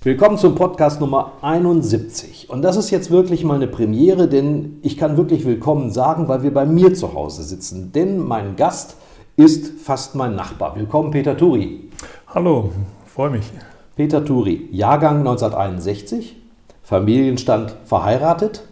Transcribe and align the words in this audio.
Willkommen 0.00 0.38
zum 0.38 0.54
Podcast 0.54 1.00
Nummer 1.00 1.32
71. 1.42 2.48
Und 2.50 2.62
das 2.62 2.76
ist 2.76 2.92
jetzt 2.92 3.10
wirklich 3.10 3.42
mal 3.42 3.56
eine 3.56 3.66
Premiere, 3.66 4.28
denn 4.28 4.78
ich 4.82 4.96
kann 4.96 5.16
wirklich 5.16 5.44
willkommen 5.44 5.90
sagen, 5.90 6.28
weil 6.28 6.44
wir 6.44 6.54
bei 6.54 6.66
mir 6.66 6.94
zu 6.94 7.14
Hause 7.14 7.42
sitzen. 7.42 7.90
Denn 7.90 8.24
mein 8.24 8.54
Gast 8.54 8.94
ist 9.34 9.80
fast 9.80 10.14
mein 10.14 10.36
Nachbar. 10.36 10.76
Willkommen, 10.76 11.10
Peter 11.10 11.36
Turi. 11.36 11.90
Hallo, 12.28 12.70
freue 13.06 13.30
mich. 13.30 13.50
Peter 13.96 14.24
Turi, 14.24 14.68
Jahrgang 14.70 15.18
1961, 15.18 16.36
Familienstand 16.84 17.74
verheiratet, 17.84 18.62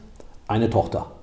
eine 0.47 0.71
Tochter. 0.71 1.16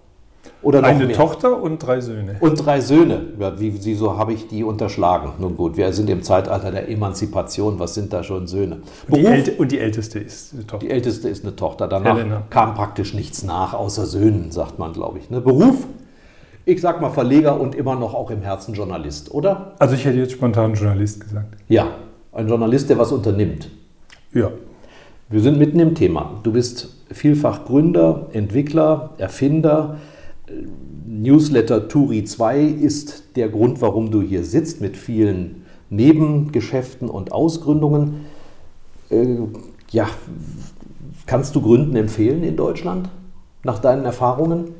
Oder 0.64 0.81
noch 0.81 0.88
Eine 0.88 1.08
mehr. 1.08 1.16
Tochter 1.16 1.61
und 1.61 1.80
drei 1.80 2.00
Söhne. 2.00 2.38
Und 2.39 2.66
drei 2.66 2.80
Söhne. 2.80 3.22
Ja, 3.38 3.59
wie, 3.59 3.83
wieso 3.83 4.17
habe 4.17 4.33
ich 4.33 4.47
die 4.47 4.64
unterschlagen? 4.64 5.33
Nun 5.39 5.58
gut, 5.58 5.75
wir 5.75 5.92
sind 5.92 6.09
im 6.09 6.23
Zeitalter 6.23 6.72
der 6.72 6.89
Emanzipation. 6.89 7.80
Was 7.80 7.94
sind 7.94 8.14
da 8.14 8.23
schon 8.23 8.47
Söhne? 8.47 8.78
Und, 9.09 9.17
die, 9.17 9.25
Älte, 9.25 9.52
und 9.53 9.72
die, 9.72 9.80
älteste 9.80 10.19
ist 10.19 10.53
eine 10.53 10.66
Tochter. 10.66 10.86
Die 10.86 10.91
älteste 10.91 11.28
ist 11.28 11.44
eine 11.44 11.56
Tochter. 11.56 11.88
Danach 11.88 12.17
Helena. 12.17 12.44
kam 12.50 12.75
praktisch 12.75 13.14
nichts 13.14 13.44
nach, 13.44 13.73
außer 13.73 14.06
Söhnen, 14.06 14.52
sagt 14.52 14.80
man, 14.80 14.94
glaube 14.94 15.19
ich. 15.19 15.30
Ne? 15.30 15.41
Beruf? 15.41 15.86
Ich 16.66 16.80
sag 16.80 17.02
mal 17.02 17.09
Verleger 17.09 17.59
und 17.59 17.75
immer 17.75 17.95
noch 17.95 18.14
auch 18.14 18.31
im 18.31 18.41
Herzen 18.41 18.73
Journalist, 18.73 19.34
oder? 19.34 19.73
Also 19.80 19.95
ich 19.95 20.06
hätte 20.06 20.17
jetzt 20.17 20.31
spontan 20.31 20.75
Journalist 20.75 21.19
gesagt. 21.19 21.58
Ja, 21.67 21.88
ein 22.31 22.47
Journalist, 22.47 22.89
der 22.89 22.97
was 22.97 23.11
unternimmt. 23.11 23.69
Ja. 24.34 24.50
Wir 25.30 25.41
sind 25.41 25.58
mitten 25.58 25.80
im 25.80 25.94
Thema. 25.94 26.39
Du 26.44 26.53
bist 26.53 26.95
vielfach 27.11 27.66
Gründer, 27.66 28.28
Entwickler, 28.31 29.09
Erfinder. 29.17 29.97
Newsletter 31.05 31.88
Turi 31.88 32.23
2 32.25 32.63
ist 32.63 33.36
der 33.36 33.49
Grund, 33.49 33.81
warum 33.81 34.11
du 34.11 34.22
hier 34.22 34.44
sitzt, 34.44 34.81
mit 34.81 34.97
vielen 34.97 35.66
Nebengeschäften 35.89 37.09
und 37.09 37.31
Ausgründungen. 37.31 38.25
Äh, 39.09 39.38
ja, 39.91 40.09
kannst 41.25 41.55
du 41.55 41.61
Gründen 41.61 41.95
empfehlen 41.95 42.44
in 42.44 42.58
Deutschland 42.58 43.09
nach 43.63 43.80
deinen 43.80 44.03
Erfahrungen? 44.03 44.72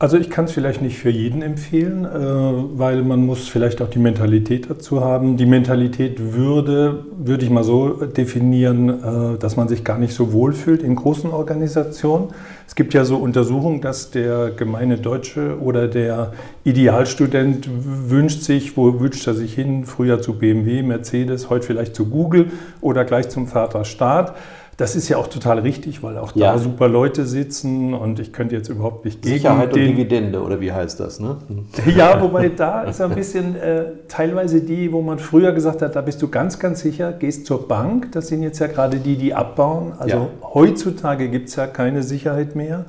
Also 0.00 0.16
ich 0.16 0.30
kann 0.30 0.46
es 0.46 0.52
vielleicht 0.52 0.80
nicht 0.80 0.96
für 0.96 1.10
jeden 1.10 1.42
empfehlen, 1.42 2.06
äh, 2.06 2.08
weil 2.08 3.02
man 3.02 3.26
muss 3.26 3.48
vielleicht 3.48 3.82
auch 3.82 3.90
die 3.90 3.98
Mentalität 3.98 4.70
dazu 4.70 5.04
haben. 5.04 5.36
Die 5.36 5.44
Mentalität 5.44 6.32
würde, 6.32 7.04
würde 7.18 7.44
ich 7.44 7.50
mal 7.50 7.64
so 7.64 8.06
definieren, 8.06 8.88
äh, 8.88 9.38
dass 9.38 9.58
man 9.58 9.68
sich 9.68 9.84
gar 9.84 9.98
nicht 9.98 10.14
so 10.14 10.32
wohl 10.32 10.54
fühlt 10.54 10.82
in 10.82 10.96
großen 10.96 11.30
Organisationen. 11.30 12.28
Es 12.66 12.76
gibt 12.76 12.94
ja 12.94 13.04
so 13.04 13.18
Untersuchungen, 13.18 13.82
dass 13.82 14.10
der 14.10 14.52
gemeine 14.52 14.96
Deutsche 14.96 15.60
oder 15.60 15.86
der 15.86 16.32
Idealstudent 16.64 17.68
wünscht 17.70 18.40
sich, 18.40 18.78
wo 18.78 19.00
wünscht 19.00 19.26
er 19.26 19.34
sich 19.34 19.52
hin? 19.52 19.84
Früher 19.84 20.22
zu 20.22 20.38
BMW, 20.38 20.82
Mercedes, 20.82 21.50
heute 21.50 21.66
vielleicht 21.66 21.94
zu 21.94 22.06
Google 22.06 22.52
oder 22.80 23.04
gleich 23.04 23.28
zum 23.28 23.48
Vater 23.48 23.84
Staat. 23.84 24.34
Das 24.80 24.96
ist 24.96 25.10
ja 25.10 25.18
auch 25.18 25.26
total 25.26 25.58
richtig, 25.58 26.02
weil 26.02 26.16
auch 26.16 26.34
ja. 26.34 26.52
da 26.52 26.58
super 26.58 26.88
Leute 26.88 27.26
sitzen 27.26 27.92
und 27.92 28.18
ich 28.18 28.32
könnte 28.32 28.56
jetzt 28.56 28.70
überhaupt 28.70 29.04
nicht 29.04 29.20
gegen 29.20 29.34
Sicherheit 29.34 29.76
den, 29.76 29.82
und 29.82 29.88
Dividende 29.90 30.40
oder 30.40 30.58
wie 30.62 30.72
heißt 30.72 30.98
das? 31.00 31.20
Ne? 31.20 31.36
Ja, 31.94 32.18
wobei 32.22 32.48
da 32.48 32.84
ist 32.84 32.98
ein 33.02 33.14
bisschen 33.14 33.56
äh, 33.56 33.84
teilweise 34.08 34.62
die, 34.62 34.90
wo 34.90 35.02
man 35.02 35.18
früher 35.18 35.52
gesagt 35.52 35.82
hat, 35.82 35.96
da 35.96 36.00
bist 36.00 36.22
du 36.22 36.28
ganz, 36.28 36.58
ganz 36.58 36.80
sicher, 36.80 37.12
gehst 37.12 37.44
zur 37.44 37.68
Bank. 37.68 38.12
Das 38.12 38.28
sind 38.28 38.42
jetzt 38.42 38.58
ja 38.58 38.68
gerade 38.68 38.96
die, 38.96 39.16
die 39.16 39.34
abbauen. 39.34 39.92
Also 39.98 40.16
ja. 40.16 40.28
heutzutage 40.54 41.28
gibt 41.28 41.50
es 41.50 41.56
ja 41.56 41.66
keine 41.66 42.02
Sicherheit 42.02 42.56
mehr. 42.56 42.86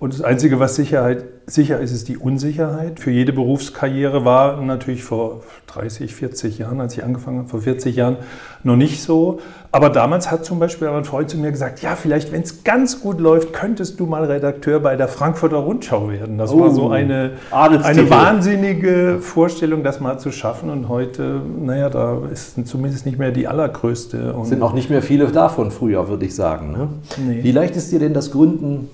Und 0.00 0.12
das 0.12 0.22
Einzige, 0.22 0.58
was 0.58 0.74
Sicherheit, 0.74 1.24
sicher 1.46 1.78
ist, 1.78 1.92
ist 1.92 2.08
die 2.08 2.18
Unsicherheit. 2.18 2.98
Für 2.98 3.10
jede 3.10 3.32
Berufskarriere 3.32 4.24
war 4.24 4.60
natürlich 4.60 5.04
vor 5.04 5.42
30, 5.68 6.14
40 6.14 6.58
Jahren, 6.58 6.80
als 6.80 6.94
ich 6.94 7.04
angefangen 7.04 7.38
habe, 7.38 7.48
vor 7.48 7.60
40 7.60 7.94
Jahren 7.94 8.16
noch 8.64 8.76
nicht 8.76 9.02
so. 9.02 9.38
Aber 9.70 9.90
damals 9.90 10.30
hat 10.30 10.44
zum 10.44 10.58
Beispiel 10.58 10.88
ein 10.88 11.04
Freund 11.04 11.30
zu 11.30 11.38
mir 11.38 11.52
gesagt, 11.52 11.80
ja, 11.80 11.96
vielleicht, 11.96 12.32
wenn 12.32 12.42
es 12.42 12.64
ganz 12.64 13.00
gut 13.00 13.20
läuft, 13.20 13.52
könntest 13.52 14.00
du 14.00 14.06
mal 14.06 14.24
Redakteur 14.24 14.80
bei 14.80 14.96
der 14.96 15.06
Frankfurter 15.06 15.58
Rundschau 15.58 16.10
werden. 16.10 16.38
Das 16.38 16.52
oh, 16.52 16.60
war 16.60 16.70
so 16.70 16.86
oh, 16.86 16.90
eine, 16.90 17.32
eine 17.50 18.10
wahnsinnige 18.10 19.18
Vorstellung, 19.20 19.84
das 19.84 20.00
mal 20.00 20.18
zu 20.18 20.32
schaffen. 20.32 20.70
Und 20.70 20.88
heute, 20.88 21.40
naja, 21.60 21.88
da 21.88 22.18
ist 22.32 22.66
zumindest 22.66 23.06
nicht 23.06 23.18
mehr 23.18 23.30
die 23.30 23.46
allergrößte. 23.46 24.32
Und 24.32 24.46
sind 24.46 24.62
auch 24.62 24.74
nicht 24.74 24.90
mehr 24.90 25.02
viele 25.02 25.28
davon 25.28 25.70
früher, 25.70 26.08
würde 26.08 26.26
ich 26.26 26.34
sagen. 26.34 26.72
Ne? 26.72 26.88
Nee. 27.26 27.44
Wie 27.44 27.52
leicht 27.52 27.76
ist 27.76 27.92
dir 27.92 28.00
denn 28.00 28.12
das 28.12 28.32
Gründen 28.32 28.88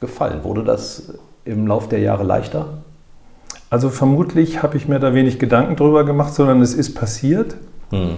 gefallen? 0.00 0.44
Wurde 0.44 0.64
das 0.64 1.14
im 1.44 1.66
Laufe 1.66 1.88
der 1.88 2.00
Jahre 2.00 2.24
leichter? 2.24 2.66
Also 3.70 3.90
vermutlich 3.90 4.62
habe 4.62 4.76
ich 4.76 4.88
mir 4.88 4.98
da 4.98 5.14
wenig 5.14 5.38
Gedanken 5.38 5.76
drüber 5.76 6.04
gemacht, 6.04 6.34
sondern 6.34 6.62
es 6.62 6.74
ist 6.74 6.94
passiert. 6.94 7.56
Hm. 7.90 8.16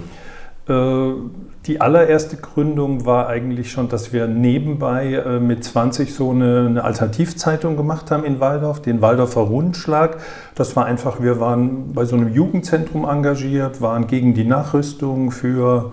Äh, 0.68 1.12
die 1.66 1.80
allererste 1.80 2.36
Gründung 2.36 3.04
war 3.04 3.28
eigentlich 3.28 3.70
schon, 3.70 3.88
dass 3.88 4.12
wir 4.12 4.26
nebenbei 4.26 5.14
äh, 5.14 5.40
mit 5.40 5.62
20 5.62 6.14
so 6.14 6.30
eine, 6.30 6.66
eine, 6.66 6.84
Alternativzeitung 6.84 7.76
gemacht 7.76 8.10
haben 8.10 8.24
in 8.24 8.40
Waldorf, 8.40 8.80
den 8.80 9.02
Waldorfer 9.02 9.42
Rundschlag. 9.42 10.18
Das 10.54 10.74
war 10.74 10.86
einfach, 10.86 11.20
wir 11.20 11.38
waren 11.38 11.92
bei 11.92 12.06
so 12.06 12.16
einem 12.16 12.32
Jugendzentrum 12.32 13.04
engagiert, 13.04 13.82
waren 13.82 14.06
gegen 14.06 14.32
die 14.32 14.44
Nachrüstung 14.44 15.32
für 15.32 15.92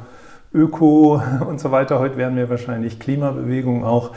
Öko 0.54 1.22
und 1.48 1.60
so 1.60 1.72
weiter. 1.72 2.00
Heute 2.00 2.18
wären 2.18 2.36
wir 2.38 2.50
wahrscheinlich 2.50 3.00
Klimabewegung 3.00 3.84
auch. 3.84 4.12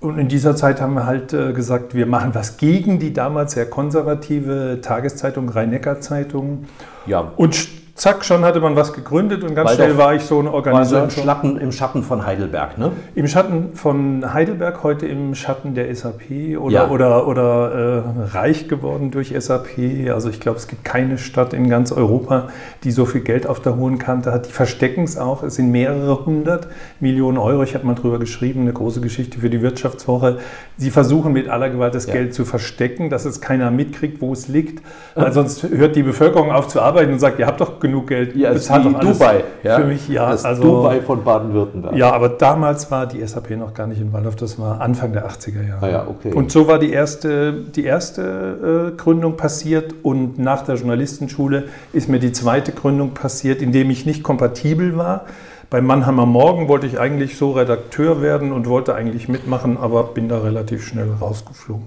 Und 0.00 0.18
in 0.18 0.28
dieser 0.28 0.54
Zeit 0.56 0.80
haben 0.80 0.94
wir 0.94 1.06
halt 1.06 1.32
äh, 1.32 1.52
gesagt, 1.52 1.94
wir 1.94 2.06
machen 2.06 2.34
was 2.34 2.58
gegen 2.58 2.98
die 2.98 3.12
damals 3.12 3.52
sehr 3.52 3.68
konservative 3.68 4.80
Tageszeitung 4.82 5.48
Rhein-Neckar-Zeitung. 5.48 6.66
Ja. 7.06 7.32
Und 7.36 7.68
zack, 7.96 8.24
schon 8.26 8.44
hatte 8.44 8.60
man 8.60 8.76
was 8.76 8.92
gegründet 8.92 9.42
und 9.42 9.54
ganz 9.54 9.70
Weil 9.70 9.76
schnell 9.76 9.98
war 9.98 10.14
ich 10.14 10.22
so 10.22 10.38
eine 10.38 10.52
Organisation. 10.52 11.02
War 11.02 11.10
so 11.10 11.20
im, 11.20 11.26
Schatten, 11.26 11.56
im 11.56 11.72
Schatten 11.72 12.02
von 12.02 12.26
Heidelberg, 12.26 12.76
ne? 12.76 12.92
Im 13.14 13.26
Schatten 13.26 13.70
von 13.74 14.34
Heidelberg, 14.34 14.82
heute 14.82 15.06
im 15.06 15.34
Schatten 15.34 15.74
der 15.74 15.94
SAP 15.94 16.58
oder, 16.58 16.74
ja. 16.74 16.88
oder, 16.90 17.26
oder 17.26 18.04
äh, 18.04 18.36
reich 18.36 18.68
geworden 18.68 19.10
durch 19.10 19.34
SAP. 19.36 20.10
Also 20.12 20.28
ich 20.28 20.40
glaube, 20.40 20.58
es 20.58 20.68
gibt 20.68 20.84
keine 20.84 21.16
Stadt 21.16 21.54
in 21.54 21.70
ganz 21.70 21.90
Europa, 21.90 22.48
die 22.84 22.90
so 22.90 23.06
viel 23.06 23.22
Geld 23.22 23.46
auf 23.46 23.60
der 23.60 23.76
hohen 23.76 23.98
Kante 23.98 24.30
hat. 24.30 24.46
Die 24.46 24.52
verstecken 24.52 25.04
es 25.04 25.16
auch. 25.16 25.42
Es 25.42 25.54
sind 25.54 25.70
mehrere 25.70 26.26
hundert 26.26 26.68
Millionen 27.00 27.38
Euro. 27.38 27.62
Ich 27.62 27.74
habe 27.74 27.86
mal 27.86 27.94
drüber 27.94 28.18
geschrieben, 28.18 28.60
eine 28.60 28.74
große 28.74 29.00
Geschichte 29.00 29.40
für 29.40 29.48
die 29.48 29.62
Wirtschaftswoche. 29.62 30.38
Sie 30.76 30.90
versuchen 30.90 31.32
mit 31.32 31.48
aller 31.48 31.70
Gewalt 31.70 31.94
das 31.94 32.06
ja. 32.06 32.12
Geld 32.12 32.34
zu 32.34 32.44
verstecken, 32.44 33.08
dass 33.08 33.24
es 33.24 33.40
keiner 33.40 33.70
mitkriegt, 33.70 34.20
wo 34.20 34.34
es 34.34 34.48
liegt. 34.48 34.84
Weil 35.14 35.32
sonst 35.32 35.62
hört 35.62 35.96
die 35.96 36.02
Bevölkerung 36.02 36.52
auf 36.52 36.68
zu 36.68 36.82
arbeiten 36.82 37.12
und 37.12 37.18
sagt, 37.20 37.38
ihr 37.38 37.46
habt 37.46 37.62
doch 37.62 37.80
genug 37.86 38.08
Geld. 38.08 38.36
Ja, 38.36 38.50
es 38.50 38.68
ist 38.68 38.70
wie 38.70 38.94
Dubai. 38.94 39.44
Ja? 39.62 39.76
Für 39.78 39.84
mich, 39.84 40.08
ja. 40.08 40.30
Das 40.30 40.44
also, 40.44 40.62
Dubai 40.62 41.00
von 41.00 41.24
Baden-Württemberg. 41.24 41.96
Ja, 41.96 42.12
aber 42.12 42.28
damals 42.28 42.90
war 42.90 43.06
die 43.06 43.26
SAP 43.26 43.50
noch 43.50 43.74
gar 43.74 43.86
nicht 43.86 44.00
in 44.00 44.12
Waldorf. 44.12 44.36
Das 44.36 44.58
war 44.58 44.80
Anfang 44.80 45.12
der 45.12 45.28
80er 45.28 45.66
Jahre. 45.66 45.86
Ah, 45.86 45.90
ja, 45.90 46.06
okay. 46.08 46.32
Und 46.32 46.52
so 46.52 46.68
war 46.68 46.78
die 46.78 46.90
erste, 46.90 47.52
die 47.52 47.84
erste 47.84 48.92
äh, 48.92 48.96
Gründung 48.96 49.36
passiert. 49.36 49.94
Und 50.02 50.38
nach 50.38 50.62
der 50.62 50.76
Journalistenschule 50.76 51.64
ist 51.92 52.08
mir 52.08 52.18
die 52.18 52.32
zweite 52.32 52.72
Gründung 52.72 53.14
passiert, 53.14 53.62
indem 53.62 53.90
ich 53.90 54.06
nicht 54.06 54.22
kompatibel 54.22 54.96
war. 54.96 55.26
Bei 55.68 55.80
Mannheimer 55.80 56.26
Morgen 56.26 56.68
wollte 56.68 56.86
ich 56.86 57.00
eigentlich 57.00 57.36
so 57.36 57.52
Redakteur 57.52 58.22
werden 58.22 58.52
und 58.52 58.68
wollte 58.68 58.94
eigentlich 58.94 59.28
mitmachen, 59.28 59.76
aber 59.76 60.04
bin 60.04 60.28
da 60.28 60.38
relativ 60.38 60.86
schnell 60.86 61.10
rausgeflogen. 61.20 61.86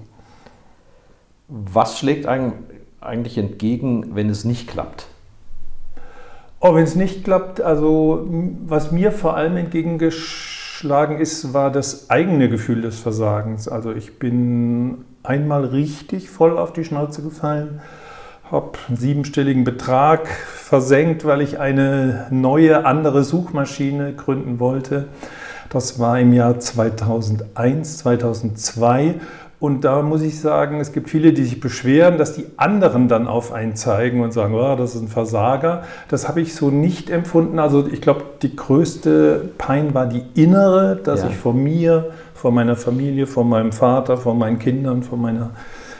Was 1.48 1.98
schlägt 1.98 2.26
eigentlich 2.26 3.38
entgegen, 3.38 4.14
wenn 4.14 4.28
es 4.28 4.44
nicht 4.44 4.68
klappt? 4.68 5.06
Oh, 6.62 6.74
wenn 6.74 6.84
es 6.84 6.94
nicht 6.94 7.24
klappt, 7.24 7.62
also 7.62 8.28
was 8.66 8.92
mir 8.92 9.12
vor 9.12 9.34
allem 9.34 9.56
entgegengeschlagen 9.56 11.16
ist, 11.16 11.54
war 11.54 11.72
das 11.72 12.10
eigene 12.10 12.50
Gefühl 12.50 12.82
des 12.82 13.00
Versagens. 13.00 13.66
Also 13.66 13.92
ich 13.92 14.18
bin 14.18 15.06
einmal 15.22 15.64
richtig 15.64 16.28
voll 16.28 16.58
auf 16.58 16.74
die 16.74 16.84
Schnauze 16.84 17.22
gefallen, 17.22 17.80
habe 18.50 18.72
einen 18.88 18.98
siebenstelligen 18.98 19.64
Betrag 19.64 20.28
versenkt, 20.28 21.24
weil 21.24 21.40
ich 21.40 21.58
eine 21.58 22.26
neue, 22.28 22.84
andere 22.84 23.24
Suchmaschine 23.24 24.12
gründen 24.12 24.60
wollte. 24.60 25.08
Das 25.70 25.98
war 25.98 26.20
im 26.20 26.34
Jahr 26.34 26.60
2001, 26.60 27.98
2002. 27.98 29.14
Und 29.60 29.84
da 29.84 30.00
muss 30.00 30.22
ich 30.22 30.40
sagen, 30.40 30.80
es 30.80 30.92
gibt 30.92 31.10
viele, 31.10 31.34
die 31.34 31.44
sich 31.44 31.60
beschweren, 31.60 32.16
dass 32.16 32.32
die 32.32 32.46
anderen 32.56 33.08
dann 33.08 33.28
auf 33.28 33.52
einen 33.52 33.76
zeigen 33.76 34.22
und 34.22 34.32
sagen, 34.32 34.54
oh, 34.54 34.74
das 34.74 34.94
ist 34.94 35.02
ein 35.02 35.08
Versager. 35.08 35.82
Das 36.08 36.26
habe 36.28 36.40
ich 36.40 36.54
so 36.54 36.70
nicht 36.70 37.10
empfunden. 37.10 37.58
Also 37.58 37.86
ich 37.86 38.00
glaube, 38.00 38.22
die 38.40 38.56
größte 38.56 39.50
Pein 39.58 39.92
war 39.92 40.06
die 40.06 40.22
innere, 40.34 40.96
dass 40.96 41.22
ja. 41.22 41.28
ich 41.28 41.36
vor 41.36 41.52
mir, 41.52 42.06
vor 42.32 42.52
meiner 42.52 42.74
Familie, 42.74 43.26
vor 43.26 43.44
meinem 43.44 43.72
Vater, 43.72 44.16
vor 44.16 44.34
meinen 44.34 44.58
Kindern, 44.58 45.02
vor 45.02 45.18
meiner 45.18 45.50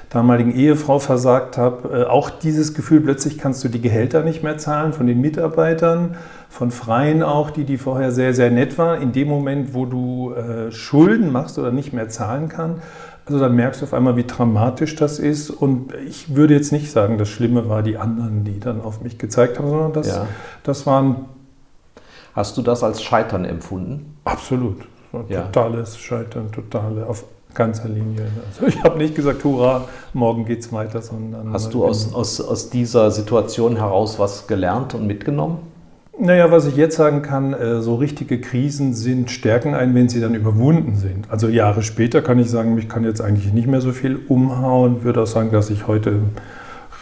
damaligen 0.08 0.54
Ehefrau 0.54 0.98
versagt 0.98 1.56
habe. 1.56 2.00
Äh, 2.00 2.04
auch 2.04 2.30
dieses 2.30 2.74
Gefühl, 2.74 3.00
plötzlich 3.00 3.38
kannst 3.38 3.62
du 3.62 3.68
die 3.68 3.80
Gehälter 3.80 4.22
nicht 4.22 4.42
mehr 4.42 4.58
zahlen 4.58 4.92
von 4.92 5.06
den 5.06 5.20
Mitarbeitern, 5.20 6.16
von 6.48 6.72
Freien 6.72 7.22
auch, 7.22 7.50
die, 7.50 7.64
die 7.64 7.78
vorher 7.78 8.10
sehr, 8.10 8.34
sehr 8.34 8.50
nett 8.50 8.76
waren. 8.76 9.00
In 9.00 9.12
dem 9.12 9.28
Moment, 9.28 9.72
wo 9.72 9.86
du 9.86 10.32
äh, 10.32 10.72
Schulden 10.72 11.30
machst 11.30 11.58
oder 11.58 11.70
nicht 11.70 11.92
mehr 11.92 12.08
zahlen 12.08 12.48
kannst, 12.48 12.82
also 13.30 13.44
dann 13.44 13.54
merkst 13.54 13.80
du 13.80 13.84
auf 13.84 13.94
einmal, 13.94 14.16
wie 14.16 14.24
dramatisch 14.24 14.96
das 14.96 15.18
ist. 15.18 15.50
Und 15.50 15.94
ich 16.06 16.34
würde 16.34 16.54
jetzt 16.54 16.72
nicht 16.72 16.90
sagen, 16.90 17.16
das 17.16 17.28
Schlimme 17.28 17.68
war 17.68 17.82
die 17.82 17.96
anderen, 17.96 18.44
die 18.44 18.58
dann 18.58 18.80
auf 18.80 19.02
mich 19.02 19.18
gezeigt 19.18 19.58
haben, 19.58 19.68
sondern 19.68 19.92
das, 19.92 20.08
ja. 20.08 20.26
das 20.64 20.86
waren. 20.86 21.26
Hast 22.34 22.56
du 22.56 22.62
das 22.62 22.82
als 22.82 23.02
Scheitern 23.02 23.44
empfunden? 23.44 24.16
Absolut. 24.24 24.86
Totales 25.10 25.94
ja. 25.94 26.00
Scheitern, 26.00 26.52
totale, 26.52 27.06
auf 27.06 27.24
ganzer 27.54 27.88
Linie. 27.88 28.26
Also 28.48 28.66
ich 28.66 28.82
habe 28.82 28.98
nicht 28.98 29.14
gesagt, 29.14 29.42
hurra, 29.44 29.86
morgen 30.12 30.44
geht's 30.44 30.72
weiter, 30.72 31.02
sondern. 31.02 31.52
Hast 31.52 31.74
du 31.74 31.84
aus, 31.84 32.14
aus, 32.14 32.40
aus 32.40 32.70
dieser 32.70 33.10
Situation 33.10 33.76
heraus 33.76 34.18
was 34.18 34.46
gelernt 34.46 34.94
und 34.94 35.06
mitgenommen? 35.06 35.58
Naja, 36.22 36.50
was 36.50 36.66
ich 36.66 36.76
jetzt 36.76 36.96
sagen 36.96 37.22
kann, 37.22 37.54
äh, 37.54 37.80
so 37.80 37.94
richtige 37.94 38.40
Krisen 38.40 38.92
sind 38.92 39.30
stärken 39.30 39.74
ein, 39.74 39.94
wenn 39.94 40.10
sie 40.10 40.20
dann 40.20 40.34
überwunden 40.34 40.96
sind. 40.96 41.30
Also 41.30 41.48
Jahre 41.48 41.82
später 41.82 42.20
kann 42.20 42.38
ich 42.38 42.50
sagen, 42.50 42.74
mich 42.74 42.90
kann 42.90 43.04
jetzt 43.04 43.22
eigentlich 43.22 43.54
nicht 43.54 43.66
mehr 43.66 43.80
so 43.80 43.92
viel 43.92 44.20
umhauen. 44.28 45.02
Würde 45.02 45.22
auch 45.22 45.26
sagen, 45.26 45.50
dass 45.50 45.70
ich 45.70 45.86
heute 45.86 46.20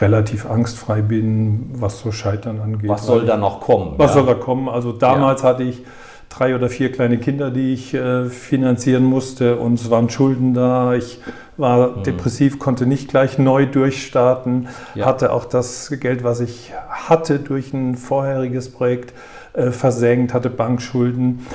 relativ 0.00 0.48
angstfrei 0.48 1.02
bin, 1.02 1.70
was 1.72 1.98
so 1.98 2.12
Scheitern 2.12 2.60
angeht. 2.60 2.88
Was 2.88 3.06
soll 3.06 3.26
da 3.26 3.36
noch 3.36 3.60
kommen? 3.60 3.94
Was 3.96 4.14
ja. 4.14 4.18
soll 4.18 4.26
da 4.26 4.34
kommen? 4.34 4.68
Also 4.68 4.92
damals 4.92 5.42
ja. 5.42 5.48
hatte 5.48 5.64
ich 5.64 5.82
drei 6.28 6.54
oder 6.54 6.68
vier 6.68 6.92
kleine 6.92 7.18
Kinder, 7.18 7.50
die 7.50 7.72
ich 7.72 7.94
äh, 7.94 8.26
finanzieren 8.26 9.04
musste 9.04 9.56
und 9.56 9.74
es 9.74 9.90
waren 9.90 10.10
Schulden 10.10 10.54
da. 10.54 10.94
Ich 10.94 11.20
war 11.56 11.96
mhm. 11.98 12.02
depressiv, 12.04 12.58
konnte 12.58 12.86
nicht 12.86 13.08
gleich 13.08 13.38
neu 13.38 13.66
durchstarten, 13.66 14.68
ja. 14.94 15.06
hatte 15.06 15.32
auch 15.32 15.44
das 15.44 15.92
Geld, 16.00 16.24
was 16.24 16.40
ich 16.40 16.72
hatte 16.88 17.38
durch 17.38 17.72
ein 17.72 17.96
vorheriges 17.96 18.70
Projekt 18.70 19.12
äh, 19.54 19.70
versenkt, 19.70 20.34
hatte 20.34 20.50
Bankschulden. 20.50 21.46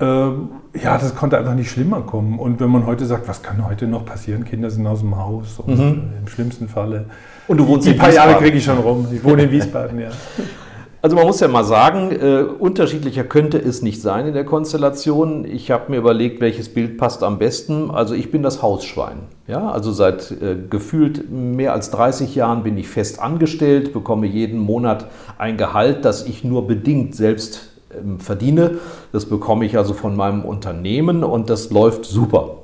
Ähm, 0.00 0.48
ja, 0.82 0.96
das 0.96 1.14
konnte 1.14 1.36
einfach 1.36 1.54
nicht 1.54 1.70
schlimmer 1.70 2.00
kommen. 2.00 2.38
Und 2.38 2.60
wenn 2.60 2.70
man 2.70 2.86
heute 2.86 3.04
sagt, 3.04 3.28
was 3.28 3.42
kann 3.42 3.66
heute 3.66 3.86
noch 3.86 4.06
passieren? 4.06 4.44
Kinder 4.44 4.70
sind 4.70 4.86
aus 4.86 5.00
dem 5.00 5.16
Haus 5.18 5.58
und 5.58 5.78
mhm. 5.78 6.02
im 6.18 6.28
schlimmsten 6.28 6.68
Falle. 6.68 7.04
Und 7.48 7.58
du 7.58 7.66
wohnst 7.66 7.86
die 7.86 7.92
in 7.92 7.98
paar 7.98 8.12
Jahre 8.12 8.36
kriege 8.36 8.56
ich 8.56 8.64
schon 8.64 8.78
rum. 8.78 9.06
Ich 9.12 9.22
wohne 9.22 9.42
in 9.42 9.50
Wiesbaden, 9.50 10.00
ja. 10.00 10.08
Also 11.02 11.16
man 11.16 11.26
muss 11.26 11.40
ja 11.40 11.48
mal 11.48 11.64
sagen, 11.64 12.10
äh, 12.10 12.42
unterschiedlicher 12.42 13.24
könnte 13.24 13.56
es 13.56 13.80
nicht 13.80 14.02
sein 14.02 14.26
in 14.26 14.34
der 14.34 14.44
Konstellation. 14.44 15.46
Ich 15.46 15.70
habe 15.70 15.90
mir 15.90 15.96
überlegt, 15.96 16.42
welches 16.42 16.68
Bild 16.68 16.98
passt 16.98 17.22
am 17.22 17.38
besten. 17.38 17.90
Also 17.90 18.14
ich 18.14 18.30
bin 18.30 18.42
das 18.42 18.60
Hausschwein. 18.60 19.20
Ja, 19.46 19.70
also 19.70 19.92
seit 19.92 20.30
äh, 20.30 20.56
gefühlt 20.68 21.30
mehr 21.30 21.72
als 21.72 21.90
30 21.90 22.34
Jahren 22.34 22.62
bin 22.62 22.76
ich 22.76 22.88
fest 22.88 23.18
angestellt, 23.18 23.94
bekomme 23.94 24.26
jeden 24.26 24.58
Monat 24.58 25.06
ein 25.38 25.56
Gehalt, 25.56 26.04
das 26.04 26.26
ich 26.26 26.44
nur 26.44 26.66
bedingt 26.66 27.14
selbst 27.14 27.70
ähm, 27.98 28.20
verdiene. 28.20 28.78
Das 29.10 29.24
bekomme 29.24 29.64
ich 29.64 29.78
also 29.78 29.94
von 29.94 30.14
meinem 30.14 30.44
Unternehmen 30.44 31.24
und 31.24 31.48
das 31.48 31.70
läuft 31.70 32.04
super. 32.04 32.58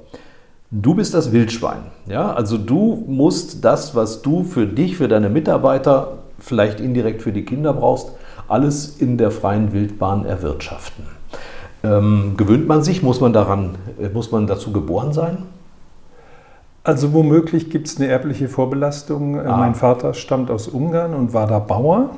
Du 0.71 0.95
bist 0.95 1.15
das 1.15 1.33
Wildschwein. 1.33 1.85
Ja, 2.07 2.35
also 2.35 2.59
du 2.59 3.03
musst 3.07 3.65
das, 3.65 3.95
was 3.95 4.21
du 4.21 4.43
für 4.45 4.67
dich, 4.67 4.99
für 4.99 5.09
deine 5.09 5.31
Mitarbeiter, 5.31 6.19
vielleicht 6.39 6.81
indirekt 6.81 7.23
für 7.23 7.33
die 7.33 7.45
Kinder 7.45 7.73
brauchst, 7.73 8.13
alles 8.49 8.97
in 8.99 9.19
der 9.19 9.31
freien 9.31 9.73
Wildbahn 9.73 10.25
erwirtschaften. 10.25 11.05
Ähm, 11.83 12.35
gewöhnt 12.37 12.67
man 12.67 12.83
sich? 12.83 13.03
Muss 13.03 13.21
man, 13.21 13.33
daran, 13.33 13.77
äh, 14.01 14.09
muss 14.09 14.33
man 14.33 14.47
dazu 14.47 14.73
geboren 14.73 15.13
sein? 15.13 15.39
Also 16.85 17.13
womöglich 17.13 17.71
gibt 17.71 17.89
es 17.89 17.97
eine 17.97 18.07
erbliche 18.07 18.49
Vorbelastung. 18.49 19.37
Äh, 19.37 19.41
ah. 19.41 19.57
Mein 19.57 19.75
Vater 19.75 20.15
stammt 20.15 20.51
aus 20.51 20.69
Ungarn 20.69 21.15
und 21.15 21.35
war 21.35 21.47
da 21.47 21.59
Bauer. 21.59 22.11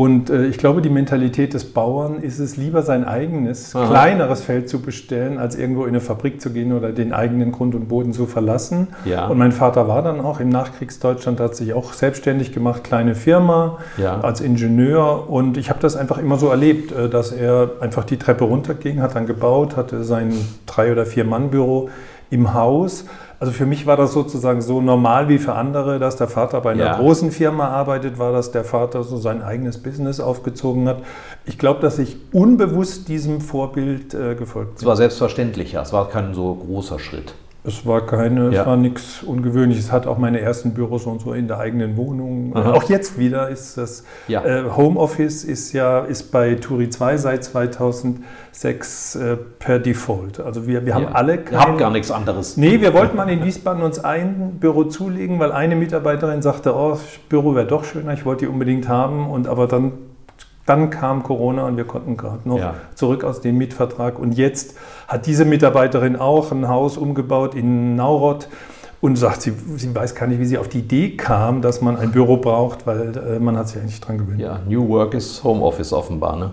Und 0.00 0.30
äh, 0.30 0.46
ich 0.46 0.56
glaube, 0.56 0.80
die 0.80 0.88
Mentalität 0.88 1.52
des 1.52 1.74
Bauern 1.74 2.22
ist 2.22 2.38
es, 2.38 2.56
lieber 2.56 2.80
sein 2.80 3.04
eigenes, 3.04 3.76
Aha. 3.76 3.86
kleineres 3.86 4.40
Feld 4.40 4.66
zu 4.66 4.80
bestellen, 4.80 5.36
als 5.36 5.56
irgendwo 5.56 5.82
in 5.82 5.90
eine 5.90 6.00
Fabrik 6.00 6.40
zu 6.40 6.54
gehen 6.54 6.72
oder 6.72 6.92
den 6.92 7.12
eigenen 7.12 7.52
Grund 7.52 7.74
und 7.74 7.88
Boden 7.88 8.14
zu 8.14 8.24
verlassen. 8.24 8.88
Ja. 9.04 9.26
Und 9.26 9.36
mein 9.36 9.52
Vater 9.52 9.88
war 9.88 10.00
dann 10.00 10.22
auch 10.22 10.40
im 10.40 10.48
Nachkriegsdeutschland, 10.48 11.38
hat 11.38 11.54
sich 11.54 11.74
auch 11.74 11.92
selbstständig 11.92 12.52
gemacht, 12.52 12.82
kleine 12.82 13.14
Firma 13.14 13.76
ja. 13.98 14.18
als 14.20 14.40
Ingenieur. 14.40 15.28
Und 15.28 15.58
ich 15.58 15.68
habe 15.68 15.80
das 15.80 15.96
einfach 15.96 16.16
immer 16.16 16.38
so 16.38 16.48
erlebt, 16.48 16.92
äh, 16.92 17.10
dass 17.10 17.30
er 17.30 17.72
einfach 17.80 18.04
die 18.04 18.16
Treppe 18.16 18.44
runterging, 18.44 19.02
hat 19.02 19.16
dann 19.16 19.26
gebaut, 19.26 19.76
hatte 19.76 20.02
sein 20.02 20.32
drei- 20.64 20.92
oder 20.92 21.04
vier 21.04 21.24
Mann-Büro 21.24 21.90
im 22.30 22.54
Haus 22.54 23.04
also 23.40 23.54
für 23.54 23.64
mich 23.64 23.86
war 23.86 23.96
das 23.96 24.12
sozusagen 24.12 24.60
so 24.60 24.82
normal 24.82 25.30
wie 25.30 25.38
für 25.38 25.54
andere, 25.54 25.98
dass 25.98 26.16
der 26.16 26.28
Vater 26.28 26.60
bei 26.60 26.72
einer 26.72 26.84
ja. 26.84 26.98
großen 26.98 27.32
Firma 27.32 27.68
arbeitet, 27.68 28.18
war, 28.18 28.32
dass 28.32 28.52
der 28.52 28.64
Vater 28.64 29.02
so 29.02 29.16
sein 29.16 29.40
eigenes 29.42 29.82
Business 29.82 30.20
aufgezogen 30.20 30.86
hat. 30.86 30.98
Ich 31.46 31.56
glaube, 31.56 31.80
dass 31.80 31.98
ich 31.98 32.18
unbewusst 32.32 33.08
diesem 33.08 33.40
Vorbild 33.40 34.12
äh, 34.12 34.34
gefolgt 34.34 34.74
bin. 34.74 34.76
Es 34.80 34.84
war 34.84 34.96
selbstverständlich, 34.96 35.72
ja. 35.72 35.80
Es 35.80 35.90
war 35.94 36.10
kein 36.10 36.34
so 36.34 36.54
großer 36.54 36.98
Schritt. 36.98 37.32
Es 37.62 37.84
war 37.84 38.06
keine, 38.06 38.50
ja. 38.50 38.60
es 38.60 38.66
war 38.66 38.76
nichts 38.76 39.22
Ungewöhnliches. 39.22 39.86
Es 39.86 39.92
hat 39.92 40.06
auch 40.06 40.16
meine 40.16 40.40
ersten 40.40 40.72
Büros 40.72 41.04
und 41.04 41.20
so 41.20 41.34
in 41.34 41.46
der 41.46 41.58
eigenen 41.58 41.96
Wohnung. 41.98 42.56
Aha. 42.56 42.72
Auch 42.72 42.84
jetzt 42.84 43.18
wieder 43.18 43.50
ist 43.50 43.76
das 43.76 44.04
ja. 44.28 44.42
äh, 44.44 44.64
Homeoffice 44.74 45.44
ist 45.44 45.72
ja 45.72 46.00
ist 46.00 46.32
bei 46.32 46.54
Turi 46.54 46.88
2 46.88 47.18
seit 47.18 47.44
2006 47.44 49.16
äh, 49.16 49.36
per 49.58 49.78
Default. 49.78 50.40
Also 50.40 50.66
wir, 50.66 50.86
wir 50.86 50.94
haben 50.94 51.04
ja. 51.04 51.12
alle 51.12 51.36
keine. 51.38 51.56
Ihr 51.56 51.68
habt 51.68 51.78
gar 51.78 51.90
nichts 51.90 52.10
anderes. 52.10 52.56
Nee, 52.56 52.80
wir 52.80 52.94
wollten 52.94 53.16
mal 53.16 53.28
in 53.28 53.44
Wiesbaden 53.44 53.82
uns 53.82 54.02
ein 54.02 54.56
Büro 54.58 54.84
zulegen, 54.84 55.38
weil 55.38 55.52
eine 55.52 55.76
Mitarbeiterin 55.76 56.40
sagte, 56.40 56.74
oh, 56.74 56.92
das 56.92 57.02
Büro 57.28 57.54
wäre 57.54 57.66
doch 57.66 57.84
schöner, 57.84 58.14
ich 58.14 58.24
wollte 58.24 58.46
die 58.46 58.50
unbedingt 58.50 58.88
haben. 58.88 59.28
Und 59.28 59.46
aber 59.46 59.66
dann 59.66 59.92
dann 60.70 60.88
kam 60.88 61.24
Corona 61.24 61.66
und 61.66 61.76
wir 61.76 61.84
konnten 61.84 62.16
gerade 62.16 62.48
noch 62.48 62.58
ja. 62.58 62.74
zurück 62.94 63.24
aus 63.24 63.40
dem 63.40 63.58
Mietvertrag. 63.58 64.20
Und 64.20 64.38
jetzt 64.38 64.76
hat 65.08 65.26
diese 65.26 65.44
Mitarbeiterin 65.44 66.14
auch 66.14 66.52
ein 66.52 66.68
Haus 66.68 66.96
umgebaut 66.96 67.56
in 67.56 67.96
Naurod 67.96 68.48
und 69.00 69.16
sagt, 69.16 69.42
sie, 69.42 69.52
sie 69.76 69.92
weiß 69.92 70.14
gar 70.14 70.28
nicht, 70.28 70.38
wie 70.38 70.44
sie 70.44 70.58
auf 70.58 70.68
die 70.68 70.78
Idee 70.78 71.16
kam, 71.16 71.60
dass 71.60 71.80
man 71.80 71.96
ein 71.96 72.12
Büro 72.12 72.36
braucht, 72.36 72.86
weil 72.86 73.16
äh, 73.16 73.38
man 73.40 73.56
hat 73.56 73.68
sich 73.68 73.80
eigentlich 73.80 74.00
dran 74.00 74.18
gewöhnt. 74.18 74.40
Ja, 74.40 74.60
New 74.68 74.88
Work 74.88 75.14
ist 75.14 75.42
Homeoffice 75.42 75.92
offenbar. 75.92 76.36
Ne? 76.36 76.52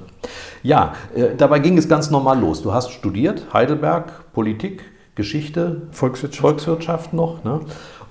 Ja, 0.64 0.94
äh, 1.14 1.36
dabei 1.38 1.60
ging 1.60 1.78
es 1.78 1.88
ganz 1.88 2.10
normal 2.10 2.40
los. 2.40 2.64
Du 2.64 2.74
hast 2.74 2.90
studiert, 2.90 3.54
Heidelberg, 3.54 4.34
Politik, 4.34 4.82
Geschichte, 5.14 5.84
Volkswirtschaft, 5.92 6.42
Volkswirtschaft 6.42 7.14
noch. 7.14 7.44
Ne? 7.44 7.60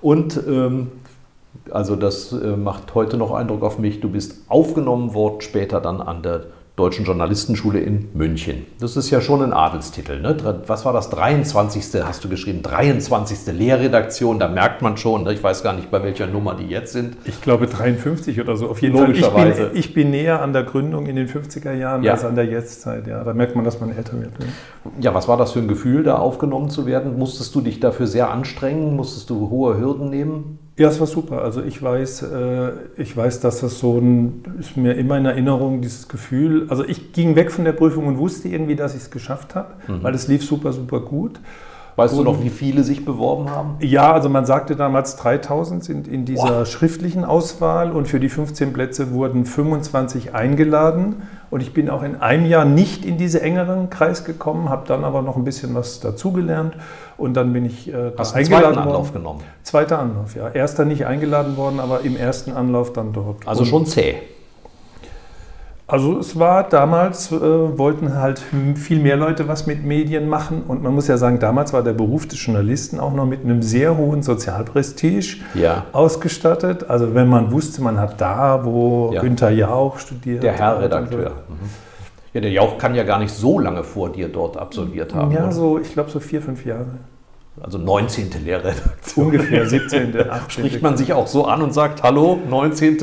Und 0.03 0.41
ähm, 0.47 0.93
also 1.71 1.97
das 1.97 2.33
äh, 2.33 2.57
macht 2.57 2.95
heute 2.95 3.17
noch 3.17 3.33
Eindruck 3.33 3.63
auf 3.63 3.79
mich. 3.79 4.01
Du 4.01 4.09
bist 4.09 4.45
aufgenommen 4.49 5.15
worden, 5.15 5.41
später 5.41 5.81
dann 5.81 6.01
an 6.01 6.23
der 6.23 6.47
Deutschen 6.77 7.07
Journalistenschule 7.07 7.81
in 7.81 8.11
München. 8.13 8.67
Das 8.81 8.99
ist 8.99 9.09
ja 9.09 9.23
schon 9.23 9.43
ein 9.43 9.55
Adelstitel. 9.55 10.21
Ne? 10.21 10.37
Was 10.67 10.85
war 10.85 10.93
das 10.93 11.09
23. 11.09 12.03
hast 12.05 12.23
du 12.23 12.29
geschrieben? 12.29 12.61
23. 12.61 13.55
Lehrredaktion, 13.55 14.39
da 14.39 14.47
merkt 14.47 14.83
man 14.83 14.99
schon, 14.99 15.25
ne? 15.25 15.33
ich 15.33 15.43
weiß 15.43 15.63
gar 15.63 15.73
nicht, 15.73 15.91
bei 15.91 16.03
welcher 16.03 16.27
Nummer 16.27 16.55
die 16.55 16.67
jetzt 16.67 16.93
sind. 16.93 17.17
Ich 17.25 17.41
glaube 17.41 17.67
53 17.67 18.39
oder 18.43 18.59
so. 18.59 18.69
Auf 18.69 18.83
jeden 18.83 18.95
Fall. 18.95 19.13
Ich 19.13 19.57
bin, 19.57 19.71
ich 19.73 19.95
bin 19.95 20.11
näher 20.11 20.43
an 20.43 20.53
der 20.53 20.65
Gründung 20.65 21.07
in 21.07 21.17
den 21.17 21.29
50er 21.29 21.73
Jahren 21.73 22.03
ja. 22.03 22.13
als 22.13 22.27
an 22.27 22.35
der 22.35 22.45
Jetztzeit. 22.45 23.07
Ja, 23.07 23.25
da 23.25 23.33
merkt 23.33 23.57
man, 23.57 23.65
dass 23.65 23.81
man 23.81 23.97
älter 23.97 24.21
wird. 24.21 24.39
Ne? 24.39 24.47
Ja, 25.01 25.15
was 25.15 25.29
war 25.29 25.39
das 25.39 25.53
für 25.53 25.61
ein 25.61 25.69
Gefühl, 25.69 26.03
da 26.03 26.17
aufgenommen 26.19 26.69
zu 26.69 26.85
werden? 26.85 27.19
Musstest 27.19 27.55
du 27.55 27.63
dich 27.63 27.81
dafür 27.81 28.07
sehr 28.07 28.31
anstrengen? 28.31 28.97
Musstest 28.97 29.31
du 29.31 29.49
hohe 29.49 29.79
Hürden 29.79 30.11
nehmen? 30.11 30.59
Ja, 30.79 30.89
es 30.89 31.01
war 31.01 31.07
super. 31.07 31.43
Also 31.43 31.63
ich 31.63 31.83
weiß, 31.83 32.23
äh, 32.23 32.73
ich 32.99 33.17
weiß, 33.17 33.41
dass 33.41 33.61
das 33.61 33.79
so 33.79 33.99
ein, 33.99 34.43
ist 34.61 34.77
mir 34.77 34.95
immer 34.95 35.17
in 35.17 35.25
Erinnerung, 35.25 35.81
dieses 35.81 36.07
Gefühl. 36.07 36.67
Also 36.69 36.85
ich 36.85 37.13
ging 37.13 37.35
weg 37.35 37.51
von 37.51 37.65
der 37.65 37.73
Prüfung 37.73 38.07
und 38.07 38.19
wusste 38.19 38.49
irgendwie, 38.49 38.77
dass 38.77 38.95
ich 38.95 39.03
es 39.03 39.11
geschafft 39.11 39.55
habe, 39.55 39.75
mhm. 39.89 40.03
weil 40.03 40.15
es 40.15 40.29
lief 40.29 40.45
super, 40.45 40.73
super 40.73 41.01
gut. 41.01 41.41
Weißt 41.97 42.15
du 42.15 42.23
noch, 42.23 42.43
wie 42.43 42.51
viele 42.51 42.85
sich 42.85 43.07
beworben 43.07 43.51
haben? 43.51 43.77
Ja, 43.81 44.13
also 44.13 44.29
man 44.29 44.45
sagte 44.45 44.77
damals 44.77 45.17
3000 45.17 45.83
sind 45.83 46.07
in 46.07 46.27
dieser 46.27 46.61
wow. 46.61 46.67
schriftlichen 46.67 47.25
Auswahl 47.25 47.91
und 47.91 48.07
für 48.07 48.21
die 48.21 48.29
15 48.29 48.75
Plätze 48.75 49.13
wurden 49.13 49.47
25 49.47 50.35
eingeladen. 50.35 51.23
Und 51.51 51.63
ich 51.63 51.73
bin 51.73 51.89
auch 51.89 52.03
in 52.03 52.17
einem 52.17 52.45
Jahr 52.45 52.67
nicht 52.67 53.07
in 53.07 53.17
diesen 53.17 53.41
engeren 53.41 53.89
Kreis 53.89 54.25
gekommen, 54.25 54.69
habe 54.69 54.87
dann 54.87 55.05
aber 55.05 55.23
noch 55.23 55.37
ein 55.37 55.45
bisschen 55.45 55.75
was 55.75 56.01
dazugelernt 56.01 56.77
und 57.17 57.35
dann 57.35 57.55
bin 57.55 57.65
ich 57.65 57.89
äh, 57.89 58.13
Hast 58.19 58.35
eingeladen 58.35 58.75
zweiten 58.75 58.79
Anlauf 58.79 59.07
worden. 59.07 59.13
genommen? 59.15 59.41
Zweiter 59.63 59.99
Anlauf, 59.99 60.37
ja. 60.37 60.49
Erster 60.49 60.85
nicht 60.85 61.07
eingeladen 61.07 61.57
worden, 61.57 61.81
aber 61.81 62.03
im 62.03 62.17
ersten 62.17 62.53
Anlauf 62.53 62.93
dann 62.93 63.15
dort. 63.15 63.49
Also 63.49 63.65
schon 63.65 63.87
zäh. 63.87 64.17
Also 65.89 66.19
es 66.19 66.37
war 66.37 66.69
damals, 66.69 67.31
äh, 67.31 67.39
wollten 67.79 68.15
halt 68.15 68.43
viel 68.75 68.99
mehr 68.99 69.17
Leute 69.17 69.47
was 69.47 69.67
mit 69.67 69.85
Medien 69.85 70.29
machen 70.29 70.65
und 70.67 70.83
man 70.83 70.93
muss 70.93 71.07
ja 71.07 71.17
sagen, 71.17 71.39
damals 71.39 71.73
war 71.73 71.85
der 71.85 71.93
Beruf 71.93 72.27
des 72.27 72.45
Journalisten 72.45 72.99
auch 72.99 73.13
noch 73.13 73.25
mit 73.25 73.45
einem 73.45 73.63
sehr 73.63 73.97
hohen 73.97 74.25
Sozialprestige 74.25 75.37
ja. 75.55 75.85
ausgestattet. 75.93 76.91
Also 76.91 77.15
wenn 77.15 77.29
man 77.29 77.53
wusste, 77.53 77.83
man 77.83 78.01
hat 78.01 78.21
da, 78.21 78.65
wo 78.65 79.13
ja. 79.13 79.21
Günther 79.21 79.51
Jauch 79.51 80.01
studiert. 80.01 80.43
Der 80.43 80.55
Herr 80.55 80.83
Redakteur. 80.83 81.31
Mhm. 81.49 81.71
Ja, 82.33 82.41
der 82.41 82.51
Jauch 82.51 82.79
kann 82.79 82.97
ja 82.97 83.05
gar 83.05 83.21
nicht 83.21 83.33
so 83.33 83.61
lange 83.61 83.85
vor 83.85 84.11
dir 84.11 84.29
dort 84.29 84.57
absolviert 84.57 85.15
haben. 85.15 85.31
Ja, 85.31 85.45
oder? 85.45 85.53
so, 85.53 85.79
ich 85.79 85.93
glaube 85.93 86.11
so 86.11 86.19
vier, 86.19 86.43
fünf 86.43 86.67
Jahre. 86.67 86.99
Also 87.63 87.79
19. 87.79 88.31
Lehrredaktion. 88.45 89.27
Ungefähr 89.27 89.67
17. 89.67 90.31
18. 90.31 90.41
Spricht 90.49 90.83
man 90.83 90.97
sich 90.97 91.13
auch 91.13 91.29
so 91.29 91.47
an 91.47 91.63
und 91.63 91.73
sagt, 91.73 92.03
hallo, 92.03 92.39
19. 92.51 92.99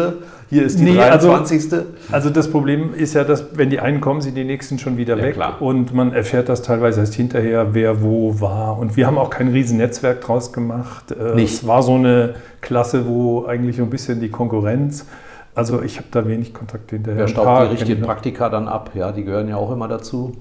Hier 0.53 0.65
ist 0.65 0.79
die 0.79 0.83
nee, 0.83 0.95
23. 0.95 1.73
Also, 1.73 1.85
also, 2.11 2.29
das 2.29 2.51
Problem 2.51 2.93
ist 2.93 3.15
ja, 3.15 3.23
dass 3.23 3.57
wenn 3.57 3.71
die 3.71 3.79
einen 3.79 4.01
kommen, 4.01 4.21
sind 4.21 4.35
die 4.35 4.43
nächsten 4.43 4.77
schon 4.77 4.97
wieder 4.97 5.17
ja, 5.17 5.23
weg. 5.23 5.33
Klar. 5.33 5.59
Und 5.61 5.93
man 5.95 6.13
erfährt 6.13 6.47
das 6.47 6.61
teilweise 6.61 6.99
erst 6.99 7.15
hinterher, 7.15 7.73
wer 7.73 8.03
wo 8.03 8.39
war. 8.39 8.77
Und 8.77 8.95
wir 8.95 9.07
haben 9.07 9.17
auch 9.17 9.31
kein 9.31 9.47
riesen 9.47 9.77
Netzwerk 9.77 10.21
draus 10.21 10.53
gemacht. 10.53 11.11
Äh, 11.11 11.33
Nicht. 11.33 11.53
Es 11.55 11.67
war 11.67 11.81
so 11.81 11.95
eine 11.95 12.35
Klasse, 12.61 13.07
wo 13.07 13.45
eigentlich 13.45 13.81
ein 13.81 13.89
bisschen 13.89 14.19
die 14.19 14.29
Konkurrenz. 14.29 15.07
Also 15.55 15.81
ich 15.81 15.97
habe 15.97 16.07
da 16.11 16.27
wenig 16.27 16.53
Kontakt 16.53 16.91
hinterher. 16.91 17.21
Wer 17.21 17.27
staubt 17.27 17.63
die 17.63 17.71
richtigen 17.73 18.03
Praktika 18.03 18.49
dann 18.49 18.67
ab? 18.67 18.91
Ja, 18.93 19.11
die 19.11 19.23
gehören 19.23 19.47
ja 19.47 19.57
auch 19.57 19.71
immer 19.71 19.87
dazu. 19.87 20.33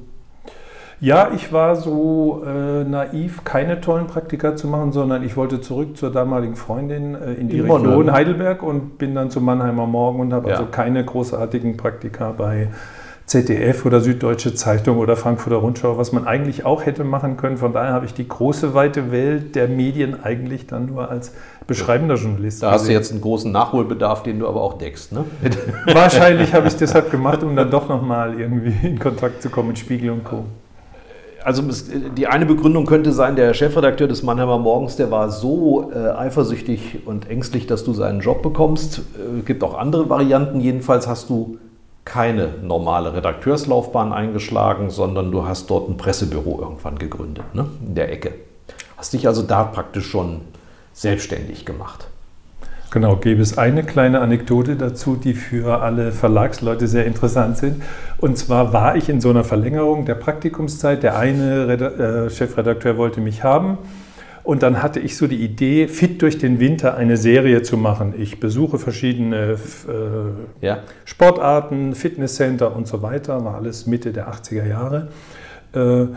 Ja, 1.02 1.32
ich 1.34 1.52
war 1.52 1.74
so 1.74 2.44
äh, 2.46 2.84
naiv, 2.84 3.42
keine 3.42 3.80
tollen 3.80 4.06
Praktika 4.06 4.54
zu 4.54 4.68
machen, 4.68 4.92
sondern 4.92 5.24
ich 5.24 5.36
wollte 5.36 5.60
zurück 5.60 5.96
zur 5.96 6.12
damaligen 6.12 6.54
Freundin 6.54 7.16
äh, 7.16 7.32
in 7.32 7.48
die 7.48 7.58
in 7.58 7.68
Region 7.68 7.82
Bonn. 7.82 8.12
Heidelberg 8.12 8.62
und 8.62 8.98
bin 8.98 9.12
dann 9.16 9.28
zum 9.28 9.44
Mannheimer 9.44 9.88
Morgen 9.88 10.20
und 10.20 10.32
habe 10.32 10.50
ja. 10.50 10.54
also 10.54 10.68
keine 10.70 11.04
großartigen 11.04 11.76
Praktika 11.76 12.30
bei 12.30 12.68
ZDF 13.26 13.84
oder 13.84 14.00
Süddeutsche 14.00 14.54
Zeitung 14.54 14.98
oder 14.98 15.16
Frankfurter 15.16 15.56
Rundschau, 15.56 15.98
was 15.98 16.12
man 16.12 16.24
eigentlich 16.24 16.64
auch 16.64 16.86
hätte 16.86 17.02
machen 17.02 17.36
können. 17.36 17.56
Von 17.56 17.72
daher 17.72 17.94
habe 17.94 18.06
ich 18.06 18.14
die 18.14 18.28
große, 18.28 18.72
weite 18.74 19.10
Welt 19.10 19.56
der 19.56 19.66
Medien 19.66 20.22
eigentlich 20.22 20.68
dann 20.68 20.86
nur 20.86 21.10
als 21.10 21.34
beschreibender 21.66 22.14
Journalist. 22.14 22.62
Da 22.62 22.70
hast 22.70 22.86
du 22.86 22.92
jetzt 22.92 23.10
einen 23.10 23.22
großen 23.22 23.50
Nachholbedarf, 23.50 24.22
den 24.22 24.38
du 24.38 24.46
aber 24.46 24.62
auch 24.62 24.78
deckst, 24.78 25.10
ne? 25.10 25.24
Wahrscheinlich 25.92 26.54
habe 26.54 26.68
ich 26.68 26.74
es 26.74 26.78
deshalb 26.78 27.10
gemacht, 27.10 27.42
um 27.42 27.56
dann 27.56 27.72
doch 27.72 27.88
nochmal 27.88 28.38
irgendwie 28.38 28.86
in 28.86 29.00
Kontakt 29.00 29.42
zu 29.42 29.50
kommen 29.50 29.68
mit 29.68 29.80
Spiegel 29.80 30.10
und 30.10 30.22
Co 30.22 30.44
also 31.44 31.62
die 32.16 32.26
eine 32.26 32.46
Begründung 32.46 32.86
könnte 32.86 33.12
sein, 33.12 33.36
der 33.36 33.54
Chefredakteur 33.54 34.08
des 34.08 34.22
Mannheimer 34.22 34.58
Morgens, 34.58 34.96
der 34.96 35.10
war 35.10 35.30
so 35.30 35.90
äh, 35.92 36.10
eifersüchtig 36.10 37.06
und 37.06 37.28
ängstlich, 37.28 37.66
dass 37.66 37.84
du 37.84 37.92
seinen 37.92 38.20
Job 38.20 38.42
bekommst. 38.42 38.98
Es 38.98 39.40
äh, 39.40 39.42
gibt 39.44 39.62
auch 39.62 39.74
andere 39.74 40.08
Varianten. 40.08 40.60
Jedenfalls 40.60 41.06
hast 41.06 41.30
du 41.30 41.58
keine 42.04 42.54
normale 42.62 43.14
Redakteurslaufbahn 43.14 44.12
eingeschlagen, 44.12 44.90
sondern 44.90 45.30
du 45.30 45.46
hast 45.46 45.70
dort 45.70 45.88
ein 45.88 45.96
Pressebüro 45.96 46.60
irgendwann 46.60 46.98
gegründet, 46.98 47.54
ne? 47.54 47.66
in 47.86 47.94
der 47.94 48.12
Ecke. 48.12 48.34
Hast 48.96 49.12
dich 49.12 49.26
also 49.26 49.42
da 49.42 49.64
praktisch 49.64 50.06
schon 50.06 50.40
selbstständig 50.92 51.64
gemacht. 51.64 52.08
Genau, 52.92 53.16
gäbe 53.16 53.40
es 53.40 53.56
eine 53.56 53.84
kleine 53.84 54.20
Anekdote 54.20 54.76
dazu, 54.76 55.16
die 55.16 55.32
für 55.32 55.80
alle 55.80 56.12
Verlagsleute 56.12 56.86
sehr 56.86 57.06
interessant 57.06 57.56
sind. 57.56 57.82
Und 58.18 58.36
zwar 58.36 58.74
war 58.74 58.96
ich 58.96 59.08
in 59.08 59.18
so 59.18 59.30
einer 59.30 59.44
Verlängerung 59.44 60.04
der 60.04 60.14
Praktikumszeit. 60.14 61.02
Der 61.02 61.16
eine 61.16 61.68
Reda 61.68 62.26
äh, 62.26 62.30
Chefredakteur 62.30 62.98
wollte 62.98 63.22
mich 63.22 63.42
haben. 63.42 63.78
Und 64.42 64.62
dann 64.62 64.82
hatte 64.82 65.00
ich 65.00 65.16
so 65.16 65.26
die 65.26 65.42
Idee, 65.42 65.88
fit 65.88 66.20
durch 66.20 66.36
den 66.36 66.60
Winter 66.60 66.94
eine 66.94 67.16
Serie 67.16 67.62
zu 67.62 67.78
machen. 67.78 68.12
Ich 68.18 68.40
besuche 68.40 68.78
verschiedene 68.78 69.56
äh, 69.88 70.66
ja. 70.66 70.80
Sportarten, 71.06 71.94
Fitnesscenter 71.94 72.76
und 72.76 72.86
so 72.86 73.00
weiter. 73.00 73.42
War 73.42 73.54
alles 73.54 73.86
Mitte 73.86 74.12
der 74.12 74.30
80er 74.30 74.66
Jahre. 74.66 75.08
Äh, 75.72 76.08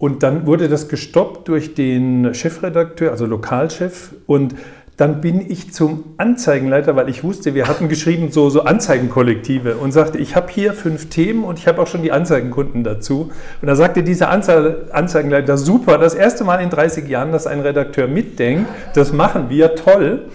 und 0.00 0.22
dann 0.22 0.46
wurde 0.46 0.70
das 0.70 0.88
gestoppt 0.88 1.48
durch 1.48 1.74
den 1.74 2.32
Chefredakteur, 2.32 3.10
also 3.10 3.26
Lokalchef. 3.26 4.14
Und 4.26 4.54
dann 5.00 5.22
bin 5.22 5.50
ich 5.50 5.72
zum 5.72 6.04
Anzeigenleiter, 6.18 6.94
weil 6.94 7.08
ich 7.08 7.24
wusste, 7.24 7.54
wir 7.54 7.68
hatten 7.68 7.88
geschrieben 7.88 8.30
so, 8.30 8.50
so 8.50 8.64
Anzeigenkollektive 8.64 9.76
und 9.78 9.92
sagte, 9.92 10.18
ich 10.18 10.36
habe 10.36 10.48
hier 10.52 10.74
fünf 10.74 11.08
Themen 11.08 11.44
und 11.44 11.58
ich 11.58 11.66
habe 11.66 11.80
auch 11.80 11.86
schon 11.86 12.02
die 12.02 12.12
Anzeigenkunden 12.12 12.84
dazu. 12.84 13.30
Und 13.62 13.66
da 13.66 13.76
sagte 13.76 14.02
dieser 14.02 14.28
Anzeigenleiter, 14.28 15.56
super, 15.56 15.96
das 15.96 16.12
erste 16.12 16.44
Mal 16.44 16.60
in 16.60 16.68
30 16.68 17.08
Jahren, 17.08 17.32
dass 17.32 17.46
ein 17.46 17.60
Redakteur 17.60 18.08
mitdenkt, 18.08 18.68
das 18.94 19.10
machen 19.10 19.48
wir, 19.48 19.74
toll. 19.74 20.26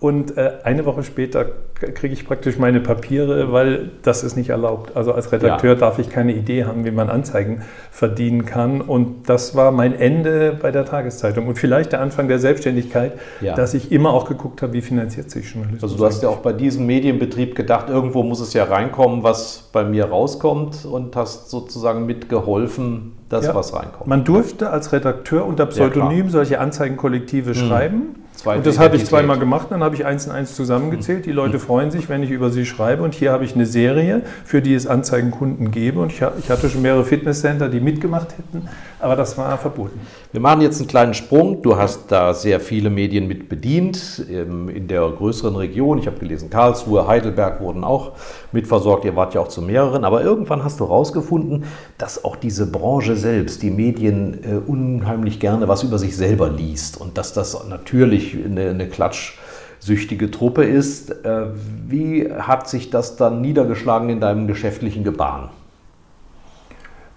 Und 0.00 0.38
äh, 0.38 0.52
eine 0.64 0.86
Woche 0.86 1.02
später 1.02 1.44
kriege 1.74 2.14
ich 2.14 2.26
praktisch 2.26 2.58
meine 2.58 2.80
Papiere, 2.80 3.52
weil 3.52 3.90
das 4.00 4.24
ist 4.24 4.34
nicht 4.34 4.48
erlaubt. 4.48 4.96
Also 4.96 5.12
als 5.12 5.30
Redakteur 5.30 5.74
ja. 5.74 5.78
darf 5.78 5.98
ich 5.98 6.08
keine 6.08 6.32
Idee 6.32 6.64
haben, 6.64 6.86
wie 6.86 6.90
man 6.90 7.10
Anzeigen 7.10 7.62
verdienen 7.90 8.46
kann. 8.46 8.80
Und 8.80 9.28
das 9.28 9.54
war 9.54 9.72
mein 9.72 9.94
Ende 9.94 10.56
bei 10.60 10.70
der 10.70 10.86
Tageszeitung 10.86 11.48
und 11.48 11.58
vielleicht 11.58 11.92
der 11.92 12.00
Anfang 12.00 12.28
der 12.28 12.38
Selbstständigkeit, 12.38 13.12
ja. 13.42 13.54
dass 13.54 13.74
ich 13.74 13.92
immer 13.92 14.14
auch 14.14 14.26
geguckt 14.26 14.62
habe, 14.62 14.72
wie 14.72 14.80
finanziert 14.80 15.30
sich 15.30 15.52
Journalismus. 15.52 15.82
Also 15.82 15.96
du 15.98 16.06
hast 16.06 16.22
ja 16.22 16.30
auch 16.30 16.38
bei 16.38 16.54
diesem 16.54 16.86
Medienbetrieb 16.86 17.54
gedacht, 17.54 17.90
irgendwo 17.90 18.22
muss 18.22 18.40
es 18.40 18.54
ja 18.54 18.64
reinkommen, 18.64 19.22
was 19.22 19.68
bei 19.70 19.84
mir 19.84 20.06
rauskommt 20.06 20.86
und 20.86 21.14
hast 21.14 21.50
sozusagen 21.50 22.06
mitgeholfen, 22.06 23.12
dass 23.28 23.46
ja. 23.46 23.54
was 23.54 23.74
reinkommt. 23.74 24.06
Man 24.06 24.24
durfte 24.24 24.70
als 24.70 24.92
Redakteur 24.92 25.44
unter 25.44 25.66
Pseudonym 25.66 26.30
solche 26.30 26.58
Anzeigenkollektive 26.58 27.50
mhm. 27.50 27.54
schreiben. 27.54 28.16
Zweite 28.40 28.58
und 28.58 28.66
das 28.66 28.78
habe 28.78 28.96
ich 28.96 29.04
zweimal 29.04 29.38
gemacht, 29.38 29.66
dann 29.70 29.82
habe 29.82 29.94
ich 29.94 30.06
eins 30.06 30.26
und 30.26 30.32
eins 30.32 30.56
zusammengezählt. 30.56 31.26
Die 31.26 31.32
Leute 31.32 31.58
mhm. 31.58 31.60
freuen 31.60 31.90
sich, 31.90 32.08
wenn 32.08 32.22
ich 32.22 32.30
über 32.30 32.50
sie 32.50 32.64
schreibe. 32.64 33.02
Und 33.02 33.14
hier 33.14 33.32
habe 33.32 33.44
ich 33.44 33.54
eine 33.54 33.66
Serie, 33.66 34.22
für 34.44 34.62
die 34.62 34.74
es 34.74 34.86
Anzeigenkunden 34.86 35.70
gebe. 35.70 36.00
Und 36.00 36.10
ich, 36.10 36.22
hatte 36.22 36.70
schon 36.70 36.82
mehrere 36.82 37.04
Fitnesscenter, 37.04 37.68
die 37.68 37.80
mitgemacht 37.80 38.38
hätten, 38.38 38.68
aber 39.00 39.16
das 39.16 39.36
war 39.38 39.56
verboten. 39.58 40.00
Wir 40.32 40.40
machen 40.40 40.60
jetzt 40.60 40.78
einen 40.78 40.88
kleinen 40.88 41.14
Sprung. 41.14 41.62
Du 41.62 41.76
hast 41.76 42.12
da 42.12 42.34
sehr 42.34 42.60
viele 42.60 42.90
Medien 42.90 43.26
mit 43.26 43.48
bedient 43.48 44.24
ähm, 44.30 44.68
in 44.68 44.88
der 44.88 45.08
größeren 45.08 45.56
Region. 45.56 45.98
Ich 45.98 46.06
habe 46.06 46.18
gelesen, 46.18 46.50
Karlsruhe, 46.50 47.06
Heidelberg 47.06 47.60
wurden 47.60 47.84
auch 47.84 48.12
mitversorgt. 48.52 49.04
Ihr 49.04 49.16
wart 49.16 49.34
ja 49.34 49.40
auch 49.40 49.48
zu 49.48 49.62
mehreren. 49.62 50.04
Aber 50.04 50.22
irgendwann 50.22 50.64
hast 50.64 50.80
du 50.80 50.84
herausgefunden, 50.84 51.64
dass 51.98 52.24
auch 52.24 52.36
diese 52.36 52.70
Branche 52.70 53.16
selbst, 53.16 53.62
die 53.62 53.70
Medien, 53.70 54.44
äh, 54.44 54.56
unheimlich 54.56 55.40
gerne 55.40 55.68
was 55.68 55.82
über 55.82 55.98
sich 55.98 56.16
selber 56.16 56.50
liest 56.50 57.00
und 57.00 57.16
dass 57.18 57.32
das 57.32 57.66
natürlich 57.68 58.36
eine, 58.44 58.70
eine 58.70 58.88
klatschsüchtige 58.88 60.30
Truppe 60.30 60.64
ist. 60.64 61.10
Äh, 61.24 61.46
wie 61.86 62.30
hat 62.32 62.68
sich 62.68 62.90
das 62.90 63.16
dann 63.16 63.40
niedergeschlagen 63.40 64.10
in 64.10 64.20
deinem 64.20 64.46
geschäftlichen 64.46 65.04
Gebaren? 65.04 65.48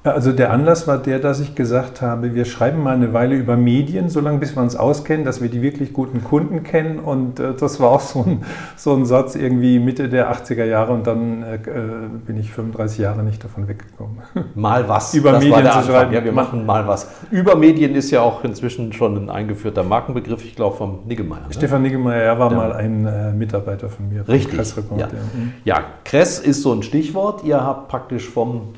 Also 0.05 0.33
der 0.33 0.51
Anlass 0.51 0.86
war 0.86 0.98
der, 0.98 1.19
dass 1.19 1.39
ich 1.39 1.55
gesagt 1.55 2.01
habe, 2.01 2.36
wir 2.36 2.43
schreiben 2.43 2.83
mal 2.83 2.93
eine 2.93 3.13
Weile 3.13 3.36
über 3.36 3.55
Medien, 3.55 4.10
solange 4.10 4.39
bis 4.39 4.53
wir 4.53 4.62
uns 4.62 4.75
auskennen, 4.75 5.24
dass 5.24 5.41
wir 5.41 5.48
die 5.48 5.62
wirklich 5.62 5.93
guten 5.93 6.25
Kunden 6.25 6.63
kennen. 6.63 7.00
Und 7.00 7.39
äh, 7.39 7.53
das 7.53 7.79
war 7.79 7.91
auch 7.91 8.01
so 8.01 8.22
ein, 8.24 8.43
so 8.75 8.93
ein 8.93 9.05
Satz 9.05 9.36
irgendwie 9.36 9.79
Mitte 9.79 10.10
der 10.10 10.29
80er 10.33 10.65
Jahre 10.65 10.91
und 10.91 11.07
dann 11.07 11.41
äh, 11.43 11.57
bin 12.25 12.38
ich 12.38 12.51
35 12.51 13.00
Jahre 13.00 13.24
nicht 13.24 13.41
davon 13.45 13.69
weggekommen. 13.69 14.17
Mal 14.55 14.89
was. 14.89 15.13
über 15.13 15.31
das 15.31 15.43
Medien 15.43 15.72
zu 15.72 15.83
schreiben. 15.83 16.13
Ja, 16.13 16.24
wir 16.24 16.33
machen 16.33 16.65
mal 16.65 16.86
was. 16.86 17.10
Über 17.31 17.55
Medien 17.55 17.95
ist 17.95 18.12
ja 18.12 18.22
auch 18.22 18.43
inzwischen 18.43 18.91
schon 18.91 19.15
ein 19.15 19.29
eingeführter 19.29 19.83
Markenbegriff, 19.83 20.43
ich 20.43 20.55
glaube 20.55 20.75
vom 20.75 21.00
Niggemeier. 21.07 21.48
Ne? 21.48 21.53
Stefan 21.53 21.81
Niggemeier, 21.81 22.24
er 22.24 22.39
war 22.39 22.51
ja. 22.51 22.57
mal 22.57 22.74
ein 22.74 23.05
äh, 23.05 23.31
Mitarbeiter 23.31 23.88
von 23.88 24.10
mir. 24.10 24.27
Richtig. 24.27 24.60
Ja. 24.98 24.98
Ja. 24.98 25.07
ja, 25.63 25.83
Kress 26.03 26.39
ist 26.39 26.62
so 26.62 26.74
ein 26.74 26.83
Stichwort. 26.83 27.43
Ihr 27.45 27.63
habt 27.63 27.88
praktisch 27.88 28.27
vom 28.27 28.74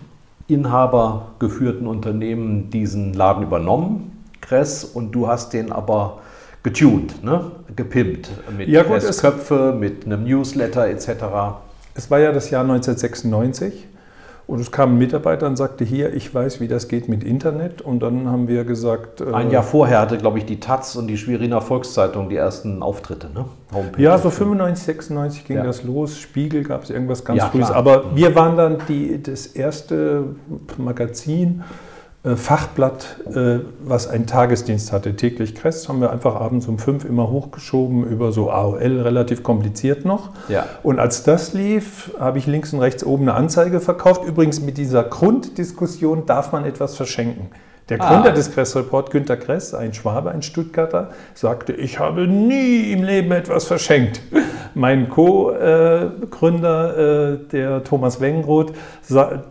inhabergeführten 0.48 1.88
Unternehmen 1.88 2.70
diesen 2.70 3.14
Laden 3.14 3.44
übernommen, 3.44 4.24
Kress, 4.42 4.84
und 4.84 5.12
du 5.12 5.28
hast 5.28 5.54
den 5.54 5.72
aber 5.72 6.20
getuned, 6.64 7.24
ne? 7.24 7.52
gepimpt 7.76 8.30
mit 8.56 8.68
ja, 8.68 8.84
gut, 8.84 9.02
Köpfe, 9.18 9.76
mit 9.78 10.06
einem 10.06 10.24
Newsletter 10.24 10.88
etc. 10.88 11.10
Es 11.96 12.10
war 12.12 12.20
ja 12.20 12.32
das 12.32 12.50
Jahr 12.50 12.64
1996 12.64 13.88
und 14.48 14.60
es 14.60 14.72
kam 14.72 14.94
ein 14.94 14.98
Mitarbeiter 15.00 15.48
und 15.48 15.56
sagte, 15.56 15.84
hier, 15.84 16.14
ich 16.14 16.34
weiß, 16.34 16.60
wie 16.60 16.68
das 16.68 16.88
geht 16.88 17.10
mit 17.10 17.24
Internet. 17.24 17.82
Und 17.82 18.02
dann 18.02 18.28
haben 18.28 18.48
wir 18.48 18.64
gesagt... 18.64 19.22
Äh, 19.22 19.34
ein 19.34 19.50
Jahr 19.50 19.64
vorher 19.64 20.00
hatte, 20.00 20.18
glaube 20.18 20.38
ich, 20.38 20.46
die 20.46 20.60
Taz 20.60 20.96
und 20.96 21.08
die 21.08 21.18
Schweriner 21.18 21.62
Volkszeitung 21.62 22.30
die 22.30 22.36
ersten 22.36 22.84
Auftritte, 22.84 23.30
ne? 23.34 23.46
Homepage. 23.74 24.02
Ja, 24.02 24.18
so 24.20 24.30
95, 24.30 24.86
96 24.86 25.46
ging 25.46 25.58
ja. 25.58 25.64
das 25.64 25.84
los. 25.84 26.20
Spiegel 26.20 26.64
gab 26.64 26.84
es 26.84 26.92
irgendwas 26.92 27.26
ganz 27.26 27.40
ja, 27.40 27.50
Frühes. 27.50 27.72
Aber 27.72 28.16
wir 28.16 28.36
waren 28.36 28.56
dann 28.56 28.78
die, 28.88 29.22
das 29.22 29.48
erste 29.48 30.26
Magazin, 30.78 31.64
Fachblatt, 32.36 33.18
äh, 33.34 33.60
was 33.84 34.08
einen 34.08 34.26
Tagesdienst 34.26 34.92
hatte, 34.92 35.16
täglich 35.16 35.54
Kress, 35.54 35.88
haben 35.88 36.02
wir 36.02 36.12
einfach 36.12 36.36
abends 36.36 36.68
um 36.68 36.80
fünf 36.80 37.06
immer 37.06 37.30
hochgeschoben 37.30 38.04
über 38.04 38.32
so 38.32 38.50
AOL, 38.50 39.02
relativ 39.02 39.44
kompliziert 39.44 40.06
noch. 40.06 40.32
Ja. 40.50 40.66
Und 40.82 41.00
als 41.00 41.24
das 41.24 41.54
lief, 41.54 42.12
habe 42.20 42.40
ich 42.40 42.48
links 42.48 42.74
und 42.74 42.80
rechts 42.80 43.04
oben 43.04 43.30
eine 43.30 43.36
Anzeige 43.36 43.80
verkauft. 43.80 44.26
Übrigens 44.26 44.60
mit 44.60 44.78
dieser 44.78 45.04
Grunddiskussion, 45.04 46.26
darf 46.26 46.52
man 46.52 46.66
etwas 46.66 46.96
verschenken? 46.96 47.50
Der 47.88 48.02
Ah. 48.02 48.10
Gründer 48.14 48.32
des 48.32 48.52
Kress-Report, 48.52 49.12
Günter 49.12 49.38
Kress, 49.38 49.76
ein 49.76 49.94
Schwabe, 49.94 50.32
ein 50.32 50.42
Stuttgarter, 50.42 51.12
sagte, 51.36 51.72
ich 51.74 52.00
habe 52.00 52.26
nie 52.28 52.92
im 52.92 53.04
Leben 53.04 53.32
etwas 53.32 53.66
verschenkt. 53.66 54.22
Mein 54.74 55.08
Co-Gründer, 55.10 56.98
äh, 57.34 57.38
der 57.52 57.84
Thomas 57.84 58.20
Wengenroth, 58.20 58.74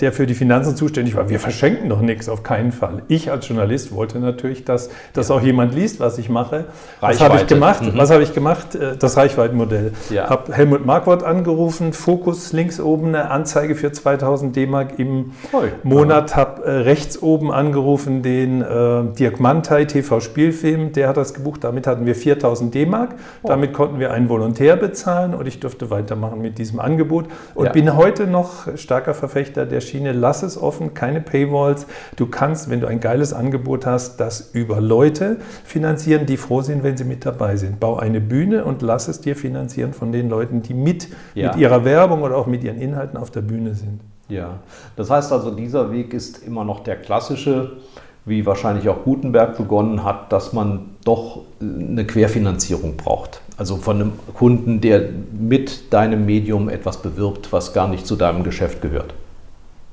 der 0.00 0.12
für 0.12 0.26
die 0.26 0.34
Finanzen 0.34 0.74
zuständig 0.74 1.14
war, 1.14 1.28
wir 1.28 1.38
verschenken 1.38 1.88
doch 1.88 2.00
nichts, 2.00 2.28
auf 2.28 2.42
keinen 2.42 2.72
Fall. 2.72 3.02
Ich 3.06 3.30
als 3.30 3.46
Journalist 3.48 3.94
wollte 3.94 4.18
natürlich, 4.18 4.64
dass, 4.64 4.90
dass 5.12 5.30
auch 5.30 5.40
jemand 5.40 5.72
liest, 5.74 6.00
was 6.00 6.18
ich 6.18 6.28
mache. 6.28 6.64
Was 7.00 7.20
habe 7.20 7.36
ich 7.36 7.46
gemacht? 7.46 7.82
Mhm. 7.82 7.92
Was 7.96 8.10
habe 8.10 8.24
ich 8.24 8.34
gemacht? 8.34 8.74
Äh, 8.74 8.96
Das 8.98 9.16
Reichweitenmodell. 9.16 9.92
Ja. 10.10 10.28
Habe 10.28 10.52
Helmut 10.52 10.84
Marquardt 10.84 11.22
angerufen, 11.22 11.92
Fokus 11.92 12.52
links 12.52 12.80
oben 12.80 13.08
eine 13.08 13.30
Anzeige 13.30 13.76
für 13.76 13.92
2000 13.92 14.56
D-Mark 14.56 14.98
im 14.98 15.32
Toll. 15.52 15.70
Monat, 15.84 16.34
habe 16.34 16.64
äh, 16.64 16.70
rechts 16.80 17.22
oben 17.22 17.52
angerufen 17.52 18.23
den 18.24 18.62
äh, 18.62 19.04
Dirk 19.16 19.38
Mantei 19.38 19.84
TV 19.84 20.18
Spielfilm, 20.18 20.92
der 20.92 21.08
hat 21.08 21.16
das 21.16 21.34
gebucht, 21.34 21.62
damit 21.62 21.86
hatten 21.86 22.06
wir 22.06 22.14
4000 22.16 22.74
D-Mark, 22.74 23.14
Oh. 23.42 23.48
damit 23.48 23.72
konnten 23.72 24.00
wir 24.00 24.10
einen 24.12 24.28
Volontär 24.28 24.76
bezahlen 24.76 25.34
und 25.34 25.46
ich 25.46 25.60
durfte 25.60 25.90
weitermachen 25.90 26.40
mit 26.40 26.58
diesem 26.58 26.80
Angebot 26.80 27.26
und 27.54 27.66
Ja. 27.66 27.72
bin 27.72 27.96
heute 27.96 28.26
noch 28.26 28.76
starker 28.76 29.14
Verfechter 29.14 29.66
der 29.66 29.80
Schiene, 29.80 30.12
lass 30.12 30.42
es 30.42 30.60
offen, 30.60 30.94
keine 30.94 31.20
Paywalls, 31.20 31.86
du 32.16 32.26
kannst, 32.26 32.70
wenn 32.70 32.80
du 32.80 32.86
ein 32.88 32.98
geiles 33.00 33.32
Angebot 33.32 33.86
hast, 33.86 34.18
das 34.18 34.50
über 34.54 34.80
Leute 34.80 35.36
finanzieren, 35.64 36.26
die 36.26 36.36
froh 36.36 36.62
sind, 36.62 36.82
wenn 36.82 36.96
sie 36.96 37.04
mit 37.04 37.24
dabei 37.26 37.56
sind. 37.56 37.78
Bau 37.78 37.96
eine 37.98 38.20
Bühne 38.20 38.64
und 38.64 38.82
lass 38.82 39.06
es 39.08 39.20
dir 39.20 39.36
finanzieren 39.36 39.92
von 39.92 40.10
den 40.10 40.28
Leuten, 40.28 40.62
die 40.62 40.74
mit, 40.74 41.08
Ja. 41.34 41.48
mit 41.52 41.56
ihrer 41.60 41.84
Werbung 41.84 42.22
oder 42.22 42.36
auch 42.36 42.46
mit 42.46 42.64
ihren 42.64 42.80
Inhalten 42.80 43.18
auf 43.18 43.30
der 43.30 43.42
Bühne 43.42 43.74
sind. 43.74 44.00
Ja, 44.28 44.60
das 44.96 45.10
heißt 45.10 45.32
also, 45.32 45.50
dieser 45.50 45.92
Weg 45.92 46.14
ist 46.14 46.46
immer 46.46 46.64
noch 46.64 46.80
der 46.80 46.96
klassische, 46.96 47.72
wie 48.26 48.46
wahrscheinlich 48.46 48.88
auch 48.88 49.04
Gutenberg 49.04 49.56
begonnen 49.56 50.04
hat, 50.04 50.32
dass 50.32 50.52
man 50.52 50.90
doch 51.04 51.42
eine 51.60 52.06
Querfinanzierung 52.06 52.96
braucht. 52.96 53.40
Also 53.56 53.76
von 53.76 54.00
einem 54.00 54.12
Kunden, 54.34 54.80
der 54.80 55.10
mit 55.32 55.92
deinem 55.92 56.24
Medium 56.24 56.68
etwas 56.68 57.02
bewirbt, 57.02 57.52
was 57.52 57.72
gar 57.72 57.88
nicht 57.88 58.06
zu 58.06 58.16
deinem 58.16 58.42
Geschäft 58.42 58.80
gehört. 58.80 59.14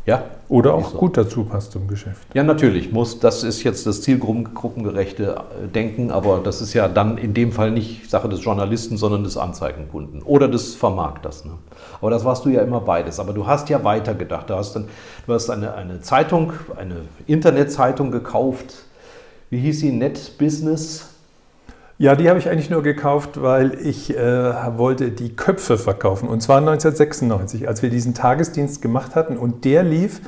Ja? 0.06 0.24
Oder 0.52 0.74
auch 0.74 0.92
so. 0.92 0.98
gut 0.98 1.16
dazu 1.16 1.46
passt 1.46 1.72
zum 1.72 1.88
Geschäft. 1.88 2.28
Ja, 2.34 2.44
natürlich 2.44 2.92
muss. 2.92 3.20
Das 3.20 3.46
ist 3.46 3.64
jetzt 3.64 3.88
das 3.88 4.02
zielgruppengerechte 4.02 5.38
äh, 5.64 5.68
Denken, 5.70 6.12
aber 6.12 6.42
das 6.44 6.60
ist 6.60 6.74
ja 6.74 6.90
dann 6.90 7.18
in 7.18 7.34
dem 7.34 7.54
Fall 7.54 7.72
nicht 7.72 8.10
Sache 8.10 8.28
des 8.28 8.44
Journalisten, 8.44 8.98
sondern 8.98 9.24
des 9.24 9.38
Anzeigenkunden 9.38 10.22
oder 10.22 10.50
des 10.50 10.76
Vermarkters. 10.76 11.46
Ne? 11.46 11.54
Aber 12.02 12.12
das 12.12 12.26
warst 12.26 12.44
du 12.44 12.50
ja 12.50 12.64
immer 12.64 12.82
beides. 12.82 13.18
Aber 13.22 13.32
du 13.32 13.48
hast 13.48 13.70
ja 13.70 13.86
weitergedacht. 13.86 14.50
Du 14.50 14.56
hast, 14.56 14.74
dann, 14.74 14.90
du 15.26 15.34
hast 15.34 15.50
eine, 15.50 15.74
eine 15.74 16.02
Zeitung, 16.02 16.52
eine 16.76 16.98
Internetzeitung 17.28 18.12
gekauft. 18.12 18.74
Wie 19.50 19.60
hieß 19.60 19.80
sie? 19.80 19.94
Net 19.94 20.38
Business? 20.38 21.11
Ja, 22.02 22.16
die 22.16 22.30
habe 22.30 22.40
ich 22.40 22.50
eigentlich 22.50 22.72
nur 22.72 22.82
gekauft, 22.82 23.44
weil 23.44 23.76
ich 23.76 24.18
äh, 24.18 24.24
wollte 24.76 25.12
die 25.12 25.36
Köpfe 25.36 25.78
verkaufen. 25.78 26.28
Und 26.28 26.42
zwar 26.42 26.58
1996, 26.58 27.68
als 27.68 27.84
wir 27.84 27.92
diesen 27.92 28.16
Tagesdienst 28.16 28.82
gemacht 28.82 29.14
hatten. 29.14 29.38
Und 29.38 29.66
der 29.66 29.84
lief, 29.84 30.20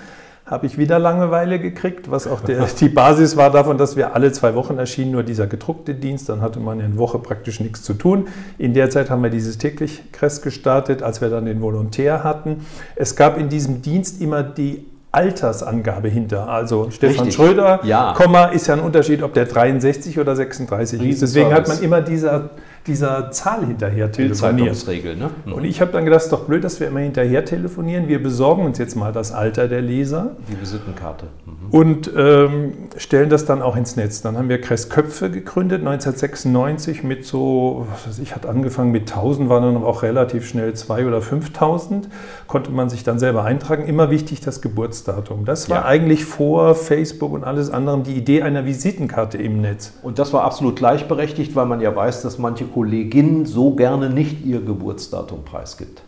habe 0.46 0.68
ich 0.68 0.77
wieder 0.77 1.00
Langeweile 1.00 1.58
gekriegt, 1.58 2.12
was 2.12 2.27
auch 2.27 2.42
der, 2.42 2.68
die 2.80 2.89
Basis 2.89 3.38
war 3.38 3.50
davon, 3.50 3.80
dass 3.80 3.96
wir 3.96 4.13
alle 4.13 4.32
zwei 4.32 4.53
Wochen 4.53 4.77
erschienen, 4.77 5.13
nur 5.13 5.24
dieser 5.24 5.48
gedruckte 5.48 5.96
Dienst. 5.96 6.30
Dann 6.30 6.42
hatte 6.42 6.60
man 6.60 6.80
in 6.80 7.00
Woche 7.00 7.18
praktisch 7.18 7.60
nichts 7.60 7.82
zu 7.82 7.96
tun. 7.96 8.27
In 8.60 8.75
der 8.75 8.92
Zeit 8.92 9.10
haben 9.10 9.24
wir 9.24 9.32
dieses 9.32 9.58
täglich 9.58 10.12
Kress 10.12 10.44
gestartet, 10.44 11.01
als 11.01 11.22
wir 11.22 11.32
dann 11.32 11.46
den 11.46 11.60
Volontär 11.60 12.24
hatten. 12.24 12.68
Es 12.96 13.15
gab 13.15 13.36
in 13.36 13.50
diesem 13.50 13.82
Dienst 13.82 14.22
immer 14.22 14.44
die 14.44 14.86
Altersangabe 15.13 16.10
hinter. 16.10 16.50
Also 16.50 16.89
Stefan 16.89 17.25
Richtig. 17.25 17.36
Schröder, 17.36 17.79
Ja. 17.84 18.13
Komma, 18.17 18.46
ist 18.46 18.67
ja 18.67 18.74
ein 18.74 18.79
Unterschied, 18.79 19.22
ob 19.22 19.34
der 19.34 19.46
63 19.46 20.20
oder 20.20 20.36
36 20.36 21.01
ist. 21.03 21.22
Deswegen 21.22 21.53
hat 21.53 21.67
man 21.67 21.82
immer 21.82 22.01
dieser, 22.01 22.50
dieser 22.88 23.32
Zahl 23.32 23.66
hinterher. 23.66 24.08
Bildzeitungsregel, 24.08 25.16
ne? 25.16 25.30
Und 25.46 25.63
ich 25.63 25.80
habe 25.82 25.92
dann 25.92 26.04
gedacht, 26.06 26.20
es 26.20 26.25
ist 26.25 26.34
doch 26.34 26.46
blöd, 26.46 26.63
dass 26.63 26.80
wir 26.80 26.88
immer 26.88 27.00
hinterher 27.00 27.46
telefonieren. 27.46 28.08
Wir 28.08 28.22
besorgen 28.22 28.66
uns 28.66 28.78
jetzt 28.78 28.96
mal 28.96 29.12
das 29.12 29.32
Alter 29.32 29.68
der 29.68 29.82
Leser 29.82 30.36
Die 30.50 30.60
Visitenkarte. 30.60 31.28
Mhm. 31.46 31.69
und 31.72 32.12
ähm, 32.15 32.74
stellen 32.98 33.30
das 33.30 33.46
dann 33.46 33.62
auch 33.62 33.76
ins 33.76 33.96
Netz. 33.96 34.22
Dann 34.22 34.38
haben 34.38 34.50
wir 34.50 34.60
Kress 34.62 34.89
Köpfe 34.89 35.30
gegründet, 35.32 35.80
1996 35.80 37.04
mit 37.04 37.26
so, 37.26 37.88
was 37.91 38.08
weiß 38.08 38.19
ich, 38.19 38.36
hat 38.36 38.46
angefangen 38.46 38.91
mit 38.91 39.10
1000, 39.12 39.50
waren 39.50 39.63
dann 39.74 39.84
auch 39.84 40.04
relativ 40.04 40.48
schnell 40.48 40.74
2 40.74 41.06
oder 41.08 41.22
5000. 41.22 42.10
Konnte 42.48 42.72
man 42.72 42.89
sich 42.89 43.04
dann 43.04 43.19
selber 43.19 43.43
eintragen. 43.43 43.86
Immer 43.86 44.10
wichtig 44.10 44.41
das 44.41 44.62
Geburtsdatum. 44.62 45.46
Das 45.46 45.69
war 45.69 45.78
Ja. 45.80 45.86
eigentlich 45.86 46.26
vor 46.26 46.76
Facebook 46.76 47.32
und 47.34 47.43
alles 47.43 47.69
andere 47.69 48.02
die 48.04 48.13
Idee 48.13 48.41
einer 48.41 48.65
Visitenkarte 48.65 49.38
im 49.38 49.62
Netz. 49.62 49.93
Und 50.02 50.19
das 50.19 50.34
war 50.34 50.43
absolut 50.43 50.76
gleichberechtigt, 50.76 51.56
weil 51.56 51.65
man 51.65 51.80
ja 51.82 51.96
weiß, 51.96 52.22
dass 52.24 52.38
manche 52.38 52.65
Kolleginnen 52.73 53.45
so 53.45 53.71
gerne 53.71 54.09
nicht 54.09 54.45
ihr 54.45 54.62
Geburtsdatum 54.62 55.43
preisgibt. 55.43 56.01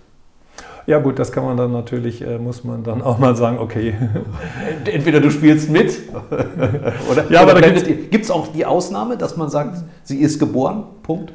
Ja 0.88 0.99
gut, 0.99 1.17
das 1.17 1.32
kann 1.32 1.43
man 1.43 1.58
dann 1.58 1.71
natürlich, 1.71 2.21
äh, 2.21 2.38
muss 2.38 2.63
man 2.63 2.84
dann 2.84 3.01
auch 3.01 3.17
mal 3.17 3.36
sagen, 3.36 3.58
okay. 3.58 3.95
Entweder 4.86 5.19
du 5.19 5.32
spielst 5.32 5.69
mit 5.69 5.99
oder, 7.12 7.32
Ja, 7.32 7.41
aber 7.41 7.60
da 7.60 7.69
gibt 7.69 8.23
es 8.23 8.30
auch 8.30 8.47
die 8.47 8.65
Ausnahme, 8.65 9.17
dass 9.17 9.36
man 9.36 9.49
sagt, 9.49 9.78
sie 10.04 10.19
ist 10.19 10.38
geboren, 10.38 10.84
Punkt. 11.01 11.34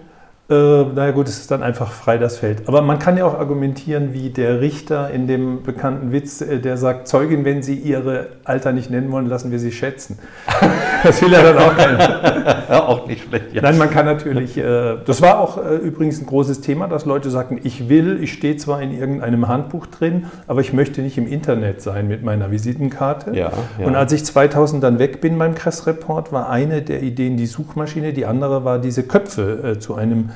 Äh, 0.51 0.55
naja 0.55 1.13
gut, 1.13 1.29
es 1.29 1.39
ist 1.39 1.51
dann 1.53 1.63
einfach 1.63 1.93
frei 1.93 2.19
das 2.19 2.39
Feld. 2.39 2.67
Aber 2.67 2.83
man 2.83 2.99
kann 2.99 3.17
ja 3.17 3.25
auch 3.25 3.39
argumentieren, 3.39 4.13
wie 4.13 4.31
der 4.31 4.61
Richter 4.61 5.11
in 5.11 5.29
dem 5.29 5.63
bekannten 5.63 6.11
Witz, 6.11 6.41
äh, 6.41 6.59
der 6.59 6.77
sagt, 6.77 7.07
Zeugin, 7.07 7.45
wenn 7.45 7.63
Sie 7.63 7.77
Ihre 7.77 8.29
Alter 8.43 8.73
nicht 8.73 8.91
nennen 8.91 9.13
wollen, 9.13 9.27
lassen 9.27 9.53
wir 9.53 9.61
Sie 9.61 9.73
schätzen. 9.73 10.19
Das 11.03 11.23
will 11.23 11.33
ja 11.33 11.43
dann 11.43 11.57
auch 11.57 11.75
keiner. 11.75 12.61
Ja, 12.71 12.87
auch 12.87 13.07
nicht 13.07 13.25
schlecht. 13.25 13.53
Ja. 13.53 13.63
Nein, 13.63 13.79
man 13.79 13.91
kann 13.91 14.07
natürlich, 14.07 14.57
äh, 14.57 14.97
das 15.05 15.21
war 15.23 15.41
auch 15.41 15.59
äh, 15.59 15.75
übrigens 15.77 16.21
ein 16.21 16.27
großes 16.27 16.61
Thema, 16.61 16.87
dass 16.87 17.05
Leute 17.05 17.29
sagten, 17.29 17.59
ich 17.65 17.89
will, 17.89 18.23
ich 18.23 18.33
stehe 18.33 18.57
zwar 18.59 18.81
in 18.81 18.97
irgendeinem 18.97 19.49
Handbuch 19.49 19.87
drin, 19.87 20.27
aber 20.47 20.61
ich 20.61 20.73
möchte 20.73 21.01
nicht 21.01 21.19
im 21.19 21.27
Internet 21.27 21.83
sein 21.83 22.07
mit 22.07 22.23
meiner 22.23 22.53
Visitenkarte. 22.53 23.35
Ja, 23.35 23.51
ja. 23.79 23.87
Und 23.87 23.97
als 23.97 24.13
ich 24.13 24.25
2000 24.25 24.85
dann 24.85 25.01
weg 25.01 25.21
bin 25.21 25.37
beim 25.37 25.57
Kress-Report, 25.57 26.33
war 26.33 26.49
eine 26.49 26.83
der 26.83 27.03
Ideen 27.03 27.37
die 27.37 27.47
Suchmaschine, 27.47 28.13
die 28.13 28.25
andere 28.25 28.65
war 28.65 28.79
diese 28.79 29.03
Köpfe 29.03 29.73
äh, 29.73 29.79
zu 29.81 29.97
einem, 29.97 30.31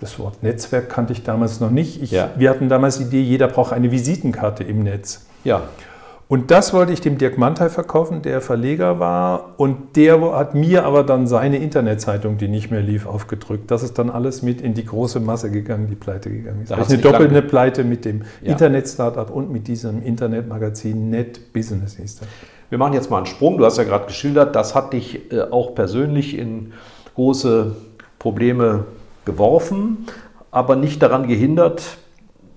das 0.00 0.18
Wort 0.18 0.42
Netzwerk 0.42 0.88
kannte 0.88 1.12
ich 1.12 1.22
damals 1.22 1.60
noch 1.60 1.70
nicht. 1.70 2.02
Ich, 2.02 2.10
Ja. 2.10 2.30
Wir 2.36 2.50
hatten 2.50 2.68
damals 2.68 2.98
die 2.98 3.04
Idee, 3.04 3.20
jeder 3.22 3.48
braucht 3.48 3.72
eine 3.72 3.90
Visitenkarte 3.92 4.64
im 4.64 4.82
Netz. 4.82 5.26
ja. 5.44 5.62
Und 6.28 6.52
das 6.52 6.72
wollte 6.72 6.92
ich 6.92 7.00
dem 7.00 7.18
Dirk 7.18 7.38
Mantel 7.38 7.70
verkaufen, 7.70 8.22
der 8.22 8.40
Verleger 8.40 9.00
war. 9.00 9.54
Und 9.56 9.96
der 9.96 10.20
hat 10.36 10.54
mir 10.54 10.84
aber 10.84 11.02
dann 11.02 11.26
seine 11.26 11.56
Internetzeitung, 11.58 12.38
die 12.38 12.46
nicht 12.46 12.70
mehr 12.70 12.82
lief, 12.82 13.04
aufgedrückt. 13.04 13.68
Das 13.72 13.82
ist 13.82 13.98
dann 13.98 14.10
alles 14.10 14.40
mit 14.40 14.60
in 14.60 14.74
die 14.74 14.84
große 14.86 15.18
Masse 15.18 15.50
gegangen, 15.50 15.88
die 15.90 15.96
pleite 15.96 16.30
gegangen 16.30 16.62
ist. 16.62 16.70
Da 16.70 16.76
ist 16.76 16.88
eine 16.92 17.02
doppelte 17.02 17.34
lange- 17.34 17.48
Pleite 17.48 17.82
mit 17.82 18.04
dem 18.04 18.22
Ja. 18.42 18.52
Internet-Startup 18.52 19.28
und 19.28 19.50
mit 19.50 19.66
diesem 19.66 20.04
Internetmagazin 20.04 21.10
Net 21.10 21.52
Business 21.52 21.96
hieß 21.96 22.20
das. 22.20 22.28
Wir 22.68 22.78
machen 22.78 22.92
jetzt 22.92 23.10
mal 23.10 23.16
einen 23.16 23.26
Sprung. 23.26 23.58
Du 23.58 23.64
hast 23.64 23.78
ja 23.78 23.82
gerade 23.82 24.06
geschildert, 24.06 24.54
das 24.54 24.76
hat 24.76 24.92
dich 24.92 25.32
äh, 25.32 25.40
auch 25.50 25.74
persönlich 25.74 26.38
in 26.38 26.74
große 27.16 27.74
Probleme 28.20 28.84
geworfen, 29.32 30.06
aber 30.50 30.76
nicht 30.76 31.02
daran 31.02 31.28
gehindert, 31.28 31.82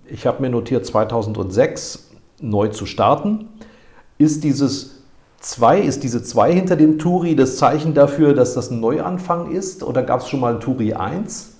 ich 0.07 0.27
habe 0.27 0.41
mir 0.41 0.49
notiert, 0.49 0.85
2006 0.85 2.09
neu 2.41 2.67
zu 2.67 2.85
starten. 2.85 3.47
Ist 4.17 4.43
dieses 4.43 5.03
2, 5.39 5.79
ist 5.79 6.03
diese 6.03 6.23
2 6.23 6.53
hinter 6.53 6.75
dem 6.75 6.99
Turi 6.99 7.35
das 7.35 7.57
Zeichen 7.57 7.93
dafür, 7.93 8.33
dass 8.33 8.53
das 8.53 8.69
ein 8.69 8.79
Neuanfang 8.79 9.51
ist? 9.51 9.83
Oder 9.83 10.03
gab 10.03 10.21
es 10.21 10.29
schon 10.29 10.39
mal 10.39 10.55
ein 10.55 10.59
Turi 10.59 10.93
1? 10.93 11.51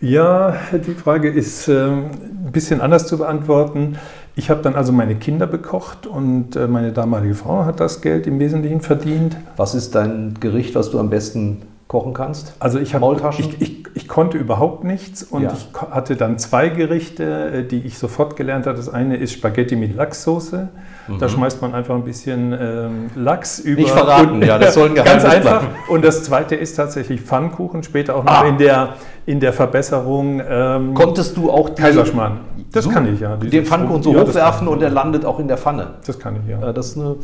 Ja, 0.00 0.56
die 0.72 0.94
Frage 0.94 1.28
ist 1.28 1.68
ähm, 1.68 2.06
ein 2.46 2.52
bisschen 2.52 2.80
anders 2.80 3.06
zu 3.06 3.18
beantworten. 3.18 3.98
Ich 4.34 4.48
habe 4.48 4.62
dann 4.62 4.74
also 4.74 4.92
meine 4.92 5.16
Kinder 5.16 5.46
bekocht 5.46 6.06
und 6.06 6.56
äh, 6.56 6.66
meine 6.66 6.92
damalige 6.92 7.34
Frau 7.34 7.66
hat 7.66 7.80
das 7.80 8.00
Geld 8.00 8.26
im 8.26 8.38
Wesentlichen 8.40 8.80
verdient. 8.80 9.36
Was 9.56 9.74
ist 9.74 9.94
dein 9.94 10.34
Gericht, 10.40 10.74
was 10.74 10.90
du 10.90 10.98
am 10.98 11.10
besten 11.10 11.62
kochen 11.90 12.14
kannst? 12.14 12.54
Also 12.60 12.78
ich, 12.78 12.94
hab, 12.94 13.02
ich, 13.36 13.60
ich, 13.60 13.84
ich, 13.94 14.06
konnte 14.06 14.38
überhaupt 14.38 14.84
nichts 14.84 15.24
und 15.24 15.42
ja. 15.42 15.52
ich 15.52 15.66
hatte 15.90 16.14
dann 16.14 16.38
zwei 16.38 16.68
Gerichte, 16.68 17.50
äh, 17.50 17.64
die 17.64 17.78
ich 17.78 17.98
sofort 17.98 18.36
gelernt 18.36 18.66
habe. 18.66 18.76
Das 18.76 18.88
eine 18.88 19.16
ist 19.16 19.32
Spaghetti 19.32 19.74
mit 19.74 19.96
Lachssoße. 19.96 20.68
Mhm. 21.10 21.18
Da 21.18 21.28
schmeißt 21.28 21.60
man 21.62 21.74
einfach 21.74 21.94
ein 21.94 22.04
bisschen 22.04 22.52
ähm, 22.52 23.10
Lachs 23.14 23.58
über. 23.58 23.80
Nicht 23.80 23.90
verraten, 23.90 24.42
ja, 24.42 24.58
das 24.58 24.74
soll 24.74 24.88
ein 24.90 24.94
Ganz 25.04 25.24
einfach. 25.24 25.60
Bleiben. 25.60 25.74
Und 25.88 26.04
das 26.04 26.24
zweite 26.24 26.54
ist 26.54 26.74
tatsächlich 26.74 27.20
Pfannkuchen, 27.20 27.82
später 27.82 28.16
auch 28.16 28.24
noch 28.24 28.32
ah. 28.32 28.46
in, 28.46 28.58
der, 28.58 28.94
in 29.26 29.40
der 29.40 29.52
Verbesserung. 29.52 30.40
Ähm, 30.48 30.94
Konntest 30.94 31.36
du 31.36 31.50
auch 31.50 31.70
die, 31.70 31.82
Kaiserschmarrn? 31.82 32.40
Das 32.72 32.84
so, 32.84 32.90
kann 32.90 33.12
ich, 33.12 33.20
ja. 33.20 33.36
Den 33.36 33.64
Pfannkuchen 33.64 34.02
so 34.02 34.14
ja, 34.14 34.20
hochwerfen 34.20 34.68
und 34.68 34.80
er 34.80 34.90
landet 34.90 35.24
auch 35.24 35.40
in 35.40 35.48
der 35.48 35.58
Pfanne. 35.58 35.94
Das 36.06 36.18
kann 36.18 36.36
ich, 36.36 36.48
ja. 36.48 36.68
Äh, 36.68 36.72
das 36.72 36.90
ist 36.90 36.98
eine, 36.98 37.16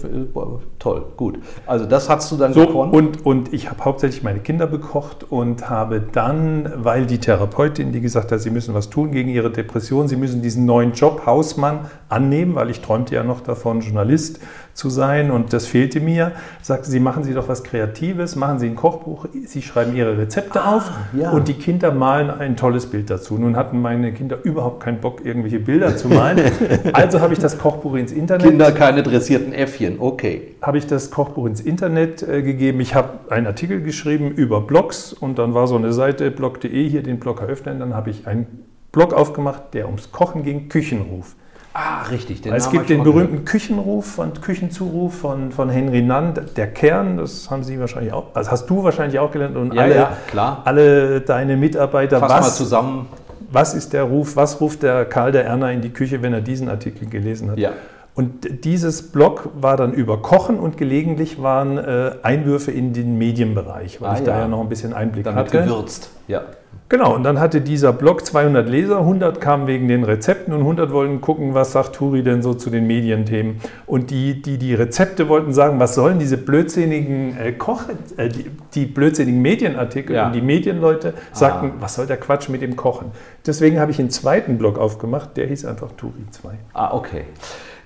toll, 0.79 1.05
gut. 1.17 1.39
Also 1.67 1.87
das 1.87 2.09
hast 2.09 2.33
du 2.33 2.37
dann 2.37 2.53
so, 2.53 2.67
gekonnt. 2.67 2.93
Und, 2.93 3.25
und 3.25 3.53
ich 3.53 3.71
habe 3.71 3.85
hauptsächlich 3.85 4.25
meine 4.25 4.41
Kinder 4.41 4.67
bekocht 4.67 5.25
und 5.31 5.71
habe 5.71 6.01
dann, 6.01 6.73
weil 6.77 7.07
die 7.07 7.19
Therapeutin, 7.19 7.93
die 7.93 8.01
gesagt 8.01 8.33
hat, 8.33 8.41
sie 8.41 8.51
müssen 8.51 8.75
was 8.75 8.91
tun 8.91 9.13
gegen 9.13 9.29
ihre 9.29 9.51
Depression, 9.51 10.09
sie 10.09 10.17
müssen 10.17 10.43
diesen 10.43 10.65
neuen 10.65 10.93
Job 10.93 11.23
Hausmann 11.27 11.81
annehmen, 12.09 12.57
weil 12.57 12.71
ich 12.71 12.81
träumte 12.81 13.15
ja 13.15 13.23
noch 13.23 13.41
davon, 13.41 13.76
Journalist 13.81 14.41
zu 14.77 14.91
sein 14.91 15.31
und 15.31 15.53
das 15.53 15.67
fehlte 15.67 16.01
mir. 16.01 16.33
Sagte 16.61 16.91
sie, 16.91 17.01
machen 17.01 17.25
Sie 17.25 17.33
doch 17.33 17.49
was 17.49 17.65
Kreatives, 17.65 18.37
machen 18.37 18.59
Sie 18.59 18.67
ein 18.67 18.77
Kochbuch, 18.77 19.27
Sie 19.47 19.63
schreiben 19.63 19.97
Ihre 19.97 20.19
Rezepte 20.19 20.61
ah, 20.61 20.77
auf 20.77 20.91
ja. 21.19 21.31
und 21.31 21.49
die 21.49 21.55
Kinder 21.55 21.93
malen 21.93 22.31
ein 22.31 22.57
tolles 22.57 22.87
Bild 22.87 23.09
dazu. 23.09 23.39
Nun 23.39 23.57
hatten 23.57 23.81
meine 23.81 24.13
Kinder 24.13 24.39
überhaupt 24.43 24.83
keinen 24.83 25.01
Bock, 25.01 25.25
irgendwelche 25.25 25.61
Bilder 25.61 25.97
zu 25.97 26.09
malen. 26.09 26.41
also 26.93 27.21
habe 27.21 27.33
ich 27.33 27.39
das 27.39 27.59
Kochbuch 27.59 27.95
ins 27.95 28.13
Internet. 28.13 28.47
Kinder 28.47 28.73
keine 28.73 29.03
dressierten 29.03 29.53
Äffchen, 29.53 29.97
okay. 29.99 30.55
Habe 30.61 30.79
ich 30.79 30.87
das 30.87 31.11
Kochbuch 31.11 31.47
ins 31.47 31.61
Internet 31.61 32.23
äh, 32.23 32.43
gegeben. 32.43 32.81
Ich 32.81 32.95
habe 32.95 33.31
einen 33.31 33.47
Artikel 33.47 33.83
geschrieben 33.83 34.31
über 34.31 34.61
Blogs 34.61 35.13
und 35.13 35.39
dann 35.39 35.55
war 35.55 35.67
so 35.67 35.77
eine 35.77 35.93
Seite 35.93 36.31
blog.de, 36.31 36.89
hier 36.89 37.03
den 37.03 37.19
Blog 37.19 37.41
eröffnen. 37.41 37.81
Dann 37.81 37.95
habe 37.95 38.11
ich 38.11 38.27
einen 38.27 38.67
Blog 38.93 39.13
aufgemacht, 39.13 39.75
der 39.75 39.87
ums 39.87 40.13
Kochen 40.13 40.43
ging, 40.43 40.69
Küchenruf. 40.69 41.37
Ah, 41.79 42.05
richtig. 42.11 42.41
Den 42.41 42.55
es 42.55 42.71
gibt 42.71 42.89
den 42.89 43.03
berühmten 43.03 43.33
gehört. 43.33 43.47
Küchenruf 43.47 44.17
und 44.17 44.41
Küchenzuruf 44.41 45.19
von, 45.19 45.53
von 45.53 45.69
Henry 45.69 46.01
Nand, 46.01 46.57
der 46.57 46.69
Kern, 46.69 47.19
das 47.19 47.51
haben 47.51 47.65
Sie 47.65 47.79
wahrscheinlich 47.79 48.15
auch, 48.15 48.29
also 48.33 48.51
hast 48.51 48.71
du 48.71 48.83
wahrscheinlich 48.83 49.19
auch 49.19 49.31
gelernt 49.31 49.57
und 49.57 49.75
ja, 49.75 49.83
alle, 49.83 49.95
ja, 49.95 50.17
klar. 50.27 50.63
alle 50.65 51.21
deine 51.21 51.55
Mitarbeiter. 51.59 52.19
Fass 52.19 52.31
was, 52.31 52.41
mal 52.41 52.53
zusammen. 52.53 53.09
Was 53.53 53.75
ist 53.75 53.93
der 53.93 54.05
Ruf, 54.05 54.37
was 54.37 54.59
ruft 54.59 54.85
der 54.85 55.05
Karl 55.05 55.33
der 55.33 55.45
Erner 55.45 55.71
in 55.71 55.83
die 55.83 55.91
Küche, 55.91 56.23
wenn 56.23 56.33
er 56.33 56.41
diesen 56.41 56.71
Artikel 56.71 57.11
gelesen 57.11 57.51
hat? 57.51 57.59
Ja. 57.59 57.73
Und 58.17 58.65
dieses 58.65 59.13
Blog 59.13 59.51
war 59.61 59.77
dann 59.77 59.93
über 59.93 60.23
Kochen 60.23 60.59
und 60.59 60.79
gelegentlich 60.79 61.43
waren 61.43 61.77
äh, 61.77 62.13
Einwürfe 62.23 62.71
in 62.71 62.95
den 62.95 63.19
Medienbereich, 63.19 64.01
weil 64.01 64.09
ah, 64.09 64.15
ich 64.15 64.21
ja. 64.21 64.27
da 64.27 64.39
ja 64.39 64.49
noch 64.49 64.63
ein 64.63 64.71
bisschen 64.71 64.95
Einblick 64.95 65.25
Damit 65.25 65.53
hatte. 65.53 65.63
gewürzt, 65.63 66.11
ja. 66.27 66.43
Genau, 66.89 67.15
und 67.17 67.25
dann 67.25 67.41
hatte 67.41 67.61
dieser 67.61 67.93
Blog 67.93 68.25
200 68.25 68.69
Leser, 68.69 68.99
100 69.01 69.41
kamen 69.41 69.67
wegen 69.67 69.89
den 69.89 70.05
Rezepten 70.05 70.55
und 70.55 70.61
100 70.61 70.93
wollten 70.93 71.21
gucken, 71.21 71.53
was 71.53 71.73
sagt 71.73 71.97
Turi 71.97 72.23
denn 72.23 72.43
so 72.43 72.55
zu 72.55 72.71
den 72.71 72.87
Medienthemen. 72.87 73.61
Und 73.87 74.11
die, 74.11 74.41
die 74.41 74.57
die 74.57 74.73
Rezepte 74.73 75.29
wollten 75.29 75.53
sagen, 75.53 75.81
was 75.81 75.97
sollen 75.97 76.21
diese 76.21 76.39
blödsinnigen 76.39 77.37
äh, 77.37 77.53
Koch, 77.53 77.83
äh, 78.17 78.29
die, 78.29 78.51
die, 78.75 78.87
blödsinnigen 78.87 79.43
Medienartikel 79.43 80.15
ja. 80.15 80.29
und 80.29 80.33
die 80.33 80.41
Medienleute 80.41 81.15
sagten, 81.33 81.73
ah. 81.73 81.81
was 81.81 81.97
soll 81.97 82.07
der 82.07 82.19
Quatsch 82.19 82.49
mit 82.49 82.63
dem 82.63 82.77
Kochen. 82.77 83.11
Deswegen 83.45 83.81
habe 83.81 83.91
ich 83.91 83.99
einen 83.99 84.11
zweiten 84.11 84.57
Blog 84.57 84.79
aufgemacht, 84.79 85.37
der 85.37 85.49
hieß 85.49 85.65
einfach 85.65 85.91
Turi 85.97 86.25
2. 86.31 86.51
Ah, 86.73 86.95
okay. 86.95 87.25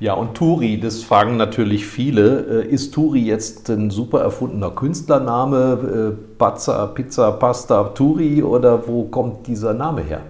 Ja, 0.01 0.15
und 0.15 0.35
Turi, 0.35 0.81
das 0.81 1.03
fragen 1.03 1.37
natürlich 1.37 1.87
viele. 1.87 2.63
Äh, 2.65 2.67
ist 2.69 2.93
Turi 2.95 3.21
jetzt 3.21 3.69
ein 3.69 3.91
super 3.91 4.23
erfundener 4.23 4.71
Künstlername? 4.71 6.17
Pizza, 6.39 6.85
äh, 6.85 6.95
Pizza, 6.95 7.31
Pasta, 7.33 7.85
Turi 7.85 8.43
oder 8.43 8.89
wo 8.89 9.05
kommt 9.05 9.47
dieser 9.47 9.75
Name 9.75 10.01
her? 10.01 10.21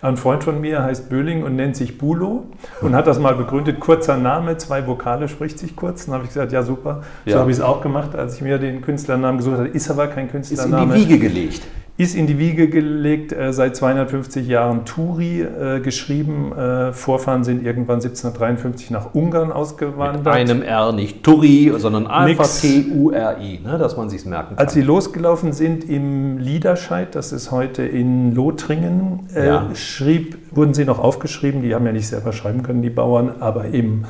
Ein 0.00 0.16
Freund 0.16 0.42
von 0.42 0.60
mir 0.60 0.82
heißt 0.82 1.08
Böhling 1.10 1.44
und 1.44 1.56
nennt 1.56 1.76
sich 1.76 1.98
Bulo 1.98 2.46
und 2.80 2.96
hat 2.96 3.06
das 3.06 3.18
mal 3.18 3.34
begründet. 3.34 3.78
Kurzer 3.80 4.16
Name, 4.16 4.56
zwei 4.56 4.86
Vokale, 4.86 5.28
spricht 5.28 5.58
sich 5.58 5.76
kurz. 5.76 6.06
Dann 6.06 6.14
habe 6.14 6.24
ich 6.24 6.30
gesagt, 6.30 6.50
ja 6.50 6.62
super. 6.62 7.02
So 7.26 7.32
ja. 7.32 7.38
habe 7.38 7.50
ich 7.50 7.58
es 7.58 7.62
auch 7.62 7.82
gemacht, 7.82 8.16
als 8.16 8.36
ich 8.36 8.40
mir 8.40 8.58
den 8.58 8.80
Künstlernamen 8.80 9.38
gesucht 9.38 9.58
habe. 9.58 9.68
Ist 9.68 9.90
aber 9.90 10.08
kein 10.08 10.30
Künstlername. 10.30 10.94
Ist 10.94 11.02
in 11.02 11.08
die 11.08 11.14
Wiege 11.14 11.28
gelegt 11.28 11.62
ist 11.98 12.14
in 12.14 12.28
die 12.28 12.38
Wiege 12.38 12.68
gelegt, 12.68 13.32
äh, 13.32 13.52
seit 13.52 13.74
250 13.74 14.46
Jahren 14.46 14.84
Turi 14.84 15.42
äh, 15.42 15.80
geschrieben. 15.80 16.52
Äh, 16.52 16.92
Vorfahren 16.92 17.42
sind 17.42 17.66
irgendwann 17.66 17.96
1753 17.96 18.92
nach 18.92 19.14
Ungarn 19.14 19.50
ausgewandert. 19.50 20.24
Mit 20.24 20.32
einem 20.32 20.62
R, 20.62 20.92
nicht 20.92 21.24
Turi, 21.24 21.72
sondern 21.76 22.06
einfach 22.06 22.46
T-U-R-I, 22.46 23.60
ne, 23.64 23.78
dass 23.78 23.96
man 23.96 24.08
sich 24.08 24.24
merken 24.24 24.54
kann. 24.54 24.64
Als 24.64 24.74
sie 24.74 24.82
losgelaufen 24.82 25.52
sind 25.52 25.90
im 25.90 26.38
Liederscheid, 26.38 27.16
das 27.16 27.32
ist 27.32 27.50
heute 27.50 27.82
in 27.82 28.32
Lothringen, 28.32 29.26
äh, 29.34 29.46
ja. 29.48 29.68
schrieb, 29.74 30.38
wurden 30.52 30.74
sie 30.74 30.84
noch 30.84 31.00
aufgeschrieben, 31.00 31.62
die 31.62 31.74
haben 31.74 31.84
ja 31.84 31.92
nicht 31.92 32.06
selber 32.06 32.32
schreiben 32.32 32.62
können, 32.62 32.80
die 32.80 32.90
Bauern, 32.90 33.32
aber 33.40 33.64
im 33.64 34.04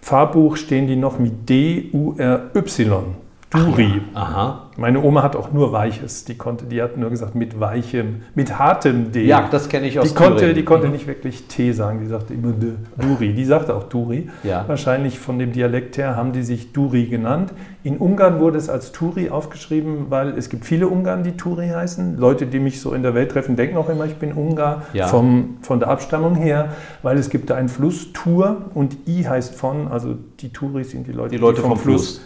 Pfarrbuch 0.00 0.56
stehen 0.56 0.86
die 0.86 0.96
noch 0.96 1.18
mit 1.18 1.48
D-U-R-Y. 1.48 3.16
Duri. 3.52 4.00
Aha. 4.14 4.70
Meine 4.78 5.02
Oma 5.02 5.22
hat 5.22 5.36
auch 5.36 5.52
nur 5.52 5.72
Weiches. 5.72 6.24
Die 6.24 6.36
konnte, 6.36 6.64
die 6.64 6.80
hat 6.80 6.96
nur 6.96 7.10
gesagt 7.10 7.34
mit 7.34 7.60
weichem, 7.60 8.22
mit 8.34 8.58
hartem 8.58 9.12
D. 9.12 9.26
Ja, 9.26 9.48
das 9.50 9.68
kenne 9.68 9.86
ich 9.86 9.98
aus 9.98 10.08
die 10.08 10.14
konnte, 10.14 10.54
Die 10.54 10.64
konnte 10.64 10.86
mhm. 10.86 10.94
nicht 10.94 11.06
wirklich 11.06 11.46
T 11.48 11.72
sagen. 11.72 12.00
Die 12.00 12.06
sagte 12.06 12.32
immer 12.32 12.54
Duri. 12.98 13.34
Die 13.34 13.44
sagte 13.44 13.74
auch 13.74 13.84
Duri. 13.84 14.30
Ja. 14.42 14.64
Wahrscheinlich 14.66 15.18
von 15.18 15.38
dem 15.38 15.52
Dialekt 15.52 15.98
her 15.98 16.16
haben 16.16 16.32
die 16.32 16.42
sich 16.42 16.72
Duri 16.72 17.06
genannt. 17.06 17.52
In 17.84 17.98
Ungarn 17.98 18.38
wurde 18.40 18.58
es 18.58 18.70
als 18.70 18.92
Turi 18.92 19.28
aufgeschrieben, 19.28 20.06
weil 20.08 20.38
es 20.38 20.48
gibt 20.48 20.64
viele 20.64 20.88
Ungarn, 20.88 21.22
die 21.22 21.36
Turi 21.36 21.68
heißen. 21.68 22.16
Leute, 22.16 22.46
die 22.46 22.60
mich 22.60 22.80
so 22.80 22.94
in 22.94 23.02
der 23.02 23.14
Welt 23.14 23.32
treffen, 23.32 23.56
denken 23.56 23.76
auch 23.76 23.88
immer, 23.88 24.06
ich 24.06 24.16
bin 24.16 24.32
Ungar 24.32 24.82
ja. 24.92 25.08
vom, 25.08 25.58
von 25.62 25.80
der 25.80 25.88
Abstammung 25.88 26.36
her, 26.36 26.70
weil 27.02 27.18
es 27.18 27.28
gibt 27.28 27.50
da 27.50 27.56
einen 27.56 27.68
Fluss 27.68 28.12
Tur 28.12 28.70
und 28.74 28.96
I 29.06 29.26
heißt 29.26 29.54
von, 29.54 29.88
also 29.88 30.16
die 30.40 30.52
Turis 30.52 30.92
sind 30.92 31.06
die 31.08 31.12
Leute, 31.12 31.30
die 31.30 31.38
Leute 31.38 31.56
die 31.56 31.62
vom, 31.62 31.70
vom 31.72 31.78
Fluss, 31.78 32.22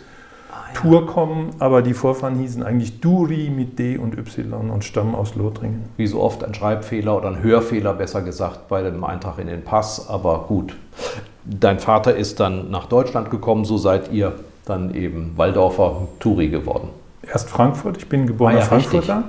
Tour 0.76 1.06
kommen, 1.06 1.50
aber 1.58 1.80
die 1.80 1.94
Vorfahren 1.94 2.38
hießen 2.38 2.62
eigentlich 2.62 3.00
Duri 3.00 3.48
mit 3.48 3.78
D 3.78 3.96
und 3.96 4.18
Y 4.18 4.70
und 4.70 4.84
stammen 4.84 5.14
aus 5.14 5.34
Lothringen. 5.34 5.86
Wie 5.96 6.06
so 6.06 6.20
oft 6.20 6.44
ein 6.44 6.52
Schreibfehler 6.52 7.16
oder 7.16 7.28
ein 7.28 7.42
Hörfehler, 7.42 7.94
besser 7.94 8.20
gesagt, 8.20 8.68
bei 8.68 8.82
dem 8.82 9.02
Eintrag 9.02 9.38
in 9.38 9.46
den 9.46 9.62
Pass, 9.62 10.10
aber 10.10 10.44
gut. 10.48 10.76
Dein 11.46 11.78
Vater 11.78 12.14
ist 12.14 12.40
dann 12.40 12.70
nach 12.70 12.86
Deutschland 12.86 13.30
gekommen, 13.30 13.64
so 13.64 13.78
seid 13.78 14.12
ihr 14.12 14.34
dann 14.66 14.94
eben 14.94 15.32
Waldorfer 15.36 16.08
Turi 16.20 16.48
geworden. 16.48 16.88
Erst 17.22 17.48
Frankfurt, 17.48 17.96
ich 17.96 18.08
bin 18.08 18.26
geborener 18.26 18.58
ah, 18.58 18.60
ja, 18.60 18.66
Frankfurter. 18.66 19.24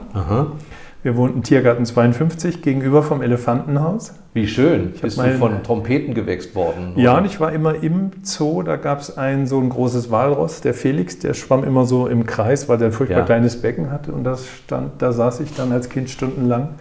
Wir 1.08 1.16
wohnten 1.16 1.42
Tiergarten 1.42 1.86
52 1.86 2.62
gegenüber 2.62 3.02
vom 3.02 3.22
Elefantenhaus. 3.22 4.14
Wie 4.34 4.46
schön. 4.46 4.92
Ich 4.94 5.02
Bist 5.02 5.18
du 5.18 5.38
von 5.38 5.64
Trompeten 5.64 6.14
gewächst 6.14 6.54
worden? 6.54 6.96
Oder? 6.96 7.02
Ja, 7.02 7.18
und 7.18 7.24
ich 7.24 7.40
war 7.40 7.54
immer 7.54 7.82
im 7.82 8.12
Zoo. 8.24 8.62
Da 8.62 8.76
gab 8.76 9.00
es 9.00 9.18
ein 9.18 9.48
so 9.48 9.58
ein 9.58 9.70
großes 9.70 10.12
Walross, 10.12 10.60
der 10.60 10.74
Felix, 10.74 11.18
der 11.18 11.34
schwamm 11.34 11.64
immer 11.64 11.86
so 11.86 12.08
im 12.08 12.26
Kreis, 12.26 12.68
weil 12.68 12.78
der 12.78 12.88
ein 12.88 12.92
furchtbar 12.92 13.20
ja. 13.20 13.24
kleines 13.24 13.62
Becken 13.62 13.90
hatte. 13.90 14.12
Und 14.12 14.26
das 14.26 14.50
stand, 14.50 15.02
da 15.02 15.14
saß 15.14 15.40
ich 15.40 15.56
dann 15.56 15.72
als 15.72 15.88
Kind 15.88 16.10
stundenlang. 16.10 16.72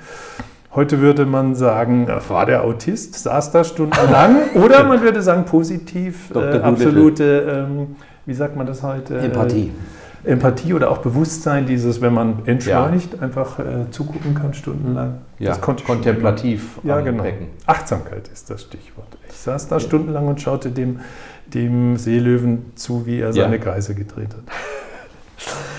Heute 0.75 0.99
würde 0.99 1.25
man 1.25 1.55
sagen, 1.55 2.09
war 2.27 2.47
der 2.47 2.65
Autist, 2.65 3.15
saß 3.15 3.53
da 3.53 3.63
stundenlang. 3.63 4.39
Oder 4.57 4.83
man 4.83 5.03
würde 5.03 5.23
sagen, 5.23 5.45
positiv, 5.45 6.33
äh, 6.35 6.59
absolute, 6.59 7.69
ähm, 7.69 7.95
wie 8.27 8.35
sagt 8.35 8.57
man 8.57 8.67
das 8.67 8.83
heute? 8.83 9.19
Empathie. 9.19 9.69
Äh, 9.69 9.96
Empathie 10.27 10.75
oder 10.75 10.91
auch 10.91 10.99
Bewusstsein, 10.99 11.67
dieses, 11.67 12.01
wenn 12.01 12.13
man 12.13 12.47
entschleunigt, 12.47 13.15
ja. 13.15 13.21
einfach 13.21 13.59
äh, 13.59 13.91
zugucken 13.91 14.35
kann 14.35 14.55
stundenlang. 14.55 15.19
Ja, 15.39 15.51
das 15.51 15.61
konnte 15.61 15.85
kontemplativ 15.85 16.81
ja, 16.83 17.01
genau. 17.01 17.25
Achtsamkeit 17.67 18.29
ist 18.29 18.51
das 18.51 18.63
Stichwort. 18.63 19.07
Ich 19.29 19.37
saß 19.37 19.69
da 19.69 19.77
ja. 19.77 19.81
stundenlang 19.81 20.27
und 20.27 20.41
schaute 20.41 20.71
dem, 20.71 21.01
dem 21.47 21.97
Seelöwen 21.97 22.73
zu, 22.75 23.07
wie 23.07 23.21
er 23.21 23.33
seine. 23.33 23.61
Kreise 23.61 23.95
gedreht 23.95 24.31
hat. 24.31 24.45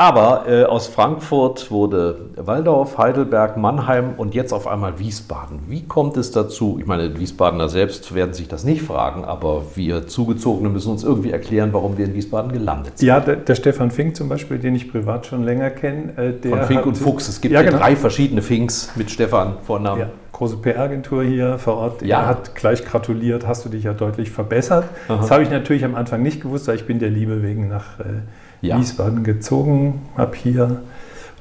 Aber 0.00 0.44
äh, 0.48 0.62
aus 0.62 0.86
Frankfurt 0.86 1.72
wurde 1.72 2.20
Waldorf, 2.36 2.98
Heidelberg, 2.98 3.56
Mannheim 3.56 4.14
und 4.16 4.32
jetzt 4.32 4.52
auf 4.52 4.68
einmal 4.68 5.00
Wiesbaden. 5.00 5.58
Wie 5.66 5.82
kommt 5.88 6.16
es 6.16 6.30
dazu? 6.30 6.78
Ich 6.78 6.86
meine, 6.86 7.10
die 7.10 7.18
Wiesbadener 7.18 7.68
selbst 7.68 8.14
werden 8.14 8.32
sich 8.32 8.46
das 8.46 8.62
nicht 8.62 8.82
fragen, 8.82 9.24
aber 9.24 9.62
wir 9.74 10.06
Zugezogene 10.06 10.68
müssen 10.68 10.92
uns 10.92 11.02
irgendwie 11.02 11.32
erklären, 11.32 11.70
warum 11.72 11.98
wir 11.98 12.04
in 12.04 12.14
Wiesbaden 12.14 12.52
gelandet 12.52 12.96
sind. 12.96 13.08
Ja, 13.08 13.18
der, 13.18 13.34
der 13.34 13.56
Stefan 13.56 13.90
Fink 13.90 14.14
zum 14.14 14.28
Beispiel, 14.28 14.60
den 14.60 14.76
ich 14.76 14.88
privat 14.88 15.26
schon 15.26 15.42
länger 15.42 15.70
kenne. 15.70 16.16
Äh, 16.16 16.48
Von 16.48 16.62
Fink 16.62 16.80
hat, 16.80 16.86
und 16.86 16.94
Fuchs. 16.94 17.26
Es 17.26 17.40
gibt 17.40 17.52
ja, 17.52 17.62
genau. 17.62 17.78
drei 17.78 17.96
verschiedene 17.96 18.40
Finks 18.40 18.92
mit 18.94 19.10
Stefan 19.10 19.56
Vornamen. 19.64 20.00
Ja 20.02 20.08
große 20.30 20.58
PR-Agentur 20.58 21.24
hier 21.24 21.58
vor 21.58 21.78
Ort. 21.78 22.02
Ja. 22.02 22.20
Er 22.20 22.26
hat 22.28 22.54
gleich 22.54 22.84
gratuliert, 22.84 23.48
hast 23.48 23.64
du 23.64 23.70
dich 23.70 23.82
ja 23.82 23.92
deutlich 23.92 24.30
verbessert. 24.30 24.84
Aha. 25.08 25.16
Das 25.16 25.32
habe 25.32 25.42
ich 25.42 25.50
natürlich 25.50 25.84
am 25.84 25.96
Anfang 25.96 26.22
nicht 26.22 26.40
gewusst, 26.40 26.68
weil 26.68 26.76
ich 26.76 26.86
bin 26.86 27.00
der 27.00 27.10
Liebe 27.10 27.42
wegen 27.42 27.66
nach 27.66 27.98
äh, 27.98 28.20
ja. 28.60 28.78
Wiesbaden 28.78 29.24
gezogen, 29.24 30.02
habe 30.16 30.36
hier 30.36 30.82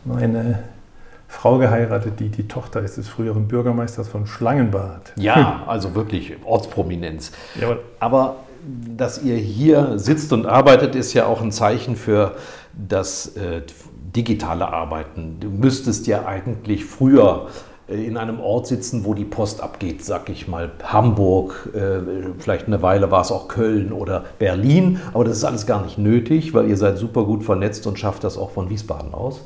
meine 0.06 0.60
Frau 1.28 1.58
geheiratet, 1.58 2.20
die 2.20 2.30
die 2.30 2.48
Tochter 2.48 2.82
ist 2.82 2.98
des 2.98 3.08
früheren 3.08 3.48
Bürgermeisters 3.48 4.08
von 4.08 4.28
Schlangenbad. 4.28 5.14
Ja, 5.18 5.64
also 5.68 5.96
wirklich 5.96 6.36
Ortsprominenz. 6.46 7.32
Jawohl. 7.60 7.82
Aber 8.00 8.38
dass 8.96 9.22
ihr 9.24 9.36
hier 9.38 10.00
sitzt 10.00 10.34
und 10.34 10.46
arbeitet, 10.46 10.96
ist 10.96 11.14
ja 11.14 11.26
auch 11.26 11.42
ein 11.42 11.52
Zeichen 11.52 11.96
für 11.96 12.36
das, 12.74 13.36
äh, 13.36 13.62
digitale 14.18 14.68
Arbeiten. 14.68 15.38
Du 15.40 15.50
müsstest 15.50 16.08
ja 16.08 16.26
eigentlich 16.26 16.86
früher 16.86 17.48
in 17.88 18.18
einem 18.18 18.40
Ort 18.40 18.68
sitzen, 18.68 19.06
wo 19.06 19.14
die 19.14 19.24
Post 19.24 19.62
abgeht, 19.62 20.04
sag 20.04 20.30
ich 20.30 20.48
mal 20.48 20.72
Hamburg, 20.84 21.70
äh, 21.74 22.00
vielleicht 22.38 22.68
eine 22.68 22.82
Weile 22.82 23.12
war 23.12 23.22
es 23.22 23.32
auch 23.32 23.48
Köln 23.48 23.94
oder 23.94 24.26
Berlin, 24.40 25.00
aber 25.14 25.24
das 25.24 25.38
ist 25.38 25.46
alles 25.46 25.66
gar 25.66 25.84
nicht 25.84 25.98
nötig, 25.98 26.54
weil 26.54 26.68
ihr 26.68 26.78
seid 26.78 26.98
super 26.98 27.24
gut 27.24 27.44
vernetzt 27.44 27.88
und 27.88 27.98
schafft 27.98 28.24
das 28.24 28.38
auch 28.38 28.52
von 28.52 28.70
Wiesbaden 28.70 29.14
aus. 29.14 29.42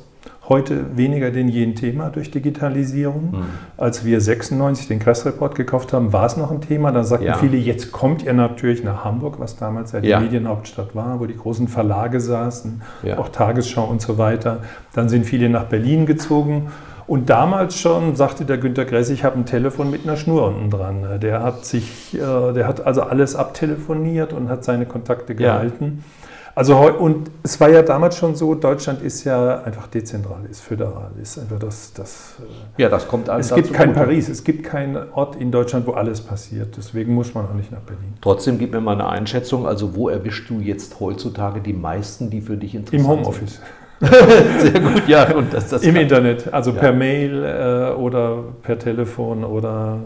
Heute 0.48 0.96
weniger 0.96 1.30
denn 1.30 1.48
je 1.48 1.62
ein 1.62 1.76
Thema 1.76 2.10
durch 2.10 2.32
Digitalisierung. 2.32 3.30
Mhm. 3.30 3.44
Als 3.76 4.04
wir 4.04 4.20
96 4.20 4.88
den 4.88 4.98
Kressreport 4.98 5.54
gekauft 5.54 5.92
haben, 5.92 6.12
war 6.12 6.26
es 6.26 6.36
noch 6.36 6.50
ein 6.50 6.60
Thema. 6.60 6.90
Da 6.90 7.04
sagten 7.04 7.26
ja. 7.26 7.36
viele, 7.36 7.56
jetzt 7.56 7.92
kommt 7.92 8.24
ihr 8.24 8.32
natürlich 8.32 8.82
nach 8.82 9.04
Hamburg, 9.04 9.38
was 9.38 9.56
damals 9.56 9.92
ja 9.92 10.00
die 10.00 10.08
ja. 10.08 10.18
Medienhauptstadt 10.18 10.96
war, 10.96 11.20
wo 11.20 11.26
die 11.26 11.36
großen 11.36 11.68
Verlage 11.68 12.20
saßen, 12.20 12.82
ja. 13.04 13.18
auch 13.18 13.28
Tagesschau 13.28 13.84
und 13.84 14.02
so 14.02 14.18
weiter. 14.18 14.58
Dann 14.94 15.08
sind 15.08 15.26
viele 15.26 15.48
nach 15.48 15.64
Berlin 15.64 16.06
gezogen. 16.06 16.72
Und 17.06 17.30
damals 17.30 17.78
schon 17.78 18.16
sagte 18.16 18.44
der 18.44 18.58
Günter 18.58 18.84
Gress, 18.84 19.10
ich 19.10 19.24
habe 19.24 19.36
ein 19.36 19.46
Telefon 19.46 19.90
mit 19.90 20.04
einer 20.04 20.16
Schnur 20.16 20.46
unten 20.46 20.70
dran. 20.70 21.20
Der 21.20 21.42
hat 21.42 21.64
sich, 21.64 22.14
äh, 22.14 22.52
der 22.52 22.66
hat 22.66 22.86
also 22.86 23.02
alles 23.02 23.36
abtelefoniert 23.36 24.32
und 24.32 24.48
hat 24.48 24.64
seine 24.64 24.86
Kontakte 24.86 25.34
gehalten. 25.34 25.98
Ja. 25.98 26.22
Also 26.54 26.76
und 26.76 27.30
es 27.42 27.58
war 27.60 27.70
ja 27.70 27.80
damals 27.80 28.16
schon 28.18 28.34
so, 28.34 28.54
Deutschland 28.54 29.00
ist 29.00 29.24
ja 29.24 29.62
einfach 29.62 29.86
dezentral, 29.86 30.44
ist 30.50 30.60
föderal, 30.60 31.10
ist 31.20 31.38
einfach 31.38 31.58
das. 31.58 31.94
das 31.94 32.34
äh, 32.40 32.82
ja, 32.82 32.90
das 32.90 33.08
kommt 33.08 33.30
alles. 33.30 33.50
Es 33.50 33.54
gibt 33.54 33.72
kein 33.72 33.88
gut. 33.88 33.96
Paris, 33.96 34.28
es 34.28 34.44
gibt 34.44 34.64
keinen 34.64 35.10
Ort 35.12 35.36
in 35.36 35.50
Deutschland, 35.50 35.86
wo 35.86 35.92
alles 35.92 36.20
passiert. 36.20 36.76
Deswegen 36.76 37.14
muss 37.14 37.32
man 37.32 37.46
auch 37.46 37.54
nicht 37.54 37.72
nach 37.72 37.80
Berlin. 37.80 38.12
Trotzdem 38.20 38.58
gib 38.58 38.72
mir 38.72 38.82
mal 38.82 38.92
eine 38.92 39.08
Einschätzung. 39.08 39.66
Also 39.66 39.96
wo 39.96 40.10
erwischst 40.10 40.50
du 40.50 40.60
jetzt 40.60 41.00
heutzutage 41.00 41.62
die 41.62 41.72
meisten, 41.72 42.28
die 42.28 42.42
für 42.42 42.58
dich 42.58 42.74
interessant 42.74 43.02
sind? 43.02 43.10
Im 43.10 43.18
Homeoffice. 43.18 43.54
Sind? 43.54 43.62
Sehr 44.58 44.80
gut, 44.80 45.06
ja. 45.06 45.32
Und 45.32 45.54
das, 45.54 45.68
das 45.68 45.82
Im 45.82 45.94
Internet, 45.94 46.52
also 46.52 46.72
ja. 46.72 46.78
per 46.78 46.92
Mail 46.92 47.44
äh, 47.44 47.94
oder 47.94 48.42
per 48.62 48.78
Telefon 48.78 49.44
oder. 49.44 49.98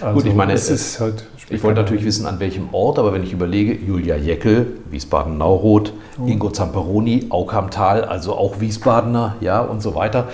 Also 0.00 0.14
gut, 0.14 0.26
ich 0.26 0.34
meine, 0.34 0.54
es 0.54 0.70
ist 0.70 1.00
halt. 1.00 1.26
Ich 1.50 1.62
wollte 1.62 1.82
natürlich 1.82 2.04
wissen, 2.04 2.24
an 2.24 2.40
welchem 2.40 2.72
Ort, 2.72 2.98
aber 2.98 3.12
wenn 3.12 3.22
ich 3.22 3.32
überlege, 3.34 3.74
Julia 3.74 4.16
Jeckel, 4.16 4.78
Wiesbaden-Nauroth, 4.90 5.92
oh. 6.18 6.26
Ingo 6.26 6.48
Zamperoni, 6.48 7.26
Aukamtal, 7.28 8.06
also 8.06 8.32
auch 8.32 8.60
Wiesbadener, 8.60 9.36
ja, 9.40 9.60
und 9.60 9.82
so 9.82 9.94
weiter. 9.94 10.28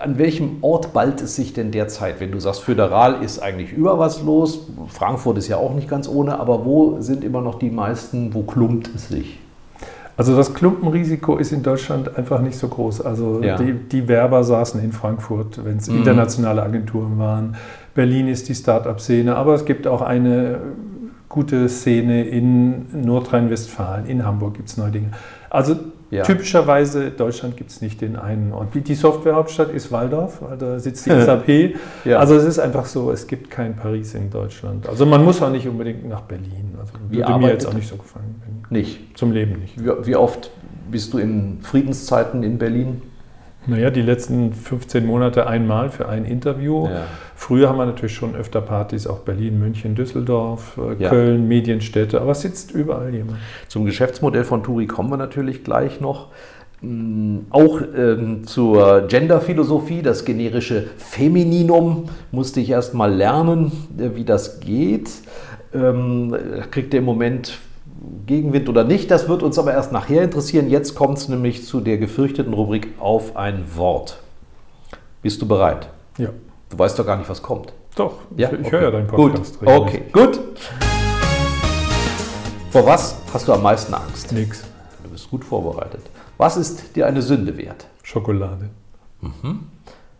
An 0.00 0.16
welchem 0.16 0.62
Ort 0.62 0.94
ballt 0.94 1.20
es 1.20 1.36
sich 1.36 1.52
denn 1.52 1.72
derzeit? 1.72 2.20
Wenn 2.20 2.32
du 2.32 2.40
sagst, 2.40 2.62
föderal 2.62 3.22
ist 3.22 3.40
eigentlich 3.40 3.72
über 3.72 3.98
was 3.98 4.22
los, 4.22 4.66
Frankfurt 4.88 5.36
ist 5.36 5.48
ja 5.48 5.58
auch 5.58 5.74
nicht 5.74 5.90
ganz 5.90 6.08
ohne, 6.08 6.40
aber 6.40 6.64
wo 6.64 7.02
sind 7.02 7.22
immer 7.22 7.42
noch 7.42 7.58
die 7.58 7.70
meisten, 7.70 8.32
wo 8.32 8.44
klumpt 8.44 8.88
es 8.94 9.08
sich? 9.08 9.41
Also 10.16 10.36
das 10.36 10.52
Klumpenrisiko 10.54 11.36
ist 11.38 11.52
in 11.52 11.62
Deutschland 11.62 12.16
einfach 12.16 12.40
nicht 12.40 12.56
so 12.56 12.68
groß. 12.68 13.00
Also 13.00 13.42
ja. 13.42 13.56
die, 13.56 13.72
die, 13.72 14.08
Werber 14.08 14.44
saßen 14.44 14.82
in 14.82 14.92
Frankfurt, 14.92 15.64
wenn 15.64 15.78
es 15.78 15.88
mhm. 15.88 15.98
internationale 15.98 16.62
Agenturen 16.62 17.18
waren. 17.18 17.56
Berlin 17.94 18.28
ist 18.28 18.48
die 18.48 18.54
Start-up-Szene, 18.54 19.34
aber 19.36 19.54
es 19.54 19.64
gibt 19.64 19.86
auch 19.86 20.02
eine 20.02 20.60
gute 21.28 21.68
Szene 21.68 22.24
in 22.24 23.04
Nordrhein-Westfalen, 23.04 24.06
in 24.06 24.24
Hamburg 24.24 24.54
gibt 24.54 24.68
es 24.68 24.76
neue 24.76 24.90
Dinge. 24.90 25.08
Also 25.48 25.76
ja. 26.12 26.22
typischerweise 26.24 27.10
Deutschland 27.10 27.56
gibt 27.56 27.70
es 27.70 27.80
nicht 27.80 28.00
den 28.00 28.16
einen 28.16 28.52
Ort. 28.52 28.68
Die 28.74 28.94
Softwarehauptstadt 28.94 29.70
ist 29.70 29.90
Waldorf, 29.90 30.42
weil 30.42 30.58
da 30.58 30.78
sitzt 30.78 31.06
die 31.06 31.10
SAP. 31.20 31.74
ja. 32.04 32.18
Also 32.18 32.34
es 32.36 32.44
ist 32.44 32.58
einfach 32.58 32.84
so, 32.84 33.10
es 33.10 33.26
gibt 33.26 33.50
kein 33.50 33.74
Paris 33.74 34.14
in 34.14 34.30
Deutschland. 34.30 34.88
Also 34.88 35.06
man 35.06 35.24
muss 35.24 35.40
auch 35.40 35.50
nicht 35.50 35.66
unbedingt 35.66 36.06
nach 36.08 36.22
Berlin. 36.22 36.74
Also 36.78 36.92
Wie 37.08 37.18
würde 37.18 37.38
mir 37.38 37.50
jetzt 37.50 37.66
auch 37.66 37.74
nicht 37.74 37.88
so 37.88 37.96
gefallen. 37.96 38.34
Nicht? 38.68 39.16
Zum 39.16 39.32
Leben 39.32 39.58
nicht. 39.58 39.82
Wie, 39.82 39.90
wie 40.06 40.16
oft 40.16 40.50
bist 40.90 41.12
du 41.14 41.18
in 41.18 41.58
Friedenszeiten 41.62 42.42
in 42.42 42.58
Berlin? 42.58 43.02
Naja, 43.66 43.90
die 43.90 44.02
letzten 44.02 44.52
15 44.52 45.06
Monate 45.06 45.46
einmal 45.46 45.90
für 45.90 46.08
ein 46.08 46.24
Interview. 46.24 46.86
Ja. 46.86 47.04
Früher 47.36 47.68
haben 47.68 47.78
wir 47.78 47.86
natürlich 47.86 48.14
schon 48.14 48.34
öfter 48.34 48.60
Partys, 48.60 49.06
auch 49.06 49.20
Berlin, 49.20 49.58
München, 49.58 49.94
Düsseldorf, 49.94 50.78
äh, 50.78 51.02
ja. 51.02 51.08
Köln, 51.08 51.46
Medienstädte, 51.46 52.20
aber 52.20 52.32
es 52.32 52.40
sitzt 52.40 52.72
überall 52.72 53.14
jemand. 53.14 53.38
Zum 53.68 53.84
Geschäftsmodell 53.84 54.44
von 54.44 54.62
Turi 54.62 54.86
kommen 54.86 55.10
wir 55.10 55.16
natürlich 55.16 55.62
gleich 55.62 56.00
noch. 56.00 56.28
Mm, 56.80 57.38
auch 57.50 57.80
ähm, 57.96 58.44
zur 58.46 59.02
Genderphilosophie, 59.02 60.02
das 60.02 60.24
generische 60.24 60.84
Femininum, 60.96 62.06
musste 62.32 62.58
ich 62.58 62.70
erst 62.70 62.94
mal 62.94 63.12
lernen, 63.12 63.70
äh, 63.96 64.16
wie 64.16 64.24
das 64.24 64.58
geht. 64.58 65.08
Ähm, 65.72 66.36
kriegt 66.70 66.92
ihr 66.92 66.98
im 66.98 67.06
Moment 67.06 67.58
Gegenwind 68.26 68.68
oder 68.68 68.84
nicht, 68.84 69.10
das 69.10 69.28
wird 69.28 69.42
uns 69.42 69.58
aber 69.58 69.72
erst 69.72 69.92
nachher 69.92 70.22
interessieren. 70.22 70.68
Jetzt 70.68 70.94
kommt 70.94 71.18
es 71.18 71.28
nämlich 71.28 71.64
zu 71.64 71.80
der 71.80 71.98
gefürchteten 71.98 72.52
Rubrik 72.52 72.88
auf 72.98 73.36
ein 73.36 73.64
Wort. 73.76 74.18
Bist 75.22 75.40
du 75.40 75.46
bereit? 75.46 75.88
Ja. 76.18 76.30
Du 76.70 76.78
weißt 76.78 76.98
doch 76.98 77.06
gar 77.06 77.16
nicht, 77.16 77.28
was 77.28 77.42
kommt. 77.42 77.72
Doch, 77.94 78.14
ja? 78.36 78.48
ich, 78.48 78.60
ich 78.60 78.66
okay. 78.66 78.70
höre 78.72 78.82
ja 78.82 78.90
deinen 78.90 79.06
Podcast. 79.06 79.60
Gut. 79.60 79.68
Okay, 79.68 80.02
gut. 80.12 80.40
Vor 82.70 82.86
was 82.86 83.20
hast 83.32 83.46
du 83.46 83.52
am 83.52 83.62
meisten 83.62 83.92
Angst? 83.92 84.32
Nix. 84.32 84.64
Du 85.02 85.10
bist 85.10 85.30
gut 85.30 85.44
vorbereitet. 85.44 86.02
Was 86.38 86.56
ist 86.56 86.96
dir 86.96 87.06
eine 87.06 87.22
Sünde 87.22 87.56
wert? 87.56 87.86
Schokolade. 88.02 88.70
Mhm. 89.20 89.68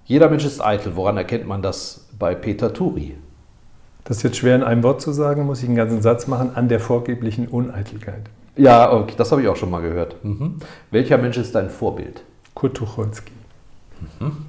Jeder 0.04 0.28
Mensch 0.28 0.44
ist 0.44 0.60
eitel. 0.60 0.94
Woran 0.94 1.16
erkennt 1.16 1.46
man 1.46 1.62
das 1.62 2.08
bei 2.18 2.34
Peter 2.34 2.72
Turi? 2.72 3.16
Das 4.04 4.18
ist 4.18 4.22
jetzt 4.24 4.36
schwer 4.38 4.56
in 4.56 4.62
einem 4.62 4.82
Wort 4.82 5.00
zu 5.00 5.12
sagen, 5.12 5.46
muss 5.46 5.62
ich 5.62 5.68
einen 5.68 5.76
ganzen 5.76 6.02
Satz 6.02 6.26
machen, 6.26 6.54
an 6.54 6.68
der 6.68 6.80
vorgeblichen 6.80 7.46
Uneitelkeit. 7.48 8.22
Ja, 8.56 8.92
okay, 8.92 9.14
das 9.16 9.30
habe 9.30 9.42
ich 9.42 9.48
auch 9.48 9.56
schon 9.56 9.70
mal 9.70 9.80
gehört. 9.80 10.16
Mhm. 10.24 10.56
Welcher 10.90 11.18
Mensch 11.18 11.38
ist 11.38 11.54
dein 11.54 11.70
Vorbild? 11.70 12.22
Kurt 12.54 12.76
Tucholsky. 12.76 13.32
Mhm. 14.20 14.46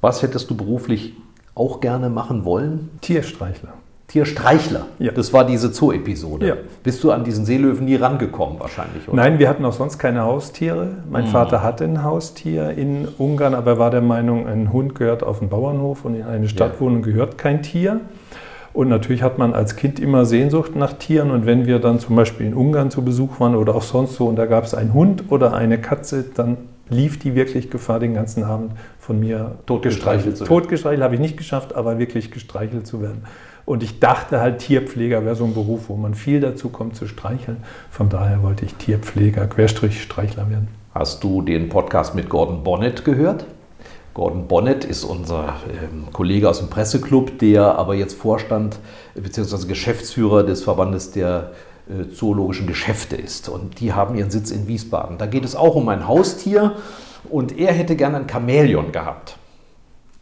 Was 0.00 0.22
hättest 0.22 0.50
du 0.50 0.56
beruflich 0.56 1.14
auch 1.54 1.80
gerne 1.80 2.10
machen 2.10 2.44
wollen? 2.44 2.90
Tierstreichler. 3.00 3.72
Tierstreichler. 4.14 4.86
Ja. 5.00 5.10
Das 5.10 5.32
war 5.32 5.44
diese 5.44 5.72
Zoo-Episode. 5.72 6.46
Ja. 6.46 6.54
Bist 6.84 7.02
du 7.02 7.10
an 7.10 7.24
diesen 7.24 7.44
Seelöwen 7.44 7.84
nie 7.84 7.96
rangekommen 7.96 8.60
wahrscheinlich? 8.60 9.08
Oder? 9.08 9.16
Nein, 9.16 9.40
wir 9.40 9.48
hatten 9.48 9.64
auch 9.64 9.72
sonst 9.72 9.98
keine 9.98 10.22
Haustiere. 10.22 10.98
Mein 11.10 11.24
mhm. 11.24 11.30
Vater 11.30 11.64
hatte 11.64 11.82
ein 11.82 12.04
Haustier 12.04 12.70
in 12.70 13.08
Ungarn, 13.18 13.56
aber 13.56 13.72
er 13.72 13.78
war 13.80 13.90
der 13.90 14.02
Meinung, 14.02 14.46
ein 14.46 14.72
Hund 14.72 14.94
gehört 14.94 15.24
auf 15.24 15.40
den 15.40 15.48
Bauernhof 15.48 16.04
und 16.04 16.14
in 16.14 16.22
eine 16.22 16.48
Stadtwohnung 16.48 17.00
ja. 17.00 17.06
gehört 17.06 17.38
kein 17.38 17.64
Tier. 17.64 18.02
Und 18.72 18.88
natürlich 18.88 19.24
hat 19.24 19.36
man 19.36 19.52
als 19.52 19.74
Kind 19.74 19.98
immer 19.98 20.26
Sehnsucht 20.26 20.76
nach 20.76 20.92
Tieren. 20.92 21.32
Und 21.32 21.44
wenn 21.44 21.66
wir 21.66 21.80
dann 21.80 21.98
zum 21.98 22.14
Beispiel 22.14 22.46
in 22.46 22.54
Ungarn 22.54 22.92
zu 22.92 23.02
Besuch 23.02 23.40
waren 23.40 23.56
oder 23.56 23.74
auch 23.74 23.82
sonst 23.82 24.14
so 24.14 24.28
und 24.28 24.36
da 24.36 24.46
gab 24.46 24.62
es 24.62 24.74
einen 24.74 24.94
Hund 24.94 25.24
oder 25.30 25.54
eine 25.54 25.78
Katze, 25.78 26.24
dann 26.36 26.56
lief 26.88 27.18
die 27.18 27.34
wirklich 27.34 27.68
Gefahr, 27.68 27.98
den 27.98 28.14
ganzen 28.14 28.44
Abend 28.44 28.72
von 29.04 29.20
mir 29.20 29.58
totgestreichelt 29.66 30.38
zu 30.38 30.44
werden. 30.44 30.48
Totgestreichelt 30.48 31.02
habe 31.02 31.14
ich 31.14 31.20
nicht 31.20 31.36
geschafft, 31.36 31.74
aber 31.74 31.98
wirklich 31.98 32.30
gestreichelt 32.30 32.86
zu 32.86 33.02
werden. 33.02 33.24
Und 33.66 33.82
ich 33.82 34.00
dachte 34.00 34.40
halt, 34.40 34.60
Tierpfleger 34.60 35.24
wäre 35.26 35.36
so 35.36 35.44
ein 35.44 35.52
Beruf, 35.52 35.88
wo 35.88 35.96
man 35.96 36.14
viel 36.14 36.40
dazu 36.40 36.70
kommt 36.70 36.96
zu 36.96 37.06
streicheln. 37.06 37.58
Von 37.90 38.08
daher 38.08 38.42
wollte 38.42 38.64
ich 38.64 38.74
Tierpfleger, 38.74 39.46
Querstrich 39.46 40.02
Streichler 40.02 40.48
werden. 40.48 40.68
Hast 40.94 41.22
du 41.22 41.42
den 41.42 41.68
Podcast 41.68 42.14
mit 42.14 42.30
Gordon 42.30 42.64
Bonnet 42.64 43.04
gehört? 43.04 43.44
Gordon 44.14 44.48
Bonnet 44.48 44.84
ist 44.86 45.04
unser 45.04 45.56
ähm, 45.68 46.06
Kollege 46.12 46.48
aus 46.48 46.60
dem 46.60 46.70
Presseclub, 46.70 47.38
der 47.40 47.76
aber 47.76 47.94
jetzt 47.94 48.14
Vorstand 48.14 48.78
bzw. 49.14 49.66
Geschäftsführer 49.66 50.44
des 50.44 50.62
Verbandes 50.62 51.10
der 51.10 51.50
äh, 51.90 52.10
zoologischen 52.10 52.66
Geschäfte 52.66 53.16
ist. 53.16 53.50
Und 53.50 53.80
die 53.80 53.92
haben 53.92 54.14
ihren 54.14 54.30
Sitz 54.30 54.50
in 54.50 54.66
Wiesbaden. 54.66 55.18
Da 55.18 55.26
geht 55.26 55.44
es 55.44 55.56
auch 55.56 55.74
um 55.74 55.88
ein 55.90 56.08
Haustier 56.08 56.76
und 57.30 57.58
er 57.58 57.72
hätte 57.72 57.96
gerne 57.96 58.18
ein 58.18 58.28
Chamäleon 58.28 58.92
gehabt. 58.92 59.38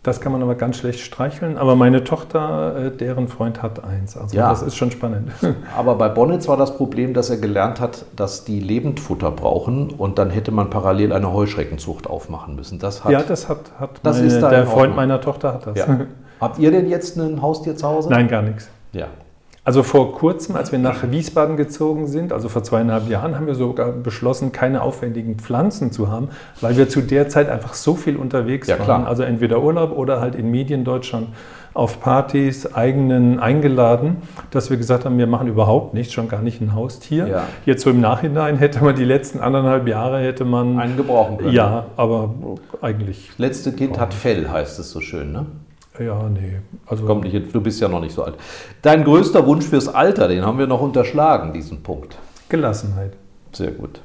Das 0.03 0.21
kann 0.21 0.33
man 0.33 0.43
aber 0.43 0.57
ganz 0.57 0.79
schlecht 0.79 0.99
streicheln. 0.99 1.57
Aber 1.57 1.77
meine 1.77 2.03
Tochter, 2.03 2.87
äh, 2.87 2.91
deren 2.91 3.29
Freund 3.29 3.63
hat 3.63 3.85
eins. 3.85 4.17
Also 4.17 4.37
ja. 4.37 4.49
das 4.49 4.63
ist 4.63 4.75
schon 4.75 4.91
spannend. 4.91 5.31
Aber 5.77 5.95
bei 5.95 6.09
Bonnets 6.09 6.49
war 6.49 6.57
das 6.57 6.77
Problem, 6.77 7.15
dass 7.15 7.31
er 7.31 7.37
gelernt 7.37 7.81
hat, 7.81 8.05
dass 8.17 8.45
die 8.45 8.59
Lebendfutter 8.59 9.31
brauchen 9.31 9.91
und 9.91 10.19
dann 10.19 10.31
hätte 10.31 10.51
man 10.51 10.71
parallel 10.71 11.13
eine 11.13 11.33
Heuschreckenzucht 11.33 12.09
aufmachen 12.09 12.57
müssen. 12.57 12.81
Das 12.81 13.05
hat, 13.05 13.13
ja, 13.13 13.23
das 13.23 13.49
hat, 13.49 13.71
hat 13.79 14.01
das 14.03 14.17
meine, 14.17 14.27
ist 14.27 14.41
da 14.41 14.51
der 14.51 14.67
Freund 14.67 14.97
meiner 14.97 15.21
Tochter 15.21 15.55
hat 15.55 15.69
das. 15.69 15.79
Ja. 15.79 16.01
Habt 16.41 16.59
ihr 16.59 16.73
denn 16.73 16.89
jetzt 16.89 17.17
ein 17.17 17.41
Haustier 17.41 17.77
zu 17.77 17.87
Hause? 17.87 18.11
Nein, 18.11 18.27
gar 18.27 18.43
nichts. 18.43 18.69
Ja. 18.91 19.07
Also 19.65 19.85
vor 19.85 20.13
kurzem, 20.13 20.57
als 20.57 20.73
wir 20.73 20.81
nach 20.81 21.09
Wiesbaden 21.09 21.57
gezogen 21.57 22.09
sind, 22.09 22.33
also 22.33 22.49
vor 22.49 22.65
zweieinhalb 22.65 23.09
Jahren, 23.09 23.37
haben 23.37 23.47
wir 23.47 23.55
sogar 23.55 23.93
beschlossen, 23.93 24.51
keine 24.51 24.83
aufwendigen 24.83 25.37
Pflanzen 25.37 25.93
zu 25.93 26.11
haben, 26.11 26.31
weil 26.61 26.77
wir 26.77 26.89
zu 26.89 27.01
der 27.01 27.29
Zeit 27.29 27.49
einfach 27.49 27.75
so 27.75 27.95
viel 27.95 28.17
unterwegs 28.17 28.67
ja, 28.67 28.77
waren. 28.81 28.85
Klar. 28.85 29.07
Also 29.07 29.23
entweder 29.23 29.63
Urlaub 29.63 29.97
oder 29.97 30.21
halt 30.21 30.35
in 30.35 30.51
Mediendeutschland 30.51 31.29
auf 31.75 32.01
Partys, 32.01 32.75
eigenen 32.75 33.39
eingeladen, 33.39 34.17
dass 34.51 34.69
wir 34.69 34.77
gesagt 34.77 35.05
haben, 35.05 35.17
wir 35.17 35.29
machen 35.29 35.47
überhaupt 35.47 35.95
nichts, 35.95 36.13
schon 36.13 36.27
gar 36.27 36.43
nicht 36.43 36.61
ein 36.61 36.75
Haustier. 36.75 37.29
Ja. 37.29 37.45
Jetzt 37.65 37.85
so 37.85 37.91
im 37.91 38.01
Nachhinein 38.01 38.57
hätte 38.57 38.83
man 38.83 38.97
die 38.97 39.05
letzten 39.05 39.39
anderthalb 39.39 39.87
Jahre 39.87 40.19
hätte 40.19 40.45
man 40.45 40.81
einen 40.81 40.97
gebrauchen 40.97 41.39
können. 41.39 41.53
Ja, 41.53 41.87
aber 41.97 42.35
eigentlich. 42.81 43.31
Letzte 43.39 43.73
Kind 43.73 44.01
hat 44.01 44.13
Fell, 44.13 44.51
heißt 44.51 44.81
es 44.81 44.91
so 44.91 45.01
schön, 45.01 45.31
ne? 45.31 45.47
Ja, 45.99 46.29
nee. 46.29 46.61
Also 46.87 47.05
Kommt 47.05 47.25
nicht, 47.25 47.55
du 47.55 47.61
bist 47.61 47.81
ja 47.81 47.89
noch 47.89 48.01
nicht 48.01 48.15
so 48.15 48.25
alt. 48.25 48.35
Dein 48.81 49.05
größter 49.05 49.47
Wunsch 49.47 49.67
fürs 49.67 49.89
Alter, 49.89 50.29
den 50.29 50.45
haben 50.45 50.59
wir 50.59 50.67
noch 50.67 50.81
unterschlagen, 50.81 51.53
diesen 51.53 51.83
Punkt. 51.83 52.17
Gelassenheit. 52.49 53.13
Sehr 53.53 53.73
gut. 53.73 54.01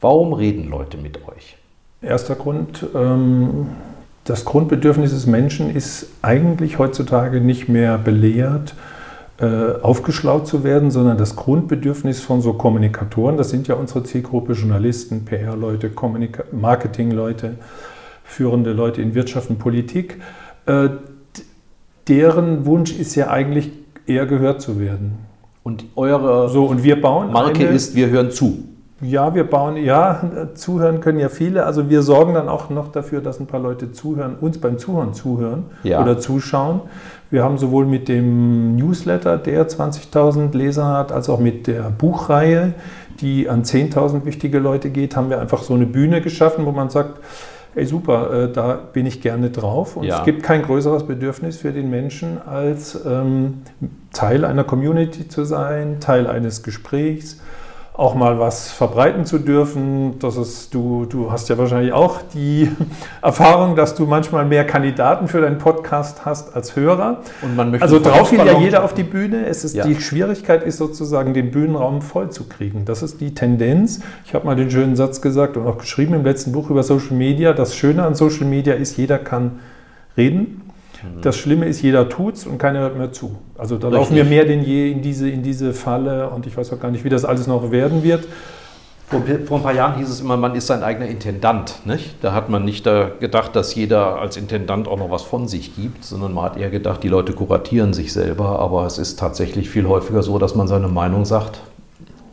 Warum 0.00 0.32
reden 0.32 0.68
Leute 0.68 0.98
mit 0.98 1.26
euch? 1.26 1.56
Erster 2.02 2.34
Grund, 2.34 2.86
ähm, 2.94 3.68
das 4.24 4.44
Grundbedürfnis 4.44 5.10
des 5.10 5.26
Menschen 5.26 5.74
ist 5.74 6.06
eigentlich 6.22 6.78
heutzutage 6.78 7.40
nicht 7.40 7.68
mehr 7.68 7.98
belehrt, 7.98 8.74
äh, 9.40 9.80
aufgeschlaut 9.82 10.46
zu 10.46 10.64
werden, 10.64 10.90
sondern 10.90 11.16
das 11.16 11.34
Grundbedürfnis 11.34 12.20
von 12.20 12.40
so 12.42 12.52
Kommunikatoren, 12.52 13.36
das 13.36 13.50
sind 13.50 13.68
ja 13.68 13.74
unsere 13.74 14.04
Zielgruppe, 14.04 14.52
Journalisten, 14.52 15.24
PR-Leute, 15.24 15.90
Marketing-Leute, 16.52 17.54
führende 18.24 18.72
Leute 18.72 19.00
in 19.00 19.14
Wirtschaft 19.14 19.48
und 19.48 19.58
Politik, 19.58 20.20
äh, 20.68 20.90
deren 22.06 22.66
Wunsch 22.66 22.92
ist 22.92 23.14
ja 23.14 23.28
eigentlich 23.28 23.70
eher 24.06 24.26
gehört 24.26 24.60
zu 24.60 24.78
werden. 24.80 25.18
Und 25.62 25.84
eure 25.96 26.48
so, 26.48 26.64
und 26.64 26.82
wir 26.82 27.00
bauen 27.00 27.32
Marke 27.32 27.66
eine, 27.66 27.76
ist, 27.76 27.94
wir 27.94 28.08
hören 28.08 28.30
zu. 28.30 28.64
Ja, 29.00 29.34
wir 29.34 29.44
bauen, 29.44 29.76
ja, 29.76 30.22
zuhören 30.54 31.00
können 31.00 31.18
ja 31.18 31.28
viele. 31.28 31.66
Also 31.66 31.90
wir 31.90 32.02
sorgen 32.02 32.34
dann 32.34 32.48
auch 32.48 32.70
noch 32.70 32.90
dafür, 32.90 33.20
dass 33.20 33.38
ein 33.38 33.46
paar 33.46 33.60
Leute 33.60 33.92
zuhören, 33.92 34.36
uns 34.40 34.58
beim 34.58 34.78
Zuhören 34.78 35.12
zuhören 35.14 35.66
ja. 35.82 36.02
oder 36.02 36.18
zuschauen. 36.18 36.80
Wir 37.30 37.44
haben 37.44 37.58
sowohl 37.58 37.84
mit 37.84 38.08
dem 38.08 38.76
Newsletter, 38.76 39.36
der 39.36 39.68
20.000 39.68 40.56
Leser 40.56 40.86
hat, 40.86 41.12
als 41.12 41.28
auch 41.28 41.38
mit 41.38 41.66
der 41.66 41.90
Buchreihe, 41.90 42.72
die 43.20 43.48
an 43.50 43.64
10.000 43.64 44.24
wichtige 44.24 44.58
Leute 44.58 44.88
geht, 44.88 45.16
haben 45.16 45.28
wir 45.28 45.40
einfach 45.40 45.62
so 45.62 45.74
eine 45.74 45.84
Bühne 45.84 46.22
geschaffen, 46.22 46.64
wo 46.64 46.72
man 46.72 46.88
sagt, 46.88 47.20
hey 47.74 47.84
super, 47.86 48.44
äh, 48.44 48.52
da 48.52 48.74
bin 48.74 49.06
ich 49.06 49.20
gerne 49.20 49.50
drauf. 49.50 49.96
Und 49.96 50.04
ja. 50.04 50.18
es 50.18 50.24
gibt 50.24 50.42
kein 50.42 50.62
größeres 50.62 51.06
Bedürfnis 51.06 51.58
für 51.58 51.72
den 51.72 51.90
Menschen, 51.90 52.40
als 52.40 52.98
ähm, 53.06 53.62
Teil 54.12 54.44
einer 54.44 54.64
Community 54.64 55.28
zu 55.28 55.44
sein, 55.44 56.00
Teil 56.00 56.26
eines 56.26 56.62
Gesprächs 56.62 57.40
auch 57.98 58.14
mal 58.14 58.38
was 58.38 58.70
verbreiten 58.70 59.26
zu 59.26 59.40
dürfen. 59.40 60.20
Das 60.20 60.36
ist, 60.36 60.72
du, 60.72 61.04
du 61.04 61.32
hast 61.32 61.48
ja 61.48 61.58
wahrscheinlich 61.58 61.92
auch 61.92 62.20
die 62.32 62.70
Erfahrung, 63.22 63.74
dass 63.74 63.96
du 63.96 64.06
manchmal 64.06 64.44
mehr 64.44 64.64
Kandidaten 64.64 65.26
für 65.26 65.40
deinen 65.40 65.58
Podcast 65.58 66.24
hast 66.24 66.54
als 66.54 66.76
Hörer. 66.76 67.22
Und 67.42 67.56
man 67.56 67.72
möchte 67.72 67.82
also 67.82 67.98
drauf 67.98 68.30
will 68.30 68.38
ja 68.38 68.56
jeder 68.56 68.84
auf 68.84 68.94
die 68.94 69.02
Bühne. 69.02 69.46
Es 69.46 69.64
ist, 69.64 69.74
ja. 69.74 69.84
Die 69.84 70.00
Schwierigkeit 70.00 70.62
ist 70.62 70.76
sozusagen, 70.76 71.34
den 71.34 71.50
Bühnenraum 71.50 72.00
voll 72.00 72.30
zu 72.30 72.44
kriegen. 72.44 72.84
Das 72.84 73.02
ist 73.02 73.20
die 73.20 73.34
Tendenz. 73.34 73.98
Ich 74.24 74.32
habe 74.32 74.46
mal 74.46 74.54
den 74.54 74.70
schönen 74.70 74.94
Satz 74.94 75.20
gesagt 75.20 75.56
und 75.56 75.66
auch 75.66 75.78
geschrieben 75.78 76.14
im 76.14 76.24
letzten 76.24 76.52
Buch 76.52 76.70
über 76.70 76.84
Social 76.84 77.16
Media. 77.16 77.52
Das 77.52 77.74
Schöne 77.74 78.04
an 78.04 78.14
Social 78.14 78.46
Media 78.46 78.74
ist, 78.74 78.96
jeder 78.96 79.18
kann 79.18 79.58
reden. 80.16 80.67
Mhm. 81.02 81.22
Das 81.22 81.36
Schlimme 81.36 81.66
ist, 81.66 81.82
jeder 81.82 82.08
tut's 82.08 82.46
und 82.46 82.58
keiner 82.58 82.80
hört 82.80 82.96
mehr 82.96 83.12
zu. 83.12 83.36
Also 83.56 83.76
da 83.76 83.88
Richtig. 83.88 84.00
laufen 84.00 84.16
wir 84.16 84.24
mehr 84.24 84.44
denn 84.44 84.62
je 84.62 84.90
in 84.90 85.02
diese, 85.02 85.28
in 85.28 85.42
diese 85.42 85.72
Falle 85.72 86.30
und 86.30 86.46
ich 86.46 86.56
weiß 86.56 86.72
auch 86.72 86.80
gar 86.80 86.90
nicht, 86.90 87.04
wie 87.04 87.08
das 87.08 87.24
alles 87.24 87.46
noch 87.46 87.70
werden 87.70 88.02
wird. 88.02 88.26
Vor, 89.08 89.22
vor, 89.46 89.56
ein 89.56 89.62
paar 89.62 89.74
Jahren 89.74 89.96
hieß 89.96 90.08
es 90.10 90.20
immer, 90.20 90.36
man 90.36 90.54
ist 90.54 90.66
sein 90.66 90.82
eigener 90.82 91.06
Intendant. 91.06 91.86
Nicht? 91.86 92.16
Da 92.20 92.34
hat 92.34 92.50
man 92.50 92.66
nicht 92.66 92.84
da 92.84 93.10
gedacht, 93.18 93.56
dass 93.56 93.74
jeder 93.74 94.20
als 94.20 94.36
Intendant 94.36 94.86
auch 94.86 94.98
noch 94.98 95.10
was 95.10 95.22
von 95.22 95.48
sich 95.48 95.74
gibt, 95.74 96.04
sondern 96.04 96.34
man 96.34 96.44
hat 96.44 96.58
eher 96.58 96.68
gedacht, 96.68 97.02
die 97.02 97.08
Leute 97.08 97.32
kuratieren 97.32 97.94
sich 97.94 98.12
selber. 98.12 98.58
Aber 98.58 98.84
es 98.84 98.98
ist 98.98 99.18
tatsächlich 99.18 99.70
viel 99.70 99.88
häufiger 99.88 100.22
so, 100.22 100.38
dass 100.38 100.54
man 100.54 100.68
seine 100.68 100.88
Meinung 100.88 101.24
sagt 101.24 101.60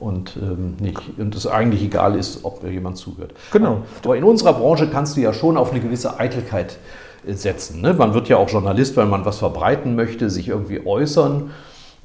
und 0.02 0.38
ähm, 0.42 0.76
nicht 0.80 1.00
und 1.18 1.34
es 1.34 1.48
eigentlich 1.48 1.82
egal 1.82 2.16
ist, 2.16 2.44
ob 2.44 2.62
jemand 2.70 2.98
zuhört. 2.98 3.34
Genau. 3.54 3.84
Aber 4.04 4.18
in 4.18 4.26
unserer 4.26 4.54
Branche 4.54 4.90
kannst 4.90 5.16
du 5.16 5.22
ja 5.22 5.32
schon 5.32 5.56
auf 5.56 5.72
eine 5.72 5.80
gewisse 5.80 6.20
Eitelkeit 6.20 6.78
setzen. 7.28 7.82
Ne? 7.82 7.94
Man 7.94 8.14
wird 8.14 8.30
ja 8.30 8.38
auch 8.38 8.50
Journalist, 8.50 8.98
weil 8.98 9.06
man 9.06 9.26
was 9.26 9.40
verbreiten 9.40 9.96
möchte, 9.96 10.30
sich 10.30 10.50
irgendwie 10.50 10.86
äußern. 10.86 11.52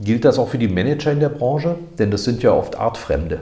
Gilt 0.00 0.24
das 0.24 0.38
auch 0.38 0.48
für 0.48 0.58
die 0.58 0.68
Manager 0.68 1.12
in 1.12 1.20
der 1.20 1.28
Branche? 1.28 1.76
Denn 1.98 2.10
das 2.10 2.24
sind 2.24 2.42
ja 2.42 2.52
oft 2.52 2.78
Artfremde. 2.78 3.40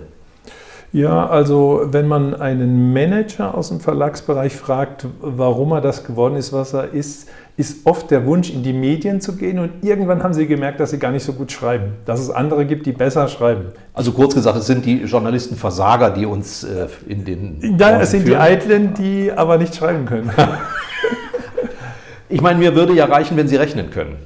Ja, 0.92 1.26
also 1.26 1.82
wenn 1.84 2.08
man 2.08 2.34
einen 2.34 2.92
Manager 2.94 3.54
aus 3.54 3.68
dem 3.68 3.78
Verlagsbereich 3.78 4.56
fragt, 4.56 5.06
warum 5.20 5.72
er 5.72 5.82
das 5.82 6.04
geworden 6.04 6.36
ist, 6.36 6.52
was 6.52 6.72
er 6.72 6.94
ist, 6.94 7.28
ist 7.58 7.84
oft 7.86 8.10
der 8.10 8.24
Wunsch, 8.24 8.50
in 8.50 8.62
die 8.62 8.72
Medien 8.72 9.20
zu 9.20 9.36
gehen. 9.36 9.58
Und 9.58 9.82
irgendwann 9.82 10.22
haben 10.22 10.32
sie 10.32 10.46
gemerkt, 10.46 10.80
dass 10.80 10.90
sie 10.90 10.98
gar 10.98 11.10
nicht 11.10 11.24
so 11.24 11.32
gut 11.34 11.52
schreiben, 11.52 11.94
dass 12.06 12.20
es 12.20 12.30
andere 12.30 12.64
gibt, 12.64 12.86
die 12.86 12.92
besser 12.92 13.28
schreiben. 13.28 13.72
Also 13.92 14.12
kurz 14.12 14.34
gesagt, 14.34 14.56
es 14.56 14.66
sind 14.66 14.86
die 14.86 15.02
Journalisten 15.02 15.56
Versager, 15.56 16.10
die 16.10 16.24
uns 16.24 16.64
äh, 16.64 16.86
in 17.06 17.24
den... 17.24 17.76
Ja, 17.78 18.00
es 18.00 18.12
sind 18.12 18.26
die 18.26 18.36
Eitlen, 18.36 18.94
die 18.94 19.30
aber 19.32 19.58
nicht 19.58 19.74
schreiben 19.74 20.06
können. 20.06 20.30
Ich 22.28 22.40
meine, 22.40 22.58
mir 22.58 22.74
würde 22.74 22.92
ja 22.92 23.06
reichen, 23.06 23.36
wenn 23.36 23.48
Sie 23.48 23.56
rechnen 23.56 23.90
können. 23.90 24.16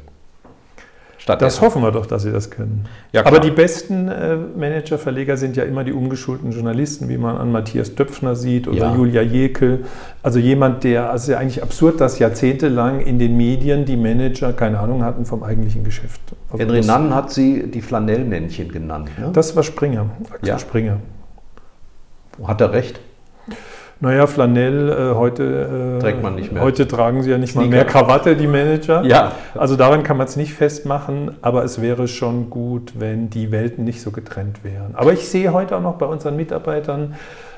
das 1.26 1.60
hoffen 1.60 1.82
wir 1.82 1.92
doch, 1.92 2.06
dass 2.06 2.22
Sie 2.22 2.32
das 2.32 2.50
können. 2.50 2.86
Ja, 3.12 3.24
Aber 3.24 3.38
die 3.38 3.52
besten 3.52 4.08
äh, 4.08 4.36
Manager, 4.36 4.98
Verleger 4.98 5.36
sind 5.36 5.56
ja 5.56 5.62
immer 5.62 5.84
die 5.84 5.92
umgeschulten 5.92 6.50
Journalisten, 6.50 7.08
wie 7.08 7.16
man 7.16 7.36
an 7.36 7.52
Matthias 7.52 7.94
Döpfner 7.94 8.34
sieht 8.34 8.66
oder 8.66 8.78
ja. 8.78 8.94
Julia 8.96 9.22
Jekel. 9.22 9.84
Also 10.22 10.40
jemand, 10.40 10.82
der, 10.82 11.10
also 11.10 11.16
es 11.16 11.22
ist 11.22 11.28
ja 11.28 11.38
eigentlich 11.38 11.62
absurd, 11.62 12.00
dass 12.00 12.18
jahrzehntelang 12.18 13.00
in 13.00 13.18
den 13.20 13.36
Medien 13.36 13.84
die 13.84 13.96
Manager 13.96 14.52
keine 14.52 14.80
Ahnung 14.80 15.04
hatten 15.04 15.24
vom 15.24 15.44
eigentlichen 15.44 15.84
Geschäft. 15.84 16.20
Also 16.50 16.58
Henry 16.58 16.80
Nann 16.80 17.14
hat 17.14 17.30
sie 17.30 17.70
die 17.70 17.82
Flanellmännchen 17.82 18.72
genannt. 18.72 19.10
Ne? 19.18 19.30
Das 19.32 19.54
war 19.54 19.62
Springer, 19.62 20.06
Axel 20.30 20.48
ja. 20.48 20.58
Springer. 20.58 20.98
Hat 22.42 22.60
er 22.60 22.72
recht? 22.72 22.98
Naja, 24.02 24.26
Flanell, 24.26 24.88
äh, 24.88 25.14
heute, 25.14 25.96
äh, 25.98 26.02
Trägt 26.02 26.24
man 26.24 26.34
nicht 26.34 26.50
mehr. 26.50 26.60
heute 26.60 26.88
tragen 26.88 27.22
sie 27.22 27.30
ja 27.30 27.38
nicht 27.38 27.52
Sneaker. 27.52 27.68
mal 27.68 27.76
mehr 27.76 27.84
Krawatte, 27.84 28.34
die 28.34 28.48
Manager. 28.48 29.04
Ja. 29.04 29.30
Also 29.54 29.76
daran 29.76 30.02
kann 30.02 30.16
man 30.16 30.26
es 30.26 30.34
nicht 30.34 30.54
festmachen, 30.54 31.36
aber 31.40 31.62
es 31.62 31.80
wäre 31.80 32.08
schon 32.08 32.50
gut, 32.50 32.94
wenn 32.98 33.30
die 33.30 33.52
Welten 33.52 33.84
nicht 33.84 34.02
so 34.02 34.10
getrennt 34.10 34.64
wären. 34.64 34.96
Aber 34.96 35.12
ich 35.12 35.28
sehe 35.28 35.52
heute 35.52 35.76
auch 35.76 35.80
noch 35.80 35.98
bei 35.98 36.06
unseren 36.06 36.34
Mitarbeitern, 36.34 37.14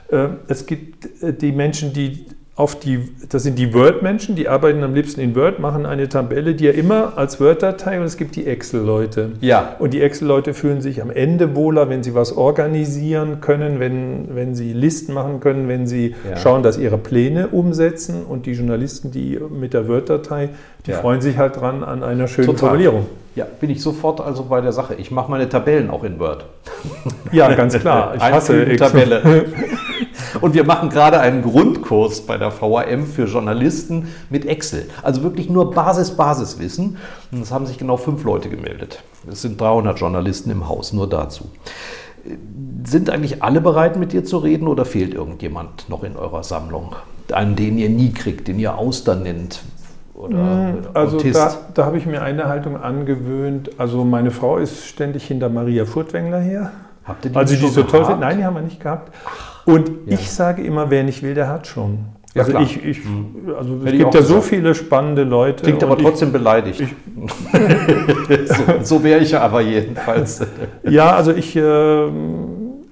äh, 0.08 0.26
es 0.46 0.66
gibt 0.66 1.22
äh, 1.22 1.32
die 1.32 1.50
Menschen, 1.50 1.94
die 1.94 2.26
auf 2.56 2.78
die, 2.78 3.08
das 3.30 3.42
sind 3.42 3.58
die 3.58 3.74
Word-Menschen, 3.74 4.36
die 4.36 4.48
arbeiten 4.48 4.84
am 4.84 4.94
liebsten 4.94 5.20
in 5.20 5.34
Word, 5.34 5.58
machen 5.58 5.86
eine 5.86 6.08
Tabelle, 6.08 6.54
die 6.54 6.66
ja 6.66 6.70
immer 6.70 7.18
als 7.18 7.40
Word-Datei 7.40 7.98
und 7.98 8.04
es 8.04 8.16
gibt 8.16 8.36
die 8.36 8.46
Excel-Leute. 8.46 9.32
Ja. 9.40 9.74
Und 9.80 9.92
die 9.92 10.00
Excel-Leute 10.00 10.54
fühlen 10.54 10.80
sich 10.80 11.02
am 11.02 11.10
Ende 11.10 11.56
wohler, 11.56 11.88
wenn 11.88 12.04
sie 12.04 12.14
was 12.14 12.36
organisieren 12.36 13.40
können, 13.40 13.80
wenn, 13.80 14.36
wenn 14.36 14.54
sie 14.54 14.72
Listen 14.72 15.14
machen 15.14 15.40
können, 15.40 15.66
wenn 15.66 15.88
sie 15.88 16.14
ja. 16.30 16.36
schauen, 16.36 16.62
dass 16.62 16.78
ihre 16.78 16.96
Pläne 16.96 17.48
umsetzen 17.48 18.24
und 18.24 18.46
die 18.46 18.52
Journalisten, 18.52 19.10
die 19.10 19.40
mit 19.50 19.74
der 19.74 19.88
Word-Datei, 19.88 20.50
die 20.86 20.92
ja. 20.92 20.98
freuen 20.98 21.20
sich 21.20 21.36
halt 21.36 21.56
dran 21.56 21.82
an 21.82 22.04
einer 22.04 22.28
schönen 22.28 22.46
Total. 22.46 22.68
Formulierung. 22.68 23.06
Ja, 23.34 23.48
bin 23.60 23.68
ich 23.68 23.82
sofort 23.82 24.20
also 24.20 24.44
bei 24.44 24.60
der 24.60 24.70
Sache. 24.70 24.94
Ich 24.94 25.10
mache 25.10 25.28
meine 25.28 25.48
Tabellen 25.48 25.90
auch 25.90 26.04
in 26.04 26.20
Word. 26.20 26.44
Ja, 27.32 27.52
ganz 27.54 27.76
klar. 27.76 28.14
Ich 28.14 28.22
hasse 28.22 28.76
Tabelle. 28.76 29.46
Und 30.40 30.54
wir 30.54 30.64
machen 30.64 30.88
gerade 30.88 31.20
einen 31.20 31.42
Grundkurs 31.42 32.22
bei 32.22 32.36
der 32.36 32.52
VAM 32.60 33.06
für 33.06 33.26
Journalisten 33.26 34.08
mit 34.30 34.46
Excel. 34.46 34.88
Also 35.02 35.22
wirklich 35.22 35.48
nur 35.48 35.70
Basis-Basiswissen. 35.70 36.96
Und 37.32 37.42
es 37.42 37.52
haben 37.52 37.66
sich 37.66 37.78
genau 37.78 37.96
fünf 37.96 38.24
Leute 38.24 38.48
gemeldet. 38.48 39.02
Es 39.30 39.42
sind 39.42 39.60
300 39.60 39.98
Journalisten 39.98 40.50
im 40.50 40.68
Haus, 40.68 40.92
nur 40.92 41.08
dazu. 41.08 41.46
Sind 42.84 43.10
eigentlich 43.10 43.42
alle 43.42 43.60
bereit, 43.60 43.96
mit 43.96 44.12
dir 44.12 44.24
zu 44.24 44.38
reden 44.38 44.68
oder 44.68 44.84
fehlt 44.84 45.14
irgendjemand 45.14 45.88
noch 45.88 46.04
in 46.04 46.16
eurer 46.16 46.42
Sammlung? 46.42 46.96
Einen, 47.32 47.56
den 47.56 47.78
ihr 47.78 47.88
nie 47.88 48.12
kriegt, 48.12 48.48
den 48.48 48.58
ihr 48.58 48.76
Auster 48.76 49.14
nennt, 49.14 49.60
oder 50.14 50.38
hm, 50.38 50.82
also 50.94 51.16
Autist? 51.16 51.36
da, 51.36 51.56
da 51.74 51.84
habe 51.86 51.98
ich 51.98 52.06
mir 52.06 52.22
eine 52.22 52.48
Haltung 52.48 52.80
angewöhnt. 52.80 53.70
Also 53.78 54.04
meine 54.04 54.30
Frau 54.30 54.58
ist 54.58 54.86
ständig 54.86 55.26
hinter 55.26 55.48
Maria 55.48 55.84
Furtwängler 55.84 56.38
her. 56.38 56.70
Habt 57.04 57.24
ihr 57.24 57.32
die 57.32 57.36
also 57.36 57.54
die 57.56 57.66
so 57.68 57.82
toll 57.82 58.04
findet? 58.04 58.20
Nein, 58.20 58.38
die 58.38 58.44
haben 58.44 58.54
wir 58.54 58.62
nicht 58.62 58.80
gehabt. 58.80 59.12
Und 59.66 59.90
ja. 60.06 60.14
ich 60.14 60.30
sage 60.30 60.62
immer, 60.62 60.90
wer 60.90 61.04
nicht 61.04 61.22
will, 61.22 61.34
der 61.34 61.48
hat 61.48 61.66
schon. 61.66 62.06
Ja, 62.34 62.42
also 62.42 62.50
klar. 62.50 62.62
ich, 62.64 62.84
ich 62.84 63.04
hm. 63.04 63.54
also 63.56 63.78
es 63.84 63.92
gibt 63.92 64.14
ja 64.14 64.22
so 64.22 64.40
viele 64.40 64.74
spannende 64.74 65.22
Leute. 65.22 65.62
Klingt 65.62 65.84
aber 65.84 65.96
trotzdem 65.96 66.28
ich, 66.28 66.32
beleidigt. 66.32 66.82
So, 68.46 68.64
so 68.82 69.04
wäre 69.04 69.20
ich 69.20 69.30
ja 69.30 69.40
aber 69.40 69.60
jedenfalls. 69.60 70.44
ja, 70.82 71.14
also 71.14 71.32
ich, 71.32 71.54
äh, 71.56 71.60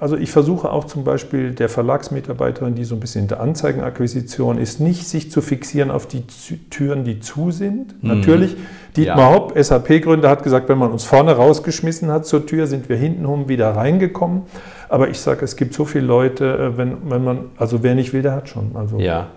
also 0.02 0.16
ich 0.16 0.32
versuche 0.32 0.68
auch 0.72 0.86
zum 0.86 1.04
Beispiel 1.04 1.52
der 1.52 1.68
Verlagsmitarbeiterin, 1.68 2.74
die 2.74 2.82
so 2.82 2.96
ein 2.96 3.00
bisschen 3.00 3.22
in 3.22 3.28
der 3.28 3.38
Anzeigenakquisition 3.38 4.58
ist, 4.58 4.80
nicht 4.80 5.06
sich 5.06 5.30
zu 5.30 5.40
fixieren 5.40 5.92
auf 5.92 6.08
die 6.08 6.24
Türen, 6.70 7.04
die 7.04 7.20
zu 7.20 7.52
sind. 7.52 8.02
Mhm. 8.02 8.08
Natürlich, 8.08 8.56
Dietmar 8.96 9.30
ja. 9.30 9.34
Hopp, 9.36 9.56
SAP-Gründer, 9.56 10.28
hat 10.28 10.42
gesagt, 10.42 10.68
wenn 10.68 10.78
man 10.78 10.90
uns 10.90 11.04
vorne 11.04 11.36
rausgeschmissen 11.36 12.10
hat 12.10 12.26
zur 12.26 12.46
Tür, 12.46 12.66
sind 12.66 12.88
wir 12.88 12.96
hintenrum 12.96 13.48
wieder 13.48 13.76
reingekommen. 13.76 14.42
Aber 14.88 15.08
ich 15.08 15.20
sage, 15.20 15.44
es 15.44 15.54
gibt 15.54 15.72
so 15.72 15.84
viele 15.84 16.06
Leute, 16.06 16.46
äh, 16.52 16.76
wenn, 16.76 17.08
wenn 17.08 17.22
man, 17.22 17.38
also 17.56 17.84
wer 17.84 17.94
nicht 17.94 18.12
will, 18.12 18.22
der 18.22 18.32
hat 18.32 18.48
schon. 18.48 18.72
Also. 18.74 18.98
Ja, 18.98 19.28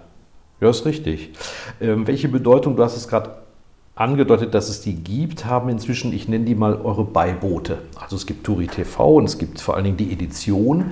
ja, 0.61 0.69
ist 0.71 0.83
richtig. 0.87 1.33
Ähm, 1.79 2.07
welche 2.07 2.27
Bedeutung, 2.27 2.75
du 2.75 2.83
hast 2.83 2.97
es 2.97 3.07
gerade 3.07 3.29
angedeutet, 3.95 4.53
dass 4.53 4.67
es 4.67 4.81
die 4.81 4.95
gibt, 4.95 5.45
haben 5.45 5.69
inzwischen, 5.69 6.13
ich 6.13 6.27
nenne 6.27 6.43
die 6.43 6.55
mal 6.55 6.75
eure 6.81 7.05
Beiboote. 7.05 7.77
Also 7.95 8.17
es 8.17 8.25
gibt 8.25 8.45
Turi 8.45 8.67
TV 8.67 9.15
und 9.15 9.23
es 9.25 9.37
gibt 9.37 9.61
vor 9.61 9.75
allen 9.75 9.85
Dingen 9.85 9.97
die 9.97 10.11
Edition, 10.11 10.91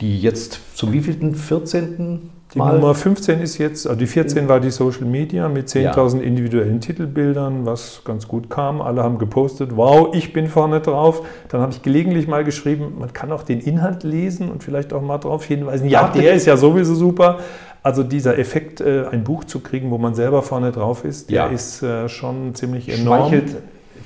die 0.00 0.20
jetzt 0.20 0.60
zum 0.74 0.92
wievielten? 0.92 1.34
14. 1.34 2.30
Die 2.52 2.58
Mal? 2.58 2.74
Nummer 2.74 2.94
15 2.94 3.40
ist 3.40 3.58
jetzt, 3.58 3.86
also 3.88 3.98
die 3.98 4.06
14 4.06 4.48
war 4.48 4.60
die 4.60 4.70
Social 4.70 5.06
Media 5.06 5.48
mit 5.48 5.66
10.000 5.68 6.18
ja. 6.18 6.22
individuellen 6.22 6.80
Titelbildern, 6.80 7.66
was 7.66 8.02
ganz 8.04 8.28
gut 8.28 8.48
kam. 8.48 8.80
Alle 8.80 9.02
haben 9.02 9.18
gepostet, 9.18 9.76
wow, 9.76 10.14
ich 10.14 10.32
bin 10.32 10.46
vorne 10.46 10.80
drauf. 10.80 11.26
Dann 11.48 11.60
habe 11.60 11.72
ich 11.72 11.82
gelegentlich 11.82 12.28
mal 12.28 12.44
geschrieben, 12.44 12.94
man 13.00 13.12
kann 13.12 13.32
auch 13.32 13.42
den 13.42 13.58
Inhalt 13.58 14.04
lesen 14.04 14.52
und 14.52 14.62
vielleicht 14.62 14.92
auch 14.92 15.02
mal 15.02 15.18
darauf 15.18 15.44
hinweisen, 15.44 15.88
ja, 15.88 16.06
der 16.08 16.34
ist 16.34 16.46
ja 16.46 16.56
sowieso 16.56 16.94
super. 16.94 17.40
Also 17.84 18.02
dieser 18.02 18.38
Effekt, 18.38 18.80
äh, 18.80 19.04
ein 19.12 19.24
Buch 19.24 19.44
zu 19.44 19.60
kriegen, 19.60 19.90
wo 19.90 19.98
man 19.98 20.14
selber 20.14 20.42
vorne 20.42 20.72
drauf 20.72 21.04
ist, 21.04 21.28
der 21.28 21.36
Ja. 21.36 21.46
ist 21.48 21.82
äh, 21.82 22.08
schon 22.08 22.54
ziemlich 22.54 22.88
enorm. 22.88 23.28
Schmeichelt 23.28 23.56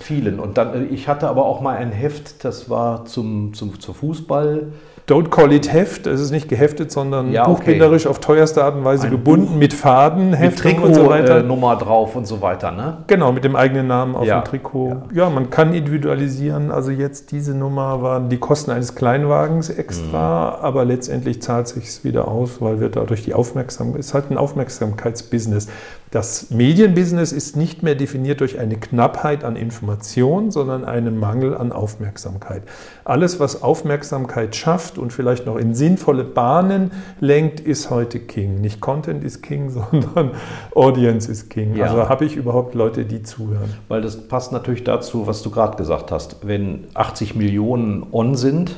vielen. 0.01 0.41
Und 0.41 0.59
dann, 0.59 0.75
äh, 0.75 0.85
ich 0.87 1.07
hatte 1.07 1.29
aber 1.29 1.47
auch 1.47 1.61
mal 1.61 1.77
ein 1.77 1.93
Heft, 1.93 2.45
das 2.45 2.69
war 2.69 3.05
zum, 3.05 3.55
zum, 3.55 3.79
zu 3.79 3.93
Fußball. 3.93 4.67
Don't 5.09 5.31
call 5.31 5.51
it 5.53 5.73
Heft, 5.73 6.07
es 6.07 6.21
ist 6.21 6.33
nicht 6.33 6.51
geheftet, 6.51 6.93
sondern 6.93 7.33
Ja, 7.33 7.45
okay. 7.45 7.53
buchbinderisch 7.53 8.07
auf 8.07 8.19
teuerste 8.21 8.63
Art 8.63 8.75
und 8.77 8.85
Weise 8.85 9.07
Ein 9.07 9.13
gebunden, 9.13 9.47
Buch 9.47 9.55
mit 9.57 9.73
Faden, 9.73 10.31
Mit 10.31 10.39
Heftung 10.39 10.83
und 10.83 10.95
so 10.95 11.09
weiter. 11.09 11.27
Trikotnummer 11.37 11.77
drauf 11.77 12.15
und 12.15 12.27
so 12.27 12.43
weiter, 12.43 12.73
ne? 12.73 12.99
Genau, 13.07 13.33
mit 13.33 13.43
dem 13.43 13.57
eigenen 13.57 13.87
Namen 13.87 14.15
auf 14.15 14.27
Ja, 14.27 14.41
dem 14.41 14.45
Trikot. 14.45 14.97
Ja. 15.15 15.31
man 15.31 15.49
kann 15.49 15.73
individualisieren. 15.73 16.71
Also 16.71 16.91
jetzt 16.91 17.31
diese 17.33 17.55
Nummer 17.57 18.03
waren 18.03 18.29
die 18.29 18.37
Kosten 18.37 18.71
eines 18.71 18.95
Kleinwagens 18.95 19.71
extra, 19.71 20.59
Mhm. 20.59 20.65
aber 20.65 20.85
letztendlich 20.85 21.41
zahlt 21.41 21.69
sich 21.69 22.05
wieder 22.05 22.29
aus, 22.29 22.61
weil 22.61 22.79
wir 22.79 22.91
dadurch 22.91 23.25
die 23.25 23.33
Aufmerksamkeit, 23.33 24.01
ist 24.01 24.13
halt 24.13 24.31
ein 24.31 24.37
Aufmerksamkeitsbusiness. 24.37 25.69
Das 26.11 26.49
Medienbusiness 26.51 27.33
ist 27.33 27.55
nicht 27.57 27.83
mehr 27.83 27.95
definiert 27.95 28.41
durch 28.41 28.59
eine 28.59 28.77
Knappheit 28.77 29.45
an 29.45 29.57
Information, 29.57 30.51
sondern 30.51 30.87
einen 30.87 31.19
Mangel 31.19 31.55
an 31.55 31.71
Aufmerksamkeit. 31.71 32.63
Alles, 33.05 33.41
was 33.41 33.63
Aufmerksamkeit 33.63 34.57
schafft 34.57 34.97
und 34.97 35.13
vielleicht 35.13 35.45
noch 35.45 35.57
in 35.57 35.75
sinnvolle 35.75 36.25
Bahnen 36.25 36.93
lenkt, 37.21 37.61
ist 37.61 37.91
heute 37.91 38.21
King. 38.21 38.63
Nicht 38.63 38.81
Content 38.81 39.23
ist 39.23 39.43
King, 39.43 39.69
sondern 39.93 40.31
Audience 40.75 41.31
ist 41.31 41.51
King. 41.51 41.77
Ja. 41.77 41.87
Also 41.87 42.09
habe 42.09 42.25
ich 42.25 42.37
überhaupt 42.37 42.75
Leute, 42.75 43.05
die 43.05 43.23
zuhören. 43.23 43.75
Weil 43.89 44.01
das 44.01 44.29
passt 44.29 44.51
natürlich 44.51 44.85
dazu, 44.85 45.27
was 45.27 45.43
du 45.43 45.51
gerade 45.51 45.77
gesagt 45.77 46.11
hast. 46.11 46.37
Wenn 46.43 46.87
80 46.95 47.35
Millionen 47.35 48.07
on 48.13 48.35
sind, 48.35 48.77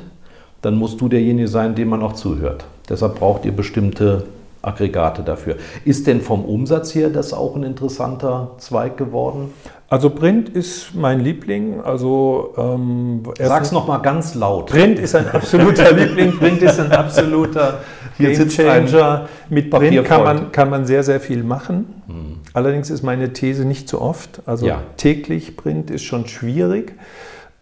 dann 0.62 0.74
musst 0.74 1.00
du 1.00 1.08
derjenige 1.08 1.46
sein, 1.46 1.76
dem 1.76 1.88
man 1.88 2.02
auch 2.02 2.14
zuhört. 2.14 2.64
Deshalb 2.88 3.20
braucht 3.20 3.44
ihr 3.44 3.52
bestimmte 3.52 4.24
Aggregate 4.62 5.22
dafür. 5.22 5.56
Ist 5.84 6.06
denn 6.06 6.20
vom 6.20 6.44
Umsatz 6.44 6.94
her 6.94 7.08
das 7.08 7.32
auch 7.32 7.56
ein 7.56 7.62
interessanter 7.62 8.52
Zweig 8.58 8.96
geworden? 8.96 9.52
Also 9.88 10.10
Print 10.10 10.48
ist 10.50 10.94
mein 10.94 11.20
Liebling. 11.20 11.80
Also 11.80 12.54
ähm, 12.56 13.22
Sag's 13.38 13.72
noch 13.72 13.88
mal 13.88 13.98
ganz 13.98 14.34
laut. 14.34 14.66
Print 14.70 14.98
ist 14.98 15.14
ein 15.16 15.28
absoluter 15.28 15.92
Liebling. 15.96 16.38
Print 16.38 16.62
ist 16.62 16.78
ein 16.78 16.92
absoluter 16.92 17.80
Gamechanger. 18.18 19.28
Mit 19.48 19.70
Print 19.70 20.04
kann 20.04 20.22
man, 20.22 20.52
kann 20.52 20.70
man 20.70 20.84
sehr, 20.86 21.02
sehr 21.02 21.20
viel 21.20 21.42
machen. 21.42 22.02
Allerdings 22.52 22.90
ist 22.90 23.02
meine 23.02 23.32
These 23.32 23.64
nicht 23.64 23.88
so 23.88 24.00
oft. 24.00 24.42
Also 24.46 24.66
Ja. 24.66 24.82
täglich 24.96 25.56
Print 25.56 25.90
ist 25.90 26.02
schon 26.04 26.26
schwierig, 26.26 26.94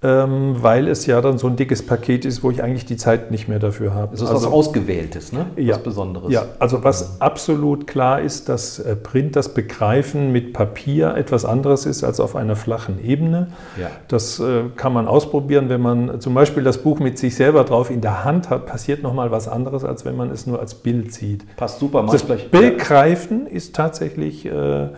weil 0.01 0.87
es 0.87 1.07
ja 1.07 1.21
dann 1.21 1.39
so 1.39 1.49
ein 1.49 1.57
dickes 1.57 1.85
Paket 1.85 2.25
ist, 2.25 2.45
wo 2.45 2.53
ich 2.53 2.63
eigentlich 2.63 2.87
die 2.87 2.97
Zeit 2.97 3.33
nicht 3.33 3.49
mehr 3.49 3.59
dafür 3.59 3.95
habe. 3.95 4.15
Es 4.15 4.23
ist 4.23 4.29
also, 4.29 4.47
was 4.47 4.53
Ausgewähltes, 4.53 5.33
ne? 5.33 5.47
Ja. 5.57 5.75
Was 5.75 5.83
Besonderes. 5.83 6.33
Ja, 6.33 6.45
also 6.61 6.85
was 6.85 7.21
absolut 7.21 7.89
klar 7.89 8.21
ist, 8.21 8.49
dass 8.49 8.79
äh, 8.79 8.95
Print, 8.95 9.35
das 9.35 9.55
Begreifen 9.55 10.31
mit 10.31 10.53
Papier 10.53 11.15
etwas 11.17 11.45
anderes 11.45 11.85
ist 11.85 12.05
als 12.05 12.21
auf 12.21 12.37
einer 12.37 12.55
flachen 12.55 13.05
Ebene. 13.05 13.49
Ja. 13.81 13.91
Das 14.07 14.39
äh, 14.39 14.65
kann 14.77 14.93
man 14.93 15.09
ausprobieren, 15.09 15.69
wenn 15.69 15.81
man 15.81 16.21
zum 16.21 16.33
Beispiel 16.33 16.63
das 16.63 16.79
Buch 16.79 17.01
mit 17.01 17.19
sich 17.19 17.35
selber 17.35 17.65
drauf 17.65 17.91
in 17.91 18.01
der 18.01 18.23
Hand 18.25 18.51
hat, 18.51 18.67
passiert 18.67 19.03
nochmal 19.03 19.33
was 19.33 19.49
anderes, 19.49 19.83
als 19.83 20.05
wenn 20.05 20.15
man 20.17 20.31
es 20.31 20.47
nur 20.47 20.61
als 20.61 20.75
Bild 20.75 21.13
sieht. 21.13 21.45
Passt 21.57 21.81
super. 21.81 22.05
Mach 22.05 22.13
Das 22.13 22.25
gleich- 22.25 22.51
Begreifen 22.53 23.49
ist 23.49 23.75
tatsächlich, 23.75 24.47
äh, 24.47 24.89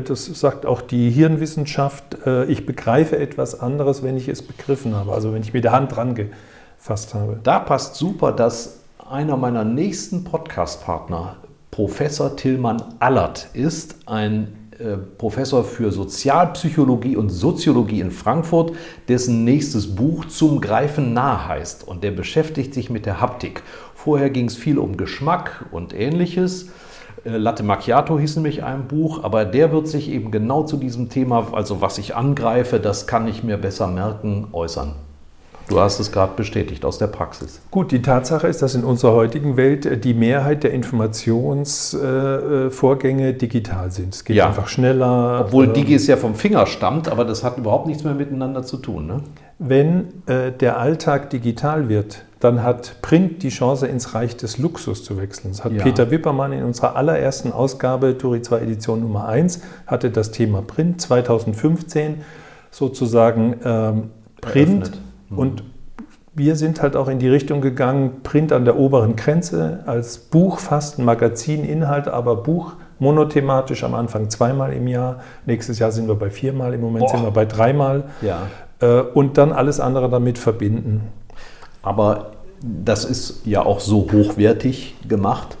das 0.00 0.24
sagt 0.26 0.64
auch 0.64 0.80
die 0.80 1.10
Hirnwissenschaft, 1.10 2.24
äh, 2.24 2.44
ich 2.44 2.64
begreife 2.64 3.18
etwas 3.18 3.60
anderes, 3.60 4.02
wenn 4.02 4.16
ich 4.16 4.28
es 4.28 4.42
begriffen 4.42 4.94
habe, 4.94 5.12
also 5.12 5.34
wenn 5.34 5.42
ich 5.42 5.52
mit 5.52 5.64
der 5.64 5.72
Hand 5.72 5.94
dran 5.94 6.14
gefasst 6.14 7.14
habe. 7.14 7.38
Da 7.42 7.58
passt 7.58 7.96
super, 7.96 8.32
dass 8.32 8.80
einer 9.10 9.36
meiner 9.36 9.64
nächsten 9.64 10.24
Podcast-Partner 10.24 11.36
Professor 11.70 12.36
Tillmann 12.36 12.82
Allert 12.98 13.48
ist, 13.52 13.96
ein 14.06 14.62
äh, 14.78 14.96
Professor 14.96 15.64
für 15.64 15.92
Sozialpsychologie 15.92 17.16
und 17.16 17.30
Soziologie 17.30 18.00
in 18.00 18.10
Frankfurt, 18.10 18.72
dessen 19.08 19.44
nächstes 19.44 19.94
Buch 19.94 20.24
zum 20.26 20.60
Greifen 20.60 21.12
nah 21.12 21.46
heißt. 21.48 21.86
Und 21.86 22.02
der 22.04 22.10
beschäftigt 22.10 22.74
sich 22.74 22.90
mit 22.90 23.06
der 23.06 23.20
Haptik. 23.20 23.62
Vorher 23.94 24.30
ging 24.30 24.46
es 24.46 24.56
viel 24.56 24.78
um 24.78 24.96
Geschmack 24.96 25.66
und 25.70 25.94
ähnliches. 25.94 26.70
Äh, 27.24 27.36
Latte 27.36 27.62
Macchiato 27.62 28.18
hieß 28.18 28.36
nämlich 28.36 28.64
ein 28.64 28.86
Buch, 28.88 29.22
aber 29.24 29.44
der 29.44 29.72
wird 29.72 29.88
sich 29.88 30.10
eben 30.10 30.30
genau 30.30 30.62
zu 30.64 30.76
diesem 30.76 31.08
Thema, 31.08 31.48
also 31.52 31.80
was 31.80 31.98
ich 31.98 32.16
angreife, 32.16 32.80
das 32.80 33.06
kann 33.06 33.26
ich 33.28 33.42
mir 33.44 33.56
besser 33.56 33.86
merken, 33.86 34.48
äußern. 34.52 34.92
Du 35.68 35.78
hast 35.78 36.00
es 36.00 36.10
gerade 36.10 36.32
bestätigt 36.36 36.84
aus 36.84 36.98
der 36.98 37.06
Praxis. 37.06 37.62
Gut, 37.70 37.92
die 37.92 38.02
Tatsache 38.02 38.48
ist, 38.48 38.60
dass 38.62 38.74
in 38.74 38.82
unserer 38.84 39.12
heutigen 39.12 39.56
Welt 39.56 39.86
äh, 39.86 39.96
die 39.96 40.12
Mehrheit 40.12 40.64
der 40.64 40.72
Informationsvorgänge 40.72 43.32
digital 43.34 43.90
sind. 43.92 44.12
Es 44.14 44.24
geht 44.24 44.36
Ja. 44.36 44.48
einfach 44.48 44.66
schneller. 44.68 45.44
Obwohl 45.46 45.70
äh, 45.70 45.72
Digi 45.72 45.94
es 45.94 46.06
ja 46.08 46.16
vom 46.16 46.34
Finger 46.34 46.66
stammt, 46.66 47.08
aber 47.08 47.24
das 47.24 47.44
hat 47.44 47.56
überhaupt 47.58 47.86
nichts 47.86 48.02
mehr 48.04 48.14
miteinander 48.14 48.64
zu 48.64 48.76
tun. 48.78 49.06
Ne? 49.06 49.20
Wenn 49.58 50.08
äh, 50.26 50.50
der 50.52 50.78
Alltag 50.78 51.30
digital 51.30 51.88
wird, 51.88 52.24
dann 52.42 52.64
hat 52.64 52.96
Print 53.02 53.44
die 53.44 53.50
Chance, 53.50 53.86
ins 53.86 54.14
Reich 54.14 54.36
des 54.36 54.58
Luxus 54.58 55.04
zu 55.04 55.16
wechseln. 55.16 55.52
Das 55.52 55.64
hat 55.64 55.72
Ja. 55.72 55.84
Peter 55.84 56.10
Wippermann 56.10 56.52
in 56.52 56.64
unserer 56.64 56.96
allerersten 56.96 57.52
Ausgabe, 57.52 58.18
Turi 58.18 58.42
2 58.42 58.58
Edition 58.62 59.00
Nummer 59.00 59.28
1, 59.28 59.60
hatte 59.86 60.10
das 60.10 60.32
Thema 60.32 60.60
Print 60.60 61.00
2015 61.00 62.22
sozusagen 62.72 63.60
ähm, 63.64 64.10
Print. 64.40 64.90
Mhm. 65.30 65.38
Und 65.38 65.64
wir 66.34 66.56
sind 66.56 66.82
halt 66.82 66.96
auch 66.96 67.06
in 67.06 67.20
die 67.20 67.28
Richtung 67.28 67.60
gegangen, 67.60 68.22
Print 68.24 68.52
an 68.52 68.64
der 68.64 68.76
oberen 68.76 69.14
Grenze, 69.14 69.84
als 69.86 70.18
Buch 70.18 70.58
fast 70.58 70.98
ein 70.98 71.04
Magazininhalt, 71.04 72.08
aber 72.08 72.34
Buch 72.34 72.72
monothematisch 72.98 73.84
am 73.84 73.94
Anfang 73.94 74.30
zweimal 74.30 74.72
im 74.72 74.88
Jahr. 74.88 75.20
Nächstes 75.46 75.78
Jahr 75.78 75.92
sind 75.92 76.08
wir 76.08 76.16
bei 76.16 76.30
viermal, 76.30 76.74
im 76.74 76.80
Moment 76.80 77.04
Boah. 77.04 77.10
sind 77.10 77.22
wir 77.22 77.30
bei 77.30 77.44
dreimal. 77.44 78.04
Ja. 78.20 78.48
Äh, 78.80 79.02
und 79.02 79.38
dann 79.38 79.52
alles 79.52 79.78
andere 79.78 80.10
damit 80.10 80.38
verbinden. 80.38 81.02
Aber 81.82 82.32
das 82.62 83.04
ist 83.04 83.44
ja 83.44 83.64
auch 83.64 83.80
so 83.80 84.08
hochwertig 84.12 84.94
gemacht. 85.08 85.56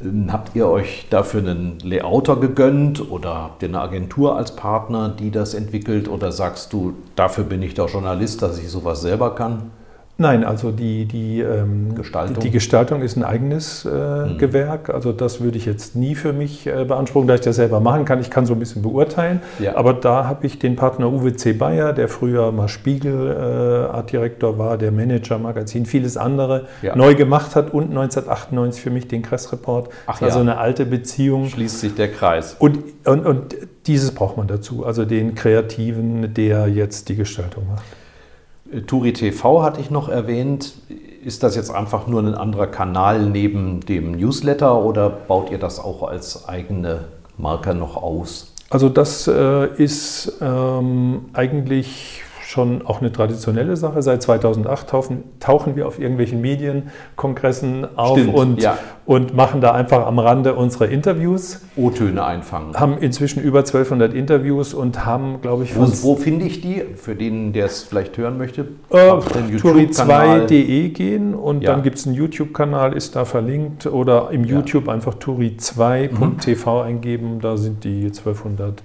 Ähm, 0.00 0.32
Habt 0.32 0.54
ihr 0.54 0.68
euch 0.68 1.06
dafür 1.10 1.40
einen 1.40 1.78
Layouter 1.80 2.36
gegönnt 2.36 3.10
oder 3.10 3.34
habt 3.34 3.62
ihr 3.62 3.68
eine 3.68 3.80
Agentur 3.80 4.36
als 4.36 4.54
Partner, 4.56 5.08
die 5.08 5.30
das 5.30 5.54
entwickelt? 5.54 6.08
Oder 6.08 6.32
sagst 6.32 6.72
du, 6.72 6.94
dafür 7.16 7.44
bin 7.44 7.62
ich 7.62 7.74
doch 7.74 7.90
Journalist, 7.90 8.42
dass 8.42 8.58
ich 8.58 8.70
sowas 8.70 9.00
selber 9.02 9.34
kann? 9.34 9.70
Nein, 10.16 10.44
also 10.44 10.70
die, 10.70 11.06
die, 11.06 11.40
ähm, 11.40 11.96
Gestaltung? 11.96 12.38
die 12.38 12.50
Gestaltung 12.50 13.02
ist 13.02 13.16
ein 13.16 13.24
eigenes 13.24 13.84
äh, 13.84 14.34
Gewerk. 14.38 14.90
Also 14.90 15.10
das 15.12 15.40
würde 15.40 15.58
ich 15.58 15.66
jetzt 15.66 15.96
nie 15.96 16.14
für 16.14 16.32
mich 16.32 16.68
äh, 16.68 16.84
beanspruchen, 16.84 17.26
da 17.26 17.34
ich 17.34 17.40
das 17.40 17.56
selber 17.56 17.80
machen 17.80 18.04
kann. 18.04 18.20
Ich 18.20 18.30
kann 18.30 18.46
so 18.46 18.52
ein 18.52 18.60
bisschen 18.60 18.82
beurteilen. 18.82 19.40
Ja. 19.58 19.74
Aber 19.76 19.92
da 19.92 20.26
habe 20.26 20.46
ich 20.46 20.60
den 20.60 20.76
Partner 20.76 21.12
Uwe 21.12 21.34
C. 21.34 21.52
Bayer, 21.52 21.92
der 21.92 22.06
früher 22.06 22.52
mal 22.52 22.68
Spiegel 22.68 23.32
äh, 23.32 23.92
Artdirektor 23.92 24.56
war, 24.56 24.78
der 24.78 24.92
Manager 24.92 25.38
Magazin, 25.38 25.84
vieles 25.84 26.16
andere 26.16 26.66
Ja. 26.82 26.94
neu 26.94 27.16
gemacht 27.16 27.56
hat 27.56 27.74
und 27.74 27.90
1998 27.90 28.82
für 28.82 28.90
mich 28.90 29.08
den 29.08 29.22
Kress-Report. 29.22 29.88
Ach 30.06 30.22
also 30.22 30.36
ja. 30.36 30.42
eine 30.42 30.58
alte 30.58 30.86
Beziehung. 30.86 31.48
Schließt 31.48 31.80
sich 31.80 31.94
der 31.96 32.12
Kreis. 32.12 32.54
Und, 32.60 32.78
und, 33.04 33.26
und 33.26 33.56
dieses 33.88 34.12
braucht 34.14 34.36
man 34.36 34.46
dazu, 34.46 34.86
also 34.86 35.04
den 35.04 35.34
Kreativen, 35.34 36.34
der 36.34 36.68
jetzt 36.68 37.08
die 37.08 37.16
Gestaltung 37.16 37.66
macht. 37.68 37.84
Turi 38.86 39.12
TV 39.12 39.62
hatte 39.62 39.80
ich 39.80 39.90
noch 39.90 40.08
erwähnt. 40.08 40.74
Ist 41.24 41.42
das 41.42 41.56
jetzt 41.56 41.70
einfach 41.70 42.06
nur 42.06 42.22
ein 42.22 42.34
anderer 42.34 42.66
Kanal 42.66 43.24
neben 43.26 43.80
dem 43.80 44.12
Newsletter 44.12 44.82
oder 44.82 45.08
baut 45.08 45.50
ihr 45.50 45.58
das 45.58 45.78
auch 45.78 46.02
als 46.02 46.48
eigene 46.48 47.04
Marke 47.38 47.74
noch 47.74 47.96
aus? 47.96 48.52
Also 48.70 48.88
das 48.88 49.28
äh, 49.28 49.66
ist 49.76 50.32
ähm, 50.40 51.26
eigentlich 51.32 52.23
schon 52.46 52.84
auch 52.86 53.00
eine 53.00 53.10
traditionelle 53.10 53.76
Sache. 53.76 54.02
Seit 54.02 54.22
2008 54.22 54.88
tauchen, 54.88 55.24
tauchen 55.40 55.76
wir 55.76 55.86
auf 55.88 55.98
irgendwelchen 55.98 56.40
Medienkongressen 56.40 57.86
auf 57.96 58.18
Stimmt, 58.18 58.34
und, 58.34 58.62
ja. 58.62 58.78
und 59.06 59.34
machen 59.34 59.60
da 59.60 59.72
einfach 59.72 60.06
am 60.06 60.18
Rande 60.18 60.54
unsere 60.54 60.86
Interviews. 60.86 61.60
O-Töne 61.76 62.24
einfangen. 62.24 62.74
Haben 62.78 62.98
inzwischen 62.98 63.42
über 63.42 63.60
1200 63.60 64.12
Interviews 64.14 64.74
und 64.74 65.04
haben, 65.04 65.40
glaube 65.40 65.64
ich, 65.64 65.74
Wo, 65.76 65.82
wo 66.02 66.16
finde 66.16 66.44
ich 66.46 66.60
die? 66.60 66.82
Für 66.96 67.14
den, 67.14 67.52
der 67.52 67.66
es 67.66 67.82
vielleicht 67.82 68.16
hören 68.18 68.38
möchte. 68.38 68.68
äh, 68.90 69.08
Auf 69.08 69.28
den 69.32 69.48
YouTube-Kanal. 69.50 70.40
turi2.de 70.46 70.88
gehen 70.90 71.34
und 71.34 71.62
Ja. 71.62 71.72
dann 71.72 71.82
gibt 71.82 71.98
es 71.98 72.06
einen 72.06 72.14
YouTube-Kanal, 72.14 72.92
ist 72.94 73.16
da 73.16 73.24
verlinkt 73.24 73.86
oder 73.86 74.28
im 74.30 74.44
Ja. 74.44 74.56
YouTube 74.56 74.88
einfach 74.88 75.14
turi2.tv 75.14 76.82
eingeben, 76.82 77.38
da 77.40 77.56
sind 77.56 77.84
die 77.84 78.04
1200 78.04 78.82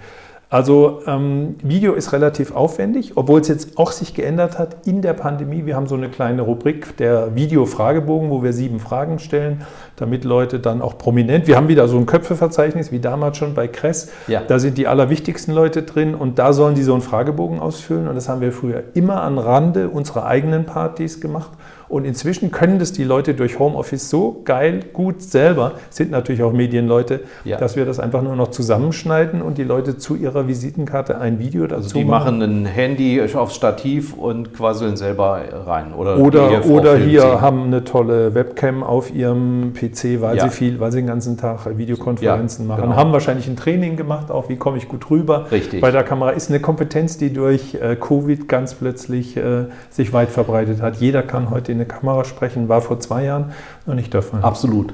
Also 0.52 1.02
ähm, 1.06 1.58
Video 1.62 1.94
ist 1.94 2.12
relativ 2.12 2.56
aufwendig, 2.56 3.12
obwohl 3.14 3.40
es 3.40 3.48
jetzt 3.48 3.78
auch 3.78 3.92
sich 3.92 4.16
geändert 4.16 4.58
hat 4.58 4.88
in 4.88 5.04
der 5.04 5.14
Pandemie. 5.14 5.68
Wir 5.68 5.76
haben 5.76 5.86
so 5.86 5.94
eine 5.94 6.10
kleine 6.10 6.42
Rubrik, 6.42 6.98
der 6.98 7.36
Video-Fragebogen, 7.36 8.32
wo 8.32 8.42
wir 8.42 8.52
sieben 8.52 8.80
Fragen 8.80 9.20
stellen, 9.20 9.62
damit 9.96 10.24
Leute 10.24 10.60
dann 10.60 10.82
auch 10.82 10.98
prominent, 10.98 11.46
wir 11.46 11.56
haben 11.56 11.68
wieder 11.68 11.88
so 11.88 11.98
ein 11.98 12.08
Köpfeverzeichnis 12.08 12.92
wie 12.92 13.00
damals 13.00 13.38
schon 13.38 13.54
bei 13.54 13.68
Kress, 13.68 14.12
ja. 14.28 14.42
da 14.42 14.58
sind 14.58 14.80
die 14.80 14.88
allerwichtigsten 14.88 15.54
Leute 15.54 15.84
drin 15.84 16.16
und 16.16 16.40
da 16.40 16.52
sollen 16.52 16.74
die 16.74 16.84
so 16.84 16.94
einen 16.94 17.04
Fragebogen 17.04 17.60
ausfüllen 17.60 18.08
und 18.08 18.16
das 18.16 18.28
haben 18.28 18.42
wir 18.42 18.52
früher 18.52 18.86
immer 18.96 19.22
an 19.22 19.38
Rande 19.38 19.90
unserer 19.90 20.26
eigenen 20.26 20.66
Partys 20.66 21.22
gemacht 21.22 21.52
und 21.90 22.06
inzwischen 22.06 22.52
können 22.52 22.78
das 22.78 22.94
die 22.94 23.04
Leute 23.04 23.34
durch 23.34 23.58
Homeoffice 23.58 24.10
so 24.10 24.42
geil, 24.46 24.82
gut 24.94 25.24
selber, 25.24 25.74
sind 25.90 26.12
natürlich 26.12 26.44
auch 26.44 26.54
Medienleute, 26.54 27.22
ja. 27.44 27.58
dass 27.58 27.76
wir 27.76 27.86
das 27.86 28.00
einfach 28.00 28.22
nur 28.22 28.36
noch 28.36 28.50
zusammenschneiden 28.50 29.42
und 29.42 29.58
die 29.58 29.64
Leute 29.64 29.98
zu 29.98 30.16
ihrer 30.16 30.48
Visitenkarte 30.48 31.20
ein 31.20 31.40
Video 31.40 31.64
dazu 31.66 31.76
also 31.76 31.98
die 31.98 32.06
machen. 32.06 32.40
machen 32.40 32.64
ein 32.64 32.66
Handy 32.68 33.22
aufs 33.34 33.56
Stativ 33.56 34.14
und 34.14 34.54
quasseln 34.54 34.98
selber 34.98 35.42
rein. 35.66 35.94
Oder, 35.94 36.20
oder, 36.20 36.64
oder 36.66 36.98
hier 36.98 37.22
sehen. 37.22 37.42
haben 37.42 37.64
eine 37.64 37.84
tolle 37.84 38.36
Webcam 38.36 38.84
auf 38.84 39.14
ihrem 39.14 39.74
PC, 39.74 40.22
weil 40.22 40.38
ja. 40.38 40.44
sie 40.44 40.50
viel, 40.50 40.80
weil 40.80 40.92
sie 40.92 41.00
den 41.00 41.08
ganzen 41.08 41.38
Tag 41.38 41.76
Videokonferenzen 41.76 42.66
ja, 42.66 42.68
machen. 42.68 42.84
Genau. 42.84 42.96
Haben 42.96 43.12
wahrscheinlich 43.14 43.48
ein 43.48 43.56
Training 43.56 43.96
gemacht, 43.96 44.30
auch 44.30 44.48
wie 44.48 44.58
komme 44.58 44.78
ich 44.78 44.88
gut 44.88 45.10
rüber. 45.10 45.48
Richtig. 45.52 45.82
Bei 45.82 45.90
der 45.90 46.04
Kamera 46.04 46.32
ist 46.32 46.50
eine 46.50 46.60
Kompetenz, 46.60 47.18
die 47.18 47.34
durch 47.34 47.74
äh, 47.74 47.96
Covid 47.96 48.48
ganz 48.48 48.76
plötzlich 48.76 49.36
äh, 49.38 49.66
sich 49.90 50.14
weit 50.14 50.30
verbreitet 50.30 50.84
hat. 50.84 50.98
Jeder 50.98 51.24
kann 51.24 51.50
heute 51.50 51.72
in 51.72 51.79
eine 51.80 51.88
Kamera 51.88 52.26
sprechen, 52.26 52.70
war 52.70 52.82
vor 52.82 53.00
zwei 53.00 53.24
Jahren 53.24 53.54
noch 53.86 53.96
nicht 53.96 54.14
der 54.14 54.22
Fall. 54.22 54.42
Absolut. 54.42 54.94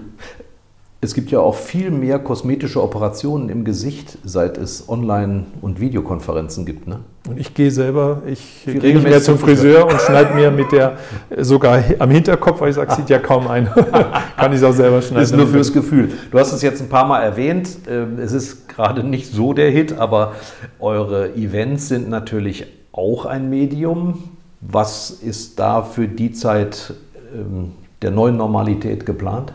Es 1.02 1.14
gibt 1.14 1.30
ja 1.30 1.40
auch 1.40 1.54
viel 1.54 1.92
mehr 1.92 2.18
kosmetische 2.18 2.82
Operationen 2.82 3.50
im 3.50 3.64
Gesicht, 3.64 4.18
seit 4.24 4.58
es 4.58 4.90
Online- 4.90 5.46
und 5.62 5.80
Videokonferenzen 5.80 6.66
gibt. 6.66 6.88
Ne? 6.88 7.02
Und 7.30 7.40
ich 7.40 7.54
gehe 7.54 7.70
selber, 7.70 8.24
ich 8.26 8.64
gehe 8.66 8.96
nicht 8.96 9.04
mehr 9.04 9.22
zum 9.22 9.38
Friseur 9.38 9.86
und 9.86 10.02
schneide 10.02 10.34
mir 10.34 10.50
mit 10.50 10.72
der 10.72 10.98
sogar 11.38 11.84
am 12.00 12.10
Hinterkopf, 12.10 12.60
weil 12.60 12.70
ich 12.70 12.76
sage, 12.76 12.96
sieht 12.96 13.10
ja 13.10 13.20
kaum 13.20 13.48
ein. 13.48 13.70
Kann 14.38 14.52
ich 14.52 14.58
es 14.58 14.64
auch 14.64 14.74
selber 14.74 15.00
schneiden. 15.02 15.22
Das 15.22 15.32
ist 15.32 15.38
nur 15.38 15.48
fürs 15.48 15.72
Gefühl. 15.72 16.12
Du 16.32 16.40
hast 16.40 16.54
es 16.54 16.64
jetzt 16.64 16.82
ein 16.82 16.90
paar 16.90 17.06
Mal 17.06 17.22
erwähnt. 17.22 17.70
Ähm, 17.88 18.18
es 18.18 18.32
ist 18.32 18.68
gerade 18.68 19.04
nicht 19.04 19.32
so 19.32 19.54
der 19.54 19.70
Hit, 19.70 20.00
aber 20.00 20.34
eure 20.80 21.36
Events 21.36 21.88
sind 21.88 22.10
natürlich 22.10 22.66
auch 22.92 23.26
ein 23.26 23.50
Medium. 23.50 24.35
Was 24.68 25.12
ist 25.12 25.60
da 25.60 25.82
für 25.84 26.08
die 26.08 26.32
Zeit 26.32 26.94
ähm, 27.34 27.74
der 28.02 28.12
neuen 28.12 28.38
Normalität 28.38 29.06
geplant? 29.06 29.54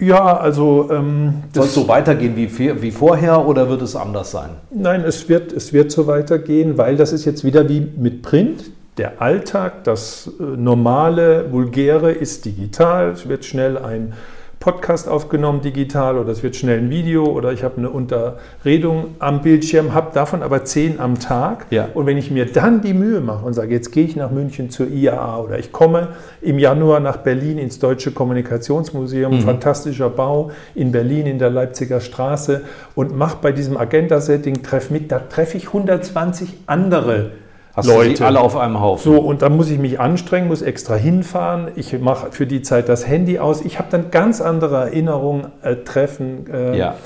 Ja, 0.00 0.36
also. 0.36 0.88
Ähm, 0.90 1.42
Soll 1.52 1.64
es 1.64 1.74
so 1.74 1.88
weitergehen 1.88 2.36
wie, 2.36 2.82
wie 2.82 2.90
vorher 2.90 3.46
oder 3.46 3.68
wird 3.68 3.82
es 3.82 3.96
anders 3.96 4.30
sein? 4.30 4.50
Nein, 4.70 5.02
es 5.02 5.28
wird, 5.28 5.52
es 5.52 5.72
wird 5.72 5.90
so 5.90 6.06
weitergehen, 6.06 6.78
weil 6.78 6.96
das 6.96 7.12
ist 7.12 7.24
jetzt 7.24 7.44
wieder 7.44 7.68
wie 7.68 7.80
mit 7.96 8.22
Print. 8.22 8.70
Der 8.96 9.20
Alltag, 9.20 9.84
das 9.84 10.30
äh, 10.38 10.42
normale, 10.42 11.52
vulgäre 11.52 12.12
ist 12.12 12.44
digital. 12.44 13.10
Es 13.10 13.28
wird 13.28 13.44
schnell 13.44 13.76
ein 13.76 14.12
Podcast 14.60 15.08
aufgenommen 15.08 15.60
digital 15.60 16.18
oder 16.18 16.32
es 16.32 16.42
wird 16.42 16.56
schnell 16.56 16.78
ein 16.78 16.90
Video 16.90 17.26
oder 17.26 17.52
ich 17.52 17.62
habe 17.62 17.78
eine 17.78 17.90
Unterredung 17.90 19.14
am 19.20 19.40
Bildschirm, 19.40 19.94
habe 19.94 20.10
davon 20.12 20.42
aber 20.42 20.64
zehn 20.64 20.98
am 20.98 21.20
Tag. 21.20 21.66
Ja. 21.70 21.88
Und 21.94 22.06
wenn 22.06 22.18
ich 22.18 22.30
mir 22.30 22.46
dann 22.46 22.80
die 22.80 22.92
Mühe 22.92 23.20
mache 23.20 23.46
und 23.46 23.54
sage, 23.54 23.72
jetzt 23.72 23.92
gehe 23.92 24.04
ich 24.04 24.16
nach 24.16 24.30
München 24.30 24.68
zur 24.70 24.88
IAA 24.88 25.40
oder 25.40 25.58
ich 25.58 25.70
komme 25.70 26.08
im 26.40 26.58
Januar 26.58 26.98
nach 26.98 27.18
Berlin 27.18 27.58
ins 27.58 27.78
Deutsche 27.78 28.10
Kommunikationsmuseum, 28.10 29.36
mhm. 29.36 29.40
fantastischer 29.42 30.10
Bau 30.10 30.50
in 30.74 30.90
Berlin 30.90 31.26
in 31.26 31.38
der 31.38 31.50
Leipziger 31.50 32.00
Straße 32.00 32.62
und 32.96 33.16
mache 33.16 33.38
bei 33.40 33.52
diesem 33.52 33.76
Agenda-Setting 33.76 34.62
Treff 34.62 34.90
mit, 34.90 35.12
da 35.12 35.20
treffe 35.20 35.56
ich 35.56 35.68
120 35.68 36.54
andere 36.66 37.30
Hast 37.78 37.86
Leute. 37.86 38.26
alle 38.26 38.40
auf 38.40 38.56
einem 38.56 38.80
Haufen. 38.80 39.12
So, 39.12 39.20
und 39.20 39.42
dann 39.42 39.56
muss 39.56 39.70
ich 39.70 39.78
mich 39.78 40.00
anstrengen, 40.00 40.48
muss 40.48 40.62
extra 40.62 40.96
hinfahren. 40.96 41.68
Ich 41.76 41.96
mache 41.96 42.32
für 42.32 42.44
die 42.44 42.62
Zeit 42.62 42.88
das 42.88 43.06
Handy 43.06 43.38
aus. 43.38 43.60
Ich 43.64 43.78
habe 43.78 43.86
dann 43.88 44.10
ganz 44.10 44.40
andere 44.40 44.78
Erinnerungen, 44.78 45.46
äh, 45.62 45.76
Treffen, 45.76 46.52
äh, 46.52 46.76
ja. 46.76 46.96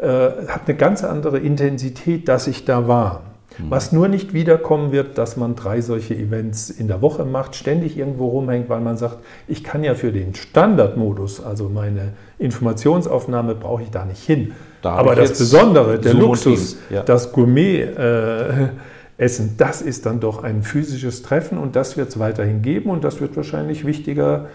äh, 0.00 0.06
habe 0.06 0.60
eine 0.66 0.76
ganz 0.78 1.04
andere 1.04 1.38
Intensität, 1.40 2.26
dass 2.26 2.46
ich 2.46 2.64
da 2.64 2.88
war. 2.88 3.20
Mhm. 3.58 3.64
Was 3.68 3.92
nur 3.92 4.08
nicht 4.08 4.32
wiederkommen 4.32 4.92
wird, 4.92 5.18
dass 5.18 5.36
man 5.36 5.56
drei 5.56 5.82
solche 5.82 6.14
Events 6.14 6.70
in 6.70 6.88
der 6.88 7.02
Woche 7.02 7.26
macht, 7.26 7.54
ständig 7.54 7.98
irgendwo 7.98 8.28
rumhängt, 8.28 8.70
weil 8.70 8.80
man 8.80 8.96
sagt, 8.96 9.18
ich 9.46 9.62
kann 9.62 9.84
ja 9.84 9.94
für 9.94 10.10
den 10.10 10.34
Standardmodus, 10.34 11.44
also 11.44 11.68
meine 11.68 12.14
Informationsaufnahme, 12.38 13.54
brauche 13.56 13.82
ich 13.82 13.90
da 13.90 14.06
nicht 14.06 14.22
hin. 14.22 14.54
Da 14.80 14.92
Aber 14.92 15.14
das 15.14 15.36
Besondere, 15.36 15.98
der 15.98 16.14
Luxus, 16.14 16.78
ja. 16.88 17.02
das 17.02 17.30
Gourmet, 17.30 17.82
äh, 17.82 18.68
Essen, 19.16 19.54
das 19.56 19.80
ist 19.80 20.06
dann 20.06 20.20
doch 20.20 20.42
ein 20.42 20.62
physisches 20.62 21.22
Treffen 21.22 21.58
und 21.58 21.76
das 21.76 21.96
wird 21.96 22.08
es 22.08 22.18
weiterhin 22.18 22.62
geben 22.62 22.90
und 22.90 23.04
das 23.04 23.20
wird 23.20 23.36
wahrscheinlich 23.36 23.84
wichtiger 23.84 24.48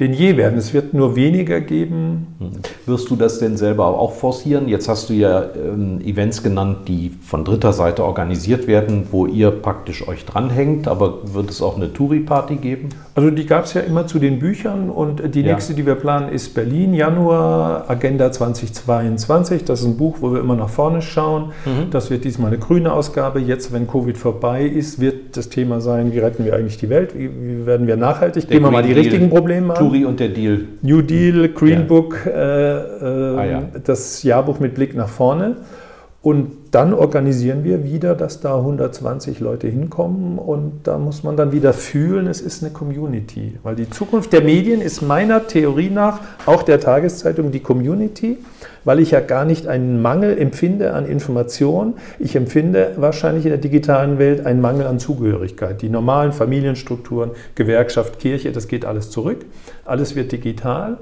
denn 0.00 0.12
je 0.12 0.36
werden. 0.36 0.56
Es 0.56 0.72
wird 0.72 0.94
nur 0.94 1.16
weniger 1.16 1.60
geben. 1.60 2.28
Hm. 2.38 2.50
Wirst 2.86 3.10
du 3.10 3.16
das 3.16 3.40
denn 3.40 3.56
selber 3.56 3.86
auch 3.86 4.12
forcieren? 4.12 4.68
Jetzt 4.68 4.88
hast 4.88 5.10
du 5.10 5.14
ja 5.14 5.42
ähm, 5.42 6.00
Events 6.04 6.42
genannt, 6.42 6.86
die 6.86 7.10
von 7.20 7.44
dritter 7.44 7.72
Seite 7.72 8.04
organisiert 8.04 8.68
werden, 8.68 9.08
wo 9.10 9.26
ihr 9.26 9.50
praktisch 9.50 10.06
euch 10.06 10.24
dranhängt, 10.24 10.86
aber 10.86 11.34
wird 11.34 11.50
es 11.50 11.60
auch 11.60 11.76
eine 11.76 11.92
Touri-Party 11.92 12.56
geben? 12.56 12.90
Also 13.16 13.30
die 13.30 13.46
gab 13.46 13.64
es 13.64 13.74
ja 13.74 13.80
immer 13.80 14.06
zu 14.06 14.20
den 14.20 14.38
Büchern 14.38 14.88
und 14.90 15.34
die 15.34 15.40
ja. 15.40 15.52
nächste, 15.52 15.74
die 15.74 15.84
wir 15.84 15.96
planen, 15.96 16.28
ist 16.28 16.54
Berlin, 16.54 16.94
Januar, 16.94 17.90
Agenda 17.90 18.30
2022. 18.30 19.64
Das 19.64 19.80
ist 19.80 19.86
ein 19.86 19.96
Buch, 19.96 20.18
wo 20.20 20.32
wir 20.32 20.38
immer 20.38 20.54
nach 20.54 20.68
vorne 20.68 21.02
schauen. 21.02 21.46
Mhm. 21.66 21.90
Das 21.90 22.08
wird 22.10 22.24
diesmal 22.24 22.52
eine 22.52 22.58
grüne 22.58 22.92
Ausgabe. 22.92 23.40
Jetzt, 23.40 23.72
wenn 23.72 23.88
Covid 23.88 24.16
vorbei 24.16 24.62
ist, 24.62 25.00
wird 25.00 25.36
das 25.36 25.48
Thema 25.48 25.80
sein, 25.80 26.12
wie 26.12 26.20
retten 26.20 26.44
wir 26.44 26.54
eigentlich 26.54 26.78
die 26.78 26.88
Welt? 26.88 27.18
Wie, 27.18 27.28
wie 27.28 27.66
werden 27.66 27.88
wir 27.88 27.96
nachhaltig? 27.96 28.48
Gehen 28.48 28.62
wir 28.62 28.70
mal 28.70 28.84
die 28.84 28.92
richtigen 28.92 29.28
Probleme 29.30 29.76
an. 29.76 29.87
Turi 29.88 30.04
und 30.04 30.20
der 30.20 30.28
Deal. 30.28 30.60
New 30.82 31.02
Deal, 31.02 31.48
Green 31.48 31.80
ja. 31.80 31.86
Book, 31.86 32.26
äh, 32.26 32.30
äh, 32.30 33.36
ah, 33.36 33.44
ja. 33.44 33.62
das 33.84 34.22
Jahrbuch 34.22 34.60
mit 34.60 34.74
Blick 34.74 34.94
nach 34.94 35.08
vorne. 35.08 35.56
Und 36.20 36.50
dann 36.72 36.92
organisieren 36.92 37.64
wir 37.64 37.84
wieder, 37.84 38.14
dass 38.14 38.40
da 38.40 38.56
120 38.56 39.40
Leute 39.40 39.68
hinkommen 39.68 40.38
und 40.38 40.80
da 40.82 40.98
muss 40.98 41.22
man 41.22 41.36
dann 41.36 41.52
wieder 41.52 41.72
fühlen, 41.72 42.26
es 42.26 42.40
ist 42.40 42.62
eine 42.62 42.72
Community. 42.72 43.54
Weil 43.62 43.76
die 43.76 43.88
Zukunft 43.88 44.32
der 44.32 44.42
Medien 44.42 44.82
ist 44.82 45.00
meiner 45.00 45.46
Theorie 45.46 45.90
nach, 45.90 46.20
auch 46.44 46.64
der 46.64 46.80
Tageszeitung, 46.80 47.52
die 47.52 47.60
Community, 47.60 48.38
weil 48.84 49.00
ich 49.00 49.10
ja 49.10 49.20
gar 49.20 49.44
nicht 49.44 49.66
einen 49.66 50.00
Mangel 50.02 50.38
empfinde 50.38 50.94
an 50.94 51.06
Information. 51.06 51.94
Ich 52.18 52.36
empfinde 52.36 52.92
wahrscheinlich 52.96 53.44
in 53.44 53.50
der 53.50 53.58
digitalen 53.58 54.18
Welt 54.18 54.46
einen 54.46 54.60
Mangel 54.60 54.86
an 54.86 54.98
Zugehörigkeit. 54.98 55.82
Die 55.82 55.88
normalen 55.88 56.32
Familienstrukturen, 56.32 57.32
Gewerkschaft, 57.54 58.18
Kirche, 58.18 58.52
das 58.52 58.68
geht 58.68 58.84
alles 58.84 59.10
zurück. 59.10 59.44
Alles 59.84 60.16
wird 60.16 60.32
digital 60.32 60.98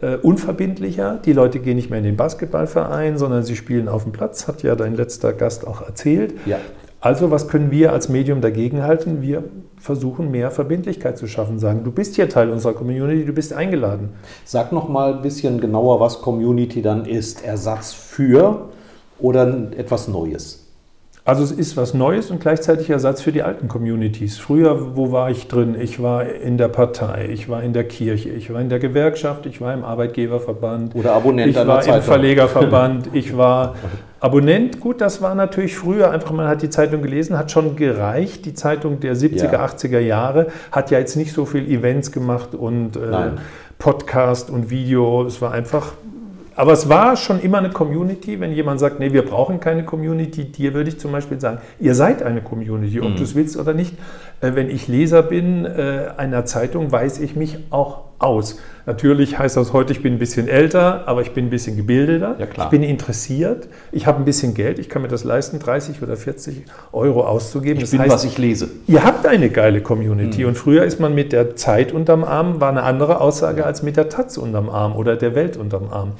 äh, 0.00 0.16
unverbindlicher. 0.16 1.18
Die 1.24 1.32
Leute 1.32 1.58
gehen 1.58 1.76
nicht 1.76 1.90
mehr 1.90 1.98
in 1.98 2.04
den 2.04 2.16
Basketballverein, 2.16 3.18
sondern 3.18 3.44
sie 3.44 3.56
spielen 3.56 3.88
auf 3.88 4.04
dem 4.04 4.12
Platz, 4.12 4.48
hat 4.48 4.62
ja 4.62 4.74
dein 4.74 4.96
letzter 4.96 5.32
Gast 5.32 5.66
auch 5.66 5.82
erzählt. 5.82 6.34
Ja. 6.46 6.58
Also 7.00 7.30
was 7.30 7.48
können 7.48 7.70
wir 7.70 7.92
als 7.92 8.10
Medium 8.10 8.42
dagegenhalten? 8.42 9.22
Wir 9.22 9.44
versuchen 9.78 10.30
mehr 10.30 10.50
Verbindlichkeit 10.50 11.16
zu 11.16 11.26
schaffen, 11.26 11.58
sagen, 11.58 11.82
du 11.82 11.90
bist 11.90 12.16
hier 12.16 12.28
Teil 12.28 12.50
unserer 12.50 12.74
Community, 12.74 13.24
du 13.24 13.32
bist 13.32 13.54
eingeladen. 13.54 14.10
Sag 14.44 14.70
noch 14.70 14.88
mal 14.90 15.14
ein 15.14 15.22
bisschen 15.22 15.60
genauer, 15.62 15.98
was 15.98 16.20
Community 16.20 16.82
dann 16.82 17.06
ist. 17.06 17.42
Ersatz 17.42 17.94
für 17.94 18.68
oder 19.18 19.72
etwas 19.76 20.08
Neues? 20.08 20.69
Also 21.24 21.44
es 21.44 21.52
ist 21.52 21.76
was 21.76 21.92
Neues 21.92 22.30
und 22.30 22.40
gleichzeitig 22.40 22.88
Ersatz 22.88 23.20
für 23.20 23.30
die 23.30 23.42
alten 23.42 23.68
Communities. 23.68 24.38
Früher, 24.38 24.96
wo 24.96 25.12
war 25.12 25.30
ich 25.30 25.48
drin? 25.48 25.76
Ich 25.78 26.02
war 26.02 26.24
in 26.24 26.56
der 26.56 26.68
Partei, 26.68 27.28
ich 27.30 27.48
war 27.48 27.62
in 27.62 27.74
der 27.74 27.84
Kirche, 27.84 28.30
ich 28.30 28.52
war 28.52 28.60
in 28.60 28.70
der 28.70 28.78
Gewerkschaft, 28.78 29.44
ich 29.44 29.60
war 29.60 29.74
im 29.74 29.84
Arbeitgeberverband. 29.84 30.94
Oder 30.94 31.12
Abonnent 31.12 31.50
Ich 31.50 31.56
war 31.56 31.86
im 31.86 32.02
Verlegerverband, 32.02 33.10
ich 33.12 33.36
war 33.36 33.74
Abonnent. 34.18 34.80
Gut, 34.80 35.00
das 35.02 35.20
war 35.20 35.34
natürlich 35.34 35.76
früher 35.76 36.10
einfach, 36.10 36.32
man 36.32 36.48
hat 36.48 36.62
die 36.62 36.70
Zeitung 36.70 37.02
gelesen, 37.02 37.36
hat 37.36 37.50
schon 37.50 37.76
gereicht. 37.76 38.46
Die 38.46 38.54
Zeitung 38.54 39.00
der 39.00 39.14
70er, 39.14 39.52
ja. 39.52 39.66
80er 39.66 40.00
Jahre 40.00 40.46
hat 40.72 40.90
ja 40.90 40.98
jetzt 40.98 41.16
nicht 41.16 41.32
so 41.34 41.44
viel 41.44 41.70
Events 41.70 42.12
gemacht 42.12 42.54
und 42.54 42.96
äh, 42.96 43.30
Podcast 43.78 44.48
und 44.48 44.70
Video. 44.70 45.24
Es 45.26 45.42
war 45.42 45.52
einfach 45.52 45.92
aber 46.60 46.74
es 46.74 46.90
war 46.90 47.16
schon 47.16 47.40
immer 47.40 47.56
eine 47.56 47.70
Community. 47.70 48.38
Wenn 48.38 48.52
jemand 48.52 48.80
sagt, 48.80 49.00
nee, 49.00 49.14
wir 49.14 49.24
brauchen 49.24 49.60
keine 49.60 49.82
Community, 49.82 50.44
dir 50.44 50.74
würde 50.74 50.90
ich 50.90 51.00
zum 51.00 51.10
Beispiel 51.10 51.40
sagen, 51.40 51.56
ihr 51.78 51.94
seid 51.94 52.22
eine 52.22 52.42
Community, 52.42 53.00
ob 53.00 53.12
mhm. 53.12 53.16
du 53.16 53.22
es 53.22 53.34
willst 53.34 53.56
oder 53.56 53.72
nicht. 53.72 53.94
Äh, 54.42 54.54
wenn 54.54 54.68
ich 54.68 54.86
Leser 54.86 55.22
bin 55.22 55.64
äh, 55.64 56.08
einer 56.18 56.44
Zeitung, 56.44 56.92
weiß 56.92 57.20
ich 57.20 57.34
mich 57.34 57.60
auch 57.70 58.10
aus. 58.18 58.58
Natürlich 58.84 59.38
heißt 59.38 59.56
das 59.56 59.72
heute, 59.72 59.94
ich 59.94 60.02
bin 60.02 60.14
ein 60.14 60.18
bisschen 60.18 60.48
älter, 60.48 61.08
aber 61.08 61.22
ich 61.22 61.32
bin 61.32 61.46
ein 61.46 61.50
bisschen 61.50 61.78
gebildeter. 61.78 62.36
Ja, 62.38 62.46
ich 62.46 62.68
bin 62.68 62.82
interessiert. 62.82 63.68
Ich 63.90 64.06
habe 64.06 64.18
ein 64.18 64.26
bisschen 64.26 64.52
Geld. 64.52 64.78
Ich 64.78 64.90
kann 64.90 65.00
mir 65.00 65.08
das 65.08 65.24
leisten, 65.24 65.60
30 65.60 66.02
oder 66.02 66.18
40 66.18 66.66
Euro 66.92 67.24
auszugeben. 67.24 67.76
Ich 67.76 67.84
das 67.84 67.90
bin, 67.92 68.00
heißt, 68.00 68.12
was 68.12 68.24
ich 68.24 68.36
lese. 68.36 68.68
Ihr 68.86 69.02
habt 69.02 69.26
eine 69.26 69.48
geile 69.48 69.80
Community. 69.80 70.42
Mhm. 70.42 70.48
Und 70.48 70.58
früher 70.58 70.84
ist 70.84 71.00
man 71.00 71.14
mit 71.14 71.32
der 71.32 71.56
Zeit 71.56 71.92
unterm 71.92 72.22
Arm, 72.22 72.60
war 72.60 72.68
eine 72.68 72.82
andere 72.82 73.22
Aussage 73.22 73.64
als 73.64 73.82
mit 73.82 73.96
der 73.96 74.10
Taz 74.10 74.36
unterm 74.36 74.68
Arm 74.68 74.94
oder 74.94 75.16
der 75.16 75.34
Welt 75.34 75.56
unterm 75.56 75.88
Arm. 75.90 76.12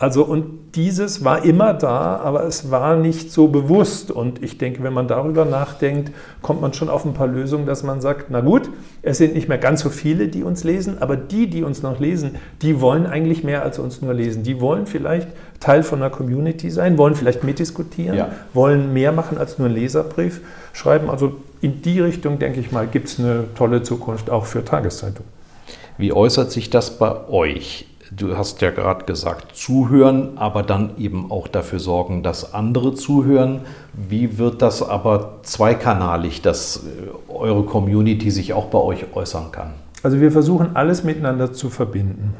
Also 0.00 0.24
und 0.24 0.76
dieses 0.76 1.24
war 1.24 1.44
immer 1.44 1.74
da, 1.74 2.16
aber 2.18 2.44
es 2.44 2.70
war 2.70 2.96
nicht 2.96 3.32
so 3.32 3.48
bewusst. 3.48 4.12
Und 4.12 4.42
ich 4.44 4.56
denke, 4.56 4.84
wenn 4.84 4.92
man 4.92 5.08
darüber 5.08 5.44
nachdenkt, 5.44 6.12
kommt 6.40 6.60
man 6.60 6.72
schon 6.72 6.88
auf 6.88 7.04
ein 7.04 7.14
paar 7.14 7.26
Lösungen, 7.26 7.66
dass 7.66 7.82
man 7.82 8.00
sagt, 8.00 8.26
na 8.30 8.40
gut, 8.40 8.70
es 9.02 9.18
sind 9.18 9.34
nicht 9.34 9.48
mehr 9.48 9.58
ganz 9.58 9.80
so 9.80 9.90
viele, 9.90 10.28
die 10.28 10.44
uns 10.44 10.62
lesen, 10.62 11.02
aber 11.02 11.16
die, 11.16 11.50
die 11.50 11.64
uns 11.64 11.82
noch 11.82 11.98
lesen, 11.98 12.36
die 12.62 12.80
wollen 12.80 13.06
eigentlich 13.06 13.42
mehr 13.42 13.62
als 13.64 13.80
uns 13.80 14.00
nur 14.00 14.14
lesen. 14.14 14.44
Die 14.44 14.60
wollen 14.60 14.86
vielleicht 14.86 15.28
Teil 15.58 15.82
von 15.82 16.00
einer 16.00 16.10
Community 16.10 16.70
sein, 16.70 16.96
wollen 16.96 17.16
vielleicht 17.16 17.42
mitdiskutieren, 17.42 18.16
ja. 18.16 18.28
wollen 18.54 18.92
mehr 18.92 19.10
machen 19.10 19.36
als 19.36 19.58
nur 19.58 19.66
einen 19.66 19.76
Leserbrief 19.76 20.42
schreiben. 20.72 21.10
Also 21.10 21.32
in 21.60 21.82
die 21.82 21.98
Richtung, 21.98 22.38
denke 22.38 22.60
ich 22.60 22.70
mal, 22.70 22.86
gibt 22.86 23.08
es 23.08 23.18
eine 23.18 23.46
tolle 23.56 23.82
Zukunft 23.82 24.30
auch 24.30 24.46
für 24.46 24.64
Tageszeitungen. 24.64 25.28
Wie 25.96 26.12
äußert 26.12 26.52
sich 26.52 26.70
das 26.70 26.98
bei 26.98 27.28
euch? 27.28 27.86
Du 28.10 28.38
hast 28.38 28.62
ja 28.62 28.70
gerade 28.70 29.04
gesagt, 29.04 29.54
zuhören, 29.54 30.38
aber 30.38 30.62
dann 30.62 30.96
eben 30.96 31.30
auch 31.30 31.46
dafür 31.46 31.78
sorgen, 31.78 32.22
dass 32.22 32.54
andere 32.54 32.94
zuhören. 32.94 33.60
Wie 33.92 34.38
wird 34.38 34.62
das 34.62 34.82
aber 34.82 35.40
zweikanalig, 35.42 36.40
dass 36.40 36.84
äh, 36.86 37.32
eure 37.32 37.64
Community 37.64 38.30
sich 38.30 38.54
auch 38.54 38.66
bei 38.66 38.78
euch 38.78 39.04
äußern 39.14 39.52
kann? 39.52 39.74
Also 40.02 40.20
wir 40.20 40.32
versuchen 40.32 40.74
alles 40.74 41.04
miteinander 41.04 41.52
zu 41.52 41.68
verbinden. 41.68 42.34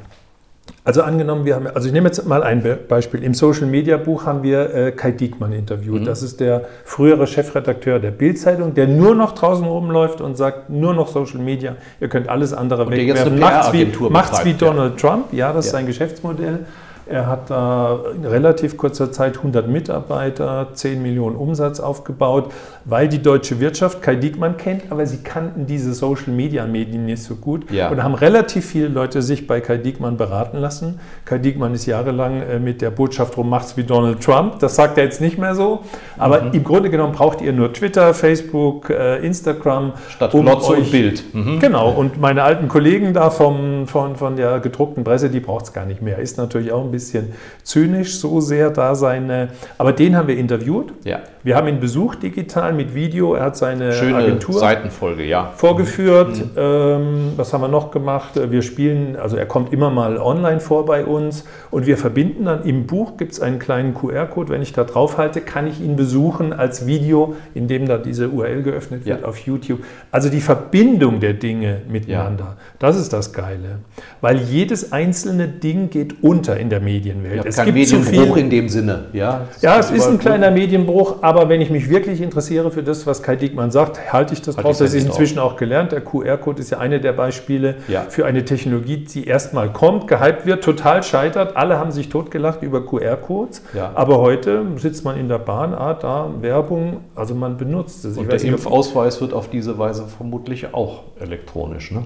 Also 0.89 1.03
angenommen, 1.03 1.45
wir 1.45 1.55
haben, 1.55 1.67
also 1.67 1.87
ich 1.87 1.93
nehme 1.93 2.07
jetzt 2.07 2.27
mal 2.27 2.43
ein 2.43 2.63
Beispiel. 2.89 3.23
Im 3.23 3.35
Social 3.35 3.67
Media 3.67 3.99
Buch 3.99 4.25
haben 4.25 4.43
wir 4.43 4.75
äh, 4.75 4.91
Kai 4.91 5.11
Diekmann 5.11 5.53
interviewt. 5.53 6.01
Mhm. 6.01 6.05
Das 6.07 6.23
ist 6.23 6.41
der 6.41 6.65
frühere 6.87 7.27
Chefredakteur 7.27 7.99
der 7.99 8.11
Bildzeitung, 8.11 8.73
der 8.73 8.87
nur 8.87 9.15
noch 9.15 9.33
draußen 9.33 9.67
rumläuft 9.67 10.23
und 10.23 10.39
sagt, 10.39 10.71
nur 10.71 10.95
noch 10.95 11.09
Social 11.09 11.41
Media, 11.41 11.77
ihr 12.01 12.09
könnt 12.09 12.31
alles 12.31 12.55
andere 12.55 12.87
und 12.87 12.93
wegwerfen. 12.93 13.39
Macht's 13.39 13.71
wie, 13.75 13.85
macht's 14.09 14.45
wie 14.47 14.55
Donald 14.55 15.03
ja. 15.03 15.11
Trump, 15.11 15.27
ja, 15.33 15.53
das 15.53 15.67
ja. 15.67 15.69
ist 15.69 15.73
sein 15.73 15.87
Geschäftsmodell. 15.87 16.61
Er 17.09 17.27
hat 17.27 17.49
da 17.49 18.01
in 18.15 18.27
relativ 18.27 18.77
kurzer 18.77 19.11
Zeit 19.11 19.39
100 19.39 19.67
Mitarbeiter, 19.67 20.69
10 20.75 21.01
Millionen 21.01 21.37
Umsatz 21.37 21.81
aufgebaut, 21.81 22.53
weil 22.85 23.09
die 23.09 23.23
deutsche 23.23 23.61
Wirtschaft 23.61 24.03
Kai 24.03 24.17
Diekmann 24.17 24.59
kennt, 24.59 24.91
aber 24.91 25.07
sie 25.07 25.19
kannten 25.19 25.65
diese 25.67 25.95
Social-Media-Medien 25.95 27.07
nicht 27.07 27.23
so 27.23 27.37
gut 27.37 27.71
ja. 27.71 27.89
und 27.89 28.03
haben 28.03 28.13
relativ 28.15 28.67
viele 28.67 28.89
Leute 28.89 29.23
sich 29.23 29.47
bei 29.47 29.63
Kai 29.63 29.79
Diekmann 29.79 30.19
beraten 30.19 30.59
lassen. 30.59 31.01
Kai 31.25 31.39
Diekmann 31.39 31.73
ist 31.73 31.87
jahrelang 31.87 32.43
äh, 32.43 32.59
mit 32.59 32.83
der 32.83 32.91
Botschaft 32.91 33.39
rum, 33.39 33.49
macht's 33.49 33.79
wie 33.79 33.85
Donald 33.85 34.21
Trump. 34.21 34.59
Das 34.59 34.77
sagt 34.77 34.99
er 34.99 35.05
jetzt 35.05 35.23
nicht 35.23 35.39
mehr 35.39 35.55
so, 35.55 35.81
aber 36.19 36.43
mhm. 36.43 36.53
im 36.53 36.65
Grunde 36.65 36.91
genommen 36.91 37.15
braucht 37.15 37.41
ihr 37.41 37.55
nur 37.55 37.73
Twitter, 37.73 38.13
Facebook, 38.13 38.91
äh, 38.91 39.25
Instagram. 39.25 39.95
Statt 40.11 40.35
um 40.35 40.45
Glotze 40.45 40.73
und 40.73 40.91
Bild. 40.91 41.25
Mhm. 41.33 41.59
Genau, 41.59 41.91
und 41.91 42.21
meine 42.21 42.43
alten 42.43 42.69
Kollegen 42.69 43.15
da 43.15 43.31
vom, 43.31 43.87
von, 43.87 44.17
von 44.17 44.37
der 44.37 44.61
gedruckten 44.61 45.05
Presse, 45.05 45.31
die 45.31 45.41
braucht 45.41 45.65
es 45.65 45.73
gar 45.73 45.87
nicht 45.87 46.03
mehr. 46.03 46.19
Ist 46.19 46.37
natürlich 46.37 46.71
auch 46.71 46.85
ein 46.85 46.91
bisschen 46.91 46.98
bisschen 46.99 47.33
zynisch, 47.63 48.19
so 48.19 48.41
sehr 48.41 48.71
da 48.71 48.95
seine. 48.95 49.49
Aber 49.79 49.93
den 49.93 50.17
haben 50.17 50.29
wir 50.29 50.37
interviewt. 50.37 50.93
Ja. 51.05 51.21
Wir 51.45 51.57
haben 51.57 51.69
ihn 51.69 51.81
besucht 51.81 52.23
digital 52.23 52.73
mit 52.73 52.95
Video. 52.95 53.35
Er 53.35 53.45
hat 53.45 53.57
seine 53.57 53.93
Schöne 53.93 54.17
Agentur 54.17 54.59
Seitenfolge, 54.59 55.25
ja. 55.25 55.53
vorgeführt. 55.57 56.37
Mhm. 56.37 56.51
Ähm, 56.57 57.33
was 57.37 57.53
haben 57.53 57.61
wir 57.61 57.69
noch 57.69 57.91
gemacht? 57.91 58.33
Wir 58.51 58.63
spielen, 58.63 59.17
also 59.17 59.37
er 59.37 59.47
kommt 59.47 59.73
immer 59.73 59.91
mal 59.91 60.19
online 60.19 60.61
vor 60.61 60.85
bei 60.85 61.05
uns 61.05 61.45
und 61.71 61.87
wir 61.87 61.97
verbinden 61.97 62.47
dann 62.47 62.65
im 62.65 62.87
Buch 62.87 63.17
gibt 63.17 63.33
es 63.33 63.41
einen 63.41 63.59
kleinen 63.59 63.95
QR-Code. 63.95 64.51
Wenn 64.51 64.63
ich 64.63 64.73
da 64.73 64.85
drauf 64.85 65.17
halte, 65.17 65.41
kann 65.41 65.67
ich 65.67 65.81
ihn 65.81 65.97
besuchen 65.97 66.53
als 66.53 66.87
Video, 66.87 67.37
in 67.55 67.69
dem 67.69 67.87
da 67.87 67.99
diese 67.99 68.29
URL 68.29 68.63
geöffnet 68.63 69.07
wird 69.07 69.23
ja. 69.23 69.27
auf 69.27 69.39
YouTube. 69.39 69.85
Also 70.11 70.29
die 70.29 70.41
Verbindung 70.41 71.21
der 71.21 71.35
Dinge 71.35 71.83
miteinander, 71.89 72.45
ja. 72.45 72.57
das 72.79 72.97
ist 72.97 73.13
das 73.13 73.33
Geile. 73.33 73.79
Weil 74.21 74.39
jedes 74.39 74.93
einzelne 74.93 75.49
Ding 75.49 75.91
geht 75.91 76.23
unter 76.23 76.57
in 76.57 76.69
der 76.69 76.81
Medienwelt. 76.89 77.45
Es 77.45 77.57
gibt 77.57 77.75
Medienbruch 77.75 78.37
in 78.37 78.51
dem 78.51 78.69
Sinne. 78.69 79.07
Ja, 79.13 79.49
ja 79.61 79.79
es 79.79 79.91
ist 79.91 80.07
ein 80.07 80.19
kleiner 80.19 80.51
Medienbruch, 80.51 81.17
aber 81.23 81.49
wenn 81.49 81.61
ich 81.61 81.71
mich 81.71 81.89
wirklich 81.89 82.21
interessiere 82.21 82.71
für 82.71 82.83
das, 82.83 83.07
was 83.07 83.23
Kai 83.23 83.37
Diekmann 83.37 83.71
sagt, 83.71 84.13
halte 84.13 84.35
ich 84.35 84.43
das 84.43 84.57
halt 84.57 84.67
draus. 84.67 84.79
Das 84.79 84.95
ist 84.95 85.05
inzwischen 85.05 85.39
auch 85.39 85.57
gelernt. 85.57 85.93
Der 85.93 86.01
QR-Code 86.01 86.61
ist 86.61 86.71
ja 86.71 86.79
eine 86.79 87.01
der 87.01 87.13
Beispiele 87.13 87.77
ja. 87.89 88.07
für 88.09 88.25
eine 88.27 88.45
Technologie, 88.45 88.99
die 88.99 89.27
erstmal 89.27 89.73
kommt, 89.73 90.09
gehypt 90.09 90.47
wird, 90.47 90.65
total 90.65 91.03
scheitert. 91.03 91.57
Alle 91.57 91.79
haben 91.79 91.91
sich 91.91 92.09
totgelacht 92.09 92.63
über 92.63 92.85
QR-Codes. 92.87 93.63
Ja. 93.75 93.93
Aber 93.95 94.19
heute 94.19 94.65
sitzt 94.77 95.05
man 95.05 95.19
in 95.19 95.29
der 95.29 95.39
Bahn, 95.39 95.75
ah, 95.75 95.95
da 95.95 96.31
Werbung, 96.41 97.01
also 97.15 97.35
man 97.35 97.57
benutzt 97.57 98.05
es. 98.05 98.17
Und 98.17 98.33
der 98.33 98.43
Impfausweis 98.43 99.21
wird 99.21 99.33
auf 99.33 99.49
diese 99.49 99.79
Weise 99.79 100.07
vermutlich 100.07 100.73
auch 100.73 101.03
elektronisch, 101.21 101.91
ne? 101.91 102.05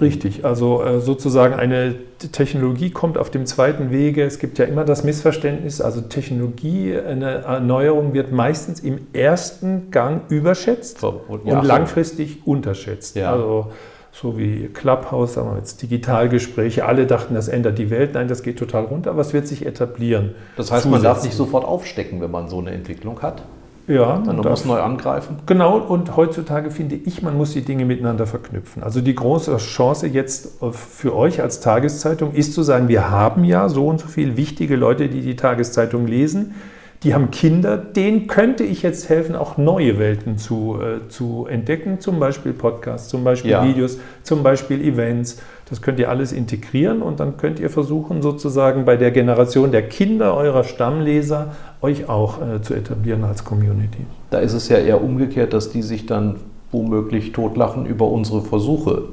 Richtig, 0.00 0.44
also 0.44 0.82
äh, 0.82 1.00
sozusagen 1.00 1.54
eine 1.54 1.94
Technologie 2.32 2.90
kommt 2.90 3.18
auf 3.18 3.30
dem 3.30 3.46
zweiten 3.46 3.90
Wege. 3.90 4.22
Es 4.24 4.38
gibt 4.38 4.58
ja 4.58 4.64
immer 4.64 4.84
das 4.84 5.04
Missverständnis, 5.04 5.80
also 5.80 6.00
Technologie, 6.00 6.96
eine 6.96 7.42
Erneuerung 7.42 8.14
wird 8.14 8.32
meistens 8.32 8.80
im 8.80 9.06
ersten 9.12 9.90
Gang 9.90 10.22
überschätzt 10.30 11.00
so, 11.00 11.22
und, 11.28 11.46
ja, 11.46 11.58
und 11.58 11.66
langfristig 11.66 12.38
so. 12.44 12.50
unterschätzt. 12.50 13.16
Ja. 13.16 13.32
Also 13.32 13.72
so 14.12 14.36
wie 14.36 14.68
Clubhouse, 14.68 15.34
sagen 15.34 15.50
wir 15.50 15.58
jetzt 15.58 15.82
Digitalgespräche, 15.82 16.84
alle 16.84 17.06
dachten, 17.06 17.34
das 17.34 17.48
ändert 17.48 17.78
die 17.78 17.90
Welt. 17.90 18.14
Nein, 18.14 18.28
das 18.28 18.42
geht 18.42 18.58
total 18.58 18.84
runter, 18.84 19.10
aber 19.10 19.20
es 19.20 19.32
wird 19.32 19.46
sich 19.46 19.64
etablieren. 19.64 20.34
Das 20.56 20.72
heißt, 20.72 20.86
man 20.90 21.02
darf 21.02 21.22
nicht 21.22 21.34
sofort 21.34 21.64
aufstecken, 21.64 22.20
wenn 22.20 22.30
man 22.30 22.48
so 22.48 22.58
eine 22.58 22.70
Entwicklung 22.70 23.22
hat? 23.22 23.42
Ja, 23.90 24.22
man 24.24 24.36
muss 24.36 24.64
neu 24.64 24.78
angreifen. 24.80 25.38
Genau, 25.46 25.78
und 25.78 26.16
heutzutage 26.16 26.70
finde 26.70 26.94
ich, 26.94 27.22
man 27.22 27.36
muss 27.36 27.52
die 27.52 27.62
Dinge 27.62 27.84
miteinander 27.84 28.24
verknüpfen. 28.26 28.84
Also 28.84 29.00
die 29.00 29.14
große 29.14 29.56
Chance 29.56 30.06
jetzt 30.06 30.60
für 30.70 31.16
euch 31.16 31.42
als 31.42 31.60
Tageszeitung 31.60 32.32
ist 32.32 32.54
zu 32.54 32.62
sagen, 32.62 32.86
wir 32.86 33.10
haben 33.10 33.42
ja 33.42 33.68
so 33.68 33.88
und 33.88 33.98
so 33.98 34.06
viele 34.06 34.36
wichtige 34.36 34.76
Leute, 34.76 35.08
die 35.08 35.22
die 35.22 35.34
Tageszeitung 35.34 36.06
lesen. 36.06 36.54
Die 37.02 37.14
haben 37.14 37.30
Kinder, 37.30 37.78
denen 37.78 38.26
könnte 38.26 38.62
ich 38.62 38.82
jetzt 38.82 39.08
helfen, 39.08 39.34
auch 39.34 39.56
neue 39.56 39.98
Welten 39.98 40.36
zu, 40.36 40.78
äh, 40.80 41.08
zu 41.08 41.46
entdecken, 41.48 41.98
zum 41.98 42.20
Beispiel 42.20 42.52
Podcasts, 42.52 43.08
zum 43.08 43.24
Beispiel 43.24 43.52
ja. 43.52 43.64
Videos, 43.64 43.98
zum 44.22 44.42
Beispiel 44.42 44.82
Events. 44.82 45.40
Das 45.70 45.80
könnt 45.80 46.00
ihr 46.00 46.10
alles 46.10 46.32
integrieren 46.32 47.00
und 47.00 47.20
dann 47.20 47.36
könnt 47.36 47.60
ihr 47.60 47.70
versuchen, 47.70 48.22
sozusagen 48.22 48.84
bei 48.84 48.96
der 48.96 49.12
Generation 49.12 49.70
der 49.70 49.88
Kinder 49.88 50.36
eurer 50.36 50.64
Stammleser 50.64 51.54
euch 51.80 52.08
auch 52.08 52.38
äh, 52.42 52.60
zu 52.60 52.74
etablieren 52.74 53.24
als 53.24 53.44
Community. 53.44 54.04
Da 54.30 54.40
ist 54.40 54.52
es 54.52 54.68
ja 54.68 54.78
eher 54.78 55.02
umgekehrt, 55.02 55.52
dass 55.52 55.70
die 55.70 55.82
sich 55.82 56.06
dann 56.06 56.36
womöglich 56.72 57.32
totlachen 57.32 57.86
über 57.86 58.08
unsere 58.08 58.42
Versuche 58.42 59.04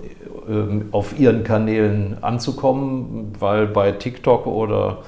äh, 0.49 0.81
auf 0.91 1.19
ihren 1.19 1.43
Kanälen 1.43 2.17
anzukommen, 2.21 3.33
weil 3.39 3.67
bei 3.67 3.91
TikTok 3.91 4.47
oder 4.47 4.99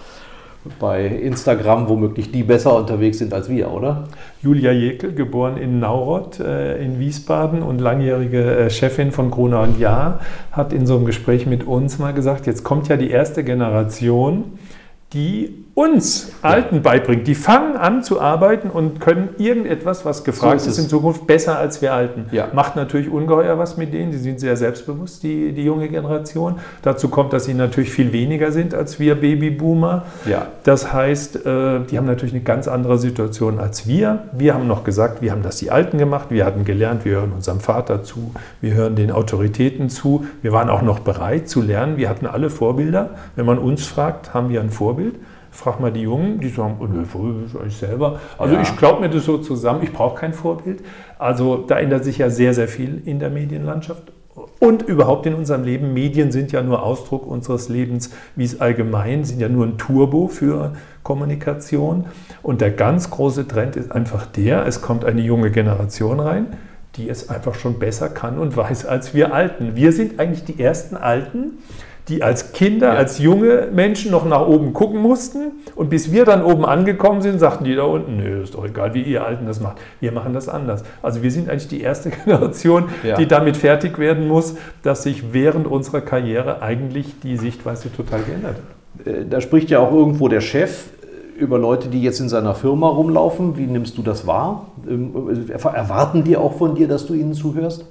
bei 0.80 1.06
Instagram 1.06 1.90
womöglich 1.90 2.32
die 2.32 2.44
besser 2.44 2.76
unterwegs 2.76 3.18
sind 3.18 3.34
als 3.34 3.50
wir, 3.50 3.72
oder? 3.72 4.08
Julia 4.42 4.72
Jekel, 4.72 5.14
geboren 5.14 5.58
in 5.58 5.80
Naurod 5.80 6.40
äh, 6.40 6.84
in 6.84 7.00
Wiesbaden 7.00 7.62
und 7.62 7.80
langjährige 7.80 8.56
äh, 8.58 8.70
Chefin 8.70 9.12
von 9.12 9.32
Gruner 9.32 9.62
und 9.62 9.80
Jahr, 9.80 10.20
hat 10.52 10.74
in 10.74 10.86
so 10.86 10.96
einem 10.96 11.06
Gespräch 11.06 11.46
mit 11.46 11.66
uns 11.66 12.00
mal 12.00 12.14
gesagt, 12.14 12.48
jetzt 12.48 12.64
kommt 12.64 12.88
ja 12.88 12.98
die 12.98 13.10
erste 13.10 13.44
Generation, 13.44 14.44
die 15.14 15.66
uns 15.80 16.34
Alten 16.42 16.82
beibringt. 16.82 17.26
Die 17.26 17.36
fangen 17.36 17.78
an 17.78 18.04
zu 18.04 18.20
arbeiten 18.20 18.70
und 18.70 19.00
können 19.00 19.30
irgendetwas, 19.38 20.04
was 20.04 20.26
gefragt 20.26 20.60
so 20.60 20.70
ist, 20.70 20.78
ist, 20.78 20.84
in 20.84 20.90
Zukunft 20.90 21.26
besser 21.26 21.58
als 21.58 21.82
wir 21.82 21.94
Alten. 21.94 22.26
Ja. 22.32 22.50
Macht 22.54 22.76
natürlich 22.76 23.10
ungeheuer 23.10 23.58
was 23.58 23.78
mit 23.78 23.94
denen. 23.94 24.12
Die 24.12 24.18
sind 24.18 24.42
sehr 24.42 24.58
selbstbewusst, 24.58 25.24
die, 25.24 25.54
die 25.54 25.64
junge 25.64 25.88
Generation. 25.88 26.60
Dazu 26.82 27.08
kommt, 27.08 27.32
dass 27.32 27.46
sie 27.46 27.54
natürlich 27.54 27.92
viel 27.92 28.12
weniger 28.12 28.52
sind 28.52 28.74
als 28.74 29.00
wir 29.00 29.16
Babyboomer. 29.16 30.04
Ja. 30.26 30.48
Das 30.66 30.92
heißt, 30.92 31.46
äh, 31.46 31.80
die 31.90 31.98
haben 31.98 32.06
natürlich 32.06 32.34
eine 32.34 32.44
ganz 32.44 32.68
andere 32.68 32.98
Situation 32.98 33.58
als 33.58 33.88
wir. 33.88 34.24
Wir 34.34 34.54
haben 34.54 34.68
noch 34.68 34.84
gesagt, 34.84 35.22
wir 35.22 35.32
haben 35.32 35.44
das 35.44 35.58
die 35.58 35.72
Alten 35.72 35.98
gemacht. 35.98 36.28
Wir 36.30 36.46
hatten 36.46 36.66
gelernt, 36.66 37.06
wir 37.06 37.14
hören 37.14 37.32
unserem 37.34 37.62
Vater 37.62 38.04
zu, 38.04 38.34
wir 38.60 38.74
hören 38.74 38.98
den 38.98 39.12
Autoritäten 39.12 39.90
zu. 39.90 40.26
Wir 40.42 40.52
waren 40.52 40.70
auch 40.70 40.82
noch 40.82 41.00
bereit 41.00 41.48
zu 41.48 41.62
lernen. 41.62 41.96
Wir 41.96 42.10
hatten 42.10 42.26
alle 42.26 42.50
Vorbilder. 42.50 43.12
Wenn 43.38 43.46
man 43.46 43.60
uns 43.60 43.86
fragt, 43.86 44.34
haben 44.34 44.50
wir 44.50 44.60
ein 44.60 44.72
Vorbild. 44.72 44.99
Frag 45.52 45.80
mal 45.80 45.92
die 45.92 46.02
Jungen, 46.02 46.40
die 46.40 46.50
sagen, 46.50 46.78
oh, 46.80 46.86
nö, 46.86 47.04
ich 47.68 47.76
selber. 47.76 48.20
Also 48.38 48.56
ja. 48.56 48.62
ich 48.62 48.78
glaube 48.78 49.02
mir 49.02 49.10
das 49.10 49.26
so 49.26 49.40
zusammen, 49.40 49.82
ich 49.84 49.92
brauche 49.92 50.20
kein 50.20 50.34
Vorbild. 50.34 50.84
Also 51.18 51.58
da 51.58 51.80
ändert 51.80 52.04
sich 52.04 52.20
ja 52.20 52.30
sehr, 52.30 52.54
sehr 52.54 52.68
viel 52.68 53.02
in 53.06 53.20
der 53.20 53.30
Medienlandschaft 53.30 54.12
und 54.60 54.84
überhaupt 54.84 55.26
in 55.26 55.34
unserem 55.34 55.64
Leben. 55.64 55.94
Medien 55.94 56.32
sind 56.32 56.52
ja 56.52 56.62
nur 56.62 56.84
Ausdruck 56.84 57.26
unseres 57.26 57.70
Lebens, 57.70 58.12
wie 58.36 58.44
es 58.44 58.62
allgemein, 58.62 59.24
sind 59.24 59.40
ja 59.40 59.50
nur 59.50 59.66
ein 59.66 59.78
Turbo 59.78 60.28
für 60.28 60.74
Kommunikation. 61.04 62.06
Und 62.44 62.62
der 62.62 62.72
ganz 62.72 63.10
große 63.10 63.48
Trend 63.48 63.76
ist 63.76 63.92
einfach 63.92 64.26
der, 64.26 64.66
es 64.66 64.82
kommt 64.82 65.06
eine 65.06 65.22
junge 65.22 65.52
Generation 65.52 66.20
rein, 66.20 66.48
die 66.96 67.10
es 67.10 67.30
einfach 67.30 67.56
schon 67.56 67.80
besser 67.80 68.10
kann 68.10 68.38
und 68.38 68.56
weiß 68.56 68.86
als 68.86 69.14
wir 69.14 69.34
Alten. 69.34 69.76
Wir 69.76 69.92
sind 69.92 70.20
eigentlich 70.20 70.44
die 70.44 70.60
ersten 70.62 70.98
Alten, 70.98 71.60
die 72.10 72.24
als 72.24 72.52
Kinder, 72.52 72.88
ja. 72.88 72.94
als 72.96 73.20
junge 73.20 73.68
Menschen 73.72 74.12
noch 74.12 74.26
nach 74.26 74.46
oben 74.48 74.74
gucken 74.74 75.02
mussten. 75.02 75.52
Und 75.76 75.90
bis 75.90 76.12
wir 76.12 76.26
dann 76.26 76.44
oben 76.44 76.66
angekommen 76.66 77.22
sind, 77.22 77.40
sagten 77.40 77.64
die 77.64 77.76
da 77.76 77.84
unten, 77.84 78.18
nö, 78.18 78.42
ist 78.42 78.56
doch 78.56 78.66
egal, 78.66 78.94
wie 78.94 79.04
ihr 79.04 79.26
Alten 79.26 79.46
das 79.46 79.60
macht. 79.60 79.78
Wir 80.00 80.12
machen 80.12 80.34
das 80.34 80.50
anders. 80.50 80.84
Also 81.02 81.24
wir 81.24 81.32
sind 81.32 81.50
eigentlich 81.50 81.68
die 81.68 81.82
erste 81.82 82.10
Generation, 82.26 82.86
ja. 83.04 83.16
die 83.16 83.28
damit 83.28 83.56
fertig 83.56 83.98
werden 84.00 84.28
muss, 84.28 84.56
dass 84.84 85.04
sich 85.04 85.32
während 85.34 85.68
unserer 85.68 86.02
Karriere 86.02 86.62
eigentlich 86.62 87.20
die 87.22 87.38
Sichtweise 87.38 87.92
total 87.94 88.22
geändert 88.24 88.56
hat. 88.56 89.08
Äh, 89.08 89.26
da 89.30 89.40
spricht 89.40 89.70
ja 89.70 89.80
auch 89.80 89.94
irgendwo 89.94 90.28
der 90.28 90.42
Chef 90.42 90.86
über 91.38 91.58
Leute, 91.58 91.88
die 91.88 92.02
jetzt 92.02 92.20
in 92.20 92.28
seiner 92.28 92.54
Firma 92.54 92.90
rumlaufen. 92.90 93.58
Wie 93.58 93.66
nimmst 93.66 93.98
du 93.98 94.02
das 94.02 94.28
wahr? 94.28 94.68
Ähm, 94.90 95.14
erwarten 95.74 96.24
die 96.24 96.36
auch 96.36 96.58
von 96.58 96.76
dir, 96.76 96.88
dass 96.88 97.06
du 97.06 97.14
ihnen 97.14 97.34
zuhörst? 97.34 97.86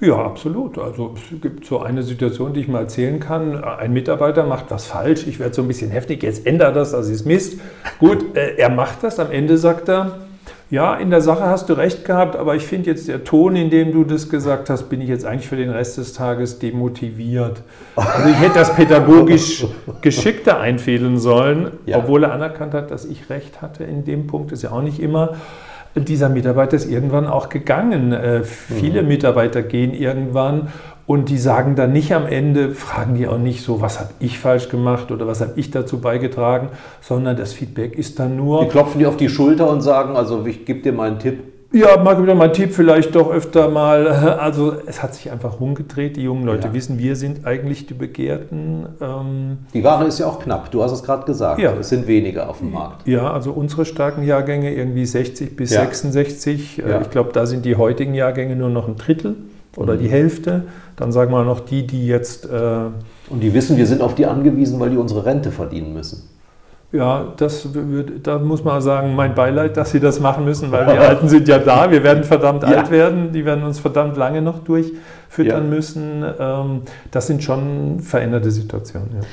Ja, 0.00 0.16
absolut. 0.16 0.78
Also 0.78 1.14
es 1.16 1.40
gibt 1.40 1.64
so 1.64 1.80
eine 1.80 2.02
Situation, 2.02 2.52
die 2.52 2.60
ich 2.60 2.68
mal 2.68 2.80
erzählen 2.80 3.20
kann. 3.20 3.62
Ein 3.62 3.92
Mitarbeiter 3.92 4.44
macht 4.44 4.66
was 4.70 4.86
falsch, 4.86 5.26
ich 5.26 5.38
werde 5.38 5.54
so 5.54 5.62
ein 5.62 5.68
bisschen 5.68 5.90
heftig, 5.90 6.22
jetzt 6.22 6.46
ändert 6.46 6.76
das, 6.76 6.92
das 6.92 7.08
ist 7.08 7.24
Mist. 7.24 7.60
Gut, 7.98 8.36
äh, 8.36 8.56
er 8.56 8.70
macht 8.70 9.02
das, 9.02 9.18
am 9.18 9.30
Ende 9.30 9.58
sagt 9.58 9.88
er, 9.88 10.18
ja, 10.70 10.94
in 10.96 11.10
der 11.10 11.20
Sache 11.20 11.44
hast 11.44 11.68
du 11.68 11.74
recht 11.74 12.04
gehabt, 12.04 12.36
aber 12.36 12.56
ich 12.56 12.64
finde 12.64 12.90
jetzt 12.90 13.06
der 13.06 13.22
Ton, 13.22 13.54
in 13.54 13.70
dem 13.70 13.92
du 13.92 14.02
das 14.02 14.28
gesagt 14.28 14.70
hast, 14.70 14.88
bin 14.88 15.00
ich 15.00 15.08
jetzt 15.08 15.24
eigentlich 15.24 15.46
für 15.46 15.56
den 15.56 15.70
Rest 15.70 15.98
des 15.98 16.14
Tages 16.14 16.58
demotiviert. 16.58 17.62
Also 17.94 18.28
ich 18.28 18.40
hätte 18.40 18.54
das 18.54 18.74
pädagogisch 18.74 19.66
geschickter 20.00 20.58
einfädeln 20.58 21.18
sollen, 21.18 21.72
ja. 21.86 21.98
obwohl 21.98 22.24
er 22.24 22.32
anerkannt 22.32 22.74
hat, 22.74 22.90
dass 22.90 23.04
ich 23.04 23.30
recht 23.30 23.62
hatte 23.62 23.84
in 23.84 24.04
dem 24.04 24.26
Punkt, 24.26 24.52
ist 24.52 24.62
ja 24.62 24.72
auch 24.72 24.82
nicht 24.82 25.00
immer 25.00 25.36
dieser 25.94 26.28
Mitarbeiter 26.28 26.76
ist 26.76 26.90
irgendwann 26.90 27.26
auch 27.26 27.48
gegangen. 27.48 28.12
Äh, 28.12 28.42
viele 28.42 29.02
mhm. 29.02 29.08
Mitarbeiter 29.08 29.62
gehen 29.62 29.94
irgendwann 29.94 30.68
und 31.06 31.28
die 31.28 31.38
sagen 31.38 31.76
dann 31.76 31.92
nicht 31.92 32.14
am 32.14 32.26
Ende, 32.26 32.70
fragen 32.70 33.14
die 33.14 33.28
auch 33.28 33.38
nicht 33.38 33.62
so, 33.62 33.80
was 33.80 34.00
habe 34.00 34.10
ich 34.20 34.38
falsch 34.38 34.68
gemacht 34.70 35.10
oder 35.10 35.26
was 35.26 35.40
habe 35.40 35.52
ich 35.56 35.70
dazu 35.70 36.00
beigetragen, 36.00 36.68
sondern 37.00 37.36
das 37.36 37.52
Feedback 37.52 37.98
ist 37.98 38.18
dann 38.18 38.36
nur. 38.36 38.62
Die 38.64 38.68
klopfen 38.68 38.98
dir 38.98 39.08
auf 39.08 39.16
die 39.16 39.28
Schulter 39.28 39.68
und 39.70 39.82
sagen, 39.82 40.16
also 40.16 40.44
ich 40.46 40.64
gebe 40.64 40.80
dir 40.80 40.92
mal 40.92 41.10
einen 41.10 41.18
Tipp. 41.18 41.53
Ja, 41.74 41.96
mal 41.96 42.22
wieder 42.22 42.36
mein 42.36 42.52
Tipp 42.52 42.72
vielleicht 42.72 43.16
doch 43.16 43.30
öfter 43.30 43.68
mal. 43.68 44.04
Also 44.44 44.74
es 44.86 45.02
hat 45.02 45.14
sich 45.14 45.30
einfach 45.30 45.58
rumgedreht. 45.60 46.16
Die 46.16 46.22
jungen 46.22 46.44
Leute 46.44 46.68
ja. 46.68 46.74
wissen, 46.74 46.98
wir 46.98 47.16
sind 47.16 47.46
eigentlich 47.46 47.86
die 47.86 47.94
Begehrten. 47.94 48.86
Ähm 49.00 49.58
die 49.72 49.82
Ware 49.82 50.04
ist 50.04 50.20
ja 50.20 50.26
auch 50.26 50.38
knapp. 50.38 50.70
Du 50.70 50.82
hast 50.82 50.92
es 50.92 51.02
gerade 51.02 51.24
gesagt. 51.24 51.60
Ja. 51.60 51.72
Es 51.72 51.88
sind 51.88 52.06
weniger 52.06 52.48
auf 52.48 52.58
dem 52.58 52.72
Markt. 52.72 53.08
Ja, 53.08 53.32
also 53.32 53.50
unsere 53.52 53.84
starken 53.84 54.22
Jahrgänge 54.22 54.72
irgendwie 54.72 55.04
60 55.04 55.56
bis 55.56 55.72
ja. 55.72 55.80
66. 55.80 56.78
Äh, 56.78 56.88
ja. 56.88 57.00
Ich 57.00 57.10
glaube, 57.10 57.32
da 57.32 57.46
sind 57.46 57.64
die 57.64 57.76
heutigen 57.76 58.14
Jahrgänge 58.14 58.54
nur 58.54 58.70
noch 58.70 58.86
ein 58.86 58.96
Drittel 58.96 59.36
oder 59.76 59.94
mhm. 59.94 59.98
die 59.98 60.08
Hälfte. 60.08 60.64
Dann 60.96 61.10
sagen 61.10 61.32
wir 61.32 61.42
noch 61.42 61.60
die, 61.60 61.86
die 61.86 62.06
jetzt... 62.06 62.46
Äh 62.46 62.84
Und 63.30 63.40
die 63.40 63.52
wissen, 63.52 63.76
wir 63.76 63.86
sind 63.86 64.00
auf 64.00 64.14
die 64.14 64.26
angewiesen, 64.26 64.78
weil 64.78 64.90
die 64.90 64.96
unsere 64.96 65.24
Rente 65.24 65.50
verdienen 65.50 65.92
müssen. 65.92 66.28
Ja, 66.94 67.32
das 67.36 67.68
da 68.22 68.38
muss 68.38 68.62
man 68.62 68.80
sagen, 68.80 69.16
mein 69.16 69.34
Beileid, 69.34 69.76
dass 69.76 69.90
sie 69.90 69.98
das 69.98 70.20
machen 70.20 70.44
müssen, 70.44 70.70
weil 70.70 70.86
die 70.86 70.92
Alten 70.92 71.28
sind 71.28 71.48
ja 71.48 71.58
da, 71.58 71.90
wir 71.90 72.04
werden 72.04 72.22
verdammt 72.22 72.62
ja. 72.62 72.68
alt 72.68 72.90
werden, 72.92 73.32
die 73.32 73.44
werden 73.44 73.64
uns 73.64 73.80
verdammt 73.80 74.16
lange 74.16 74.40
noch 74.40 74.60
durchfüttern 74.60 75.64
ja. 75.64 75.70
müssen. 75.70 76.24
Ähm, 76.38 76.82
das 77.10 77.26
sind 77.26 77.42
schon 77.42 77.98
veränderte 77.98 78.52
Situationen. 78.52 79.08
Ja. 79.12 79.26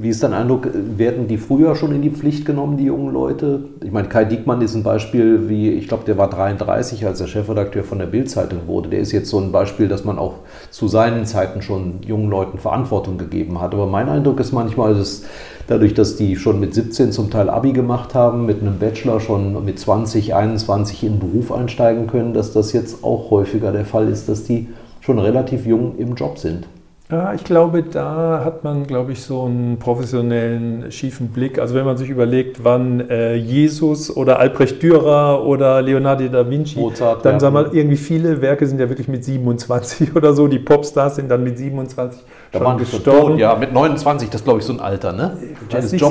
Wie 0.00 0.08
ist 0.08 0.22
dein 0.22 0.32
Eindruck, 0.32 0.68
werden 0.72 1.28
die 1.28 1.38
früher 1.38 1.76
schon 1.76 1.92
in 1.92 2.02
die 2.02 2.10
Pflicht 2.10 2.44
genommen, 2.44 2.76
die 2.76 2.84
jungen 2.84 3.12
Leute? 3.12 3.64
Ich 3.84 3.92
meine, 3.92 4.08
Kai 4.08 4.24
Diekmann 4.24 4.60
ist 4.60 4.74
ein 4.74 4.82
Beispiel, 4.82 5.48
wie, 5.48 5.70
ich 5.70 5.88
glaube, 5.88 6.04
der 6.04 6.18
war 6.18 6.28
33, 6.30 7.06
als 7.06 7.18
der 7.18 7.26
Chefredakteur 7.26 7.84
von 7.84 7.98
der 7.98 8.06
Bild-Zeitung 8.06 8.66
wurde. 8.66 8.88
Der 8.88 9.00
ist 9.00 9.12
jetzt 9.12 9.30
so 9.30 9.38
ein 9.38 9.52
Beispiel, 9.52 9.88
dass 9.88 10.04
man 10.04 10.18
auch 10.18 10.34
zu 10.70 10.88
seinen 10.88 11.26
Zeiten 11.26 11.62
schon 11.62 12.00
jungen 12.06 12.30
Leuten 12.30 12.58
Verantwortung 12.58 13.18
gegeben 13.18 13.60
hat. 13.60 13.74
Aber 13.74 13.86
mein 13.86 14.08
Eindruck 14.08 14.40
ist 14.40 14.52
manchmal, 14.52 14.94
dass 14.94 15.22
dadurch, 15.66 15.94
dass 15.94 16.16
die 16.16 16.36
schon 16.36 16.58
mit 16.60 16.74
17 16.74 17.12
zum 17.12 17.30
Teil 17.30 17.48
Abi 17.48 17.72
gemacht 17.72 18.14
haben, 18.14 18.46
mit 18.46 18.60
einem 18.60 18.78
Bachelor 18.78 19.20
schon 19.20 19.64
mit 19.64 19.78
20, 19.78 20.34
21 20.34 21.04
in 21.04 21.14
den 21.14 21.18
Beruf 21.20 21.52
einsteigen 21.52 22.06
können, 22.06 22.34
dass 22.34 22.52
das 22.52 22.72
jetzt 22.72 23.04
auch 23.04 23.30
häufiger 23.30 23.72
der 23.72 23.84
Fall 23.84 24.08
ist, 24.08 24.28
dass 24.28 24.44
die 24.44 24.68
schon 25.00 25.18
relativ 25.18 25.66
jung 25.66 25.96
im 25.98 26.14
Job 26.14 26.38
sind. 26.38 26.66
Ja, 27.10 27.32
ich 27.32 27.42
glaube, 27.42 27.82
da 27.82 28.42
hat 28.44 28.64
man, 28.64 28.86
glaube 28.86 29.12
ich, 29.12 29.22
so 29.22 29.44
einen 29.44 29.78
professionellen, 29.78 30.92
schiefen 30.92 31.28
Blick. 31.28 31.58
Also 31.58 31.74
wenn 31.74 31.86
man 31.86 31.96
sich 31.96 32.10
überlegt, 32.10 32.64
wann 32.64 33.08
äh, 33.08 33.34
Jesus 33.34 34.14
oder 34.14 34.38
Albrecht 34.38 34.82
Dürer 34.82 35.42
oder 35.42 35.80
Leonardo 35.80 36.28
da 36.28 36.50
Vinci, 36.50 36.78
Mozart, 36.78 37.24
dann 37.24 37.36
ja. 37.36 37.40
sagen 37.40 37.54
wir, 37.54 37.72
irgendwie 37.72 37.96
viele 37.96 38.42
Werke 38.42 38.66
sind 38.66 38.78
ja 38.78 38.90
wirklich 38.90 39.08
mit 39.08 39.24
27 39.24 40.14
oder 40.16 40.34
so. 40.34 40.48
Die 40.48 40.58
Popstars 40.58 41.16
sind 41.16 41.30
dann 41.30 41.42
mit 41.44 41.56
27 41.56 42.20
da 42.52 42.58
schon 42.58 42.76
gestorben. 42.76 43.28
Tot, 43.30 43.38
ja, 43.38 43.54
mit 43.54 43.72
29, 43.72 44.28
das 44.28 44.44
glaube 44.44 44.58
ich 44.58 44.66
so 44.66 44.74
ein 44.74 44.80
Alter, 44.80 45.14
ne? 45.14 45.38
War 45.70 45.78
es 45.78 45.90
nicht, 45.90 46.02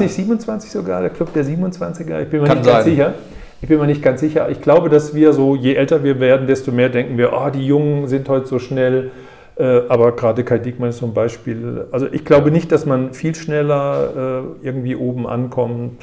nicht 0.00 0.14
27 0.14 0.70
sogar, 0.70 1.02
der 1.02 1.10
Club 1.10 1.34
der 1.34 1.44
27er? 1.44 2.22
Ich 2.22 2.30
bin 2.30 2.40
mir 2.40 2.46
Kann 2.46 2.58
nicht 2.58 2.64
sein. 2.64 2.74
ganz 2.76 2.84
sicher. 2.86 3.14
Ich 3.60 3.68
bin 3.68 3.78
mir 3.78 3.86
nicht 3.86 4.02
ganz 4.02 4.20
sicher. 4.20 4.48
Ich 4.48 4.62
glaube, 4.62 4.88
dass 4.88 5.14
wir 5.14 5.34
so, 5.34 5.54
je 5.54 5.74
älter 5.74 6.02
wir 6.02 6.18
werden, 6.18 6.46
desto 6.46 6.72
mehr 6.72 6.88
denken 6.88 7.18
wir, 7.18 7.34
oh, 7.34 7.50
die 7.50 7.66
Jungen 7.66 8.08
sind 8.08 8.26
heute 8.30 8.46
so 8.46 8.58
schnell 8.58 9.06
äh, 9.06 9.25
aber 9.62 10.12
gerade 10.12 10.44
Kai 10.44 10.58
Diekmann 10.58 10.90
ist 10.90 10.98
so 10.98 11.06
ein 11.06 11.14
Beispiel. 11.14 11.86
Also 11.90 12.06
ich 12.10 12.24
glaube 12.24 12.50
nicht, 12.50 12.70
dass 12.72 12.84
man 12.86 13.14
viel 13.14 13.34
schneller 13.34 14.44
äh, 14.62 14.66
irgendwie 14.66 14.96
oben 14.96 15.26
ankommt. 15.26 16.02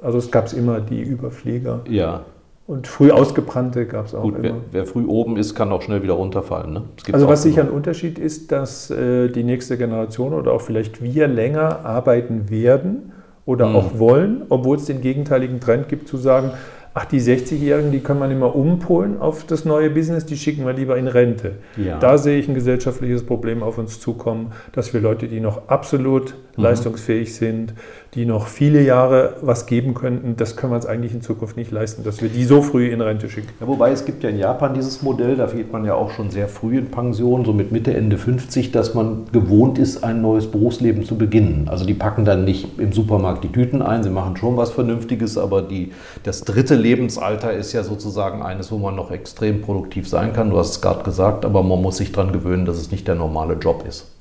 Also 0.00 0.18
es 0.18 0.30
gab 0.30 0.46
es 0.46 0.52
immer 0.52 0.80
die 0.80 1.02
Überflieger. 1.02 1.80
Ja. 1.88 2.22
Und 2.66 2.86
früh 2.86 3.10
ausgebrannte 3.10 3.86
gab 3.86 4.06
es 4.06 4.14
auch 4.14 4.22
Gut, 4.22 4.36
immer. 4.36 4.42
Wer, 4.44 4.54
wer, 4.70 4.86
früh 4.86 5.04
oben 5.04 5.36
ist, 5.36 5.54
kann 5.54 5.72
auch 5.72 5.82
schnell 5.82 6.02
wieder 6.02 6.14
runterfallen. 6.14 6.72
Ne? 6.72 6.82
Also 7.12 7.28
was 7.28 7.42
sicher 7.42 7.62
ein 7.62 7.70
Unterschied 7.70 8.18
ist, 8.18 8.52
dass 8.52 8.90
äh, 8.90 9.28
die 9.28 9.42
nächste 9.42 9.76
Generation 9.76 10.32
oder 10.32 10.52
auch 10.52 10.62
vielleicht 10.62 11.02
wir 11.02 11.28
länger 11.28 11.84
arbeiten 11.84 12.48
werden 12.48 13.12
oder 13.44 13.68
mhm. 13.68 13.76
auch 13.76 13.98
wollen, 13.98 14.42
obwohl 14.48 14.76
es 14.76 14.86
den 14.86 15.00
gegenteiligen 15.00 15.60
Trend 15.60 15.88
gibt 15.88 16.08
zu 16.08 16.16
sagen, 16.16 16.52
ach, 16.94 17.04
die 17.06 17.20
60-Jährigen, 17.20 17.90
die 17.90 18.00
kann 18.00 18.18
man 18.18 18.30
immer 18.30 18.54
umpolen 18.54 19.18
auf 19.18 19.44
das 19.44 19.64
neue 19.64 19.90
Business, 19.90 20.26
die 20.26 20.36
schicken 20.36 20.66
wir 20.66 20.72
lieber 20.72 20.96
in 20.96 21.08
Rente. 21.08 21.56
Ja. 21.76 21.98
Da 21.98 22.18
sehe 22.18 22.38
ich 22.38 22.48
ein 22.48 22.54
gesellschaftliches 22.54 23.24
Problem 23.24 23.62
auf 23.62 23.78
uns 23.78 24.00
zukommen, 24.00 24.52
dass 24.72 24.92
wir 24.92 25.00
Leute, 25.00 25.28
die 25.28 25.40
noch 25.40 25.68
absolut 25.68 26.34
mhm. 26.56 26.64
leistungsfähig 26.64 27.34
sind, 27.34 27.74
die 28.14 28.26
noch 28.26 28.46
viele 28.46 28.82
Jahre 28.82 29.36
was 29.40 29.64
geben 29.64 29.94
könnten, 29.94 30.36
das 30.36 30.56
können 30.56 30.72
wir 30.72 30.76
uns 30.76 30.84
eigentlich 30.84 31.14
in 31.14 31.22
Zukunft 31.22 31.56
nicht 31.56 31.70
leisten, 31.70 32.04
dass 32.04 32.20
wir 32.20 32.28
die 32.28 32.44
so 32.44 32.60
früh 32.60 32.88
in 32.88 33.00
Rente 33.00 33.30
schicken. 33.30 33.48
Ja, 33.58 33.66
wobei 33.66 33.90
es 33.90 34.04
gibt 34.04 34.22
ja 34.22 34.28
in 34.28 34.38
Japan 34.38 34.74
dieses 34.74 35.02
Modell, 35.02 35.36
da 35.36 35.46
geht 35.46 35.72
man 35.72 35.86
ja 35.86 35.94
auch 35.94 36.10
schon 36.10 36.30
sehr 36.30 36.48
früh 36.48 36.76
in 36.76 36.90
Pension, 36.90 37.46
so 37.46 37.54
mit 37.54 37.72
Mitte, 37.72 37.94
Ende 37.94 38.18
50, 38.18 38.70
dass 38.70 38.92
man 38.92 39.24
gewohnt 39.32 39.78
ist, 39.78 40.04
ein 40.04 40.20
neues 40.20 40.50
Berufsleben 40.50 41.04
zu 41.04 41.16
beginnen. 41.16 41.68
Also 41.70 41.86
die 41.86 41.94
packen 41.94 42.26
dann 42.26 42.44
nicht 42.44 42.78
im 42.78 42.92
Supermarkt 42.92 43.44
die 43.44 43.48
Tüten 43.48 43.80
ein, 43.80 44.02
sie 44.02 44.10
machen 44.10 44.36
schon 44.36 44.58
was 44.58 44.70
Vernünftiges, 44.72 45.38
aber 45.38 45.62
die, 45.62 45.92
das 46.22 46.42
dritte 46.42 46.74
Lebensalter 46.74 47.54
ist 47.54 47.72
ja 47.72 47.82
sozusagen 47.82 48.42
eines, 48.42 48.70
wo 48.70 48.76
man 48.76 48.94
noch 48.94 49.10
extrem 49.10 49.62
produktiv 49.62 50.06
sein 50.06 50.34
kann. 50.34 50.50
Du 50.50 50.58
hast 50.58 50.70
es 50.70 50.80
gerade 50.82 51.02
gesagt, 51.02 51.46
aber 51.46 51.62
man 51.62 51.80
muss 51.80 51.96
sich 51.96 52.12
daran 52.12 52.32
gewöhnen, 52.32 52.66
dass 52.66 52.76
es 52.76 52.90
nicht 52.90 53.08
der 53.08 53.14
normale 53.14 53.54
Job 53.54 53.84
ist. 53.88 54.11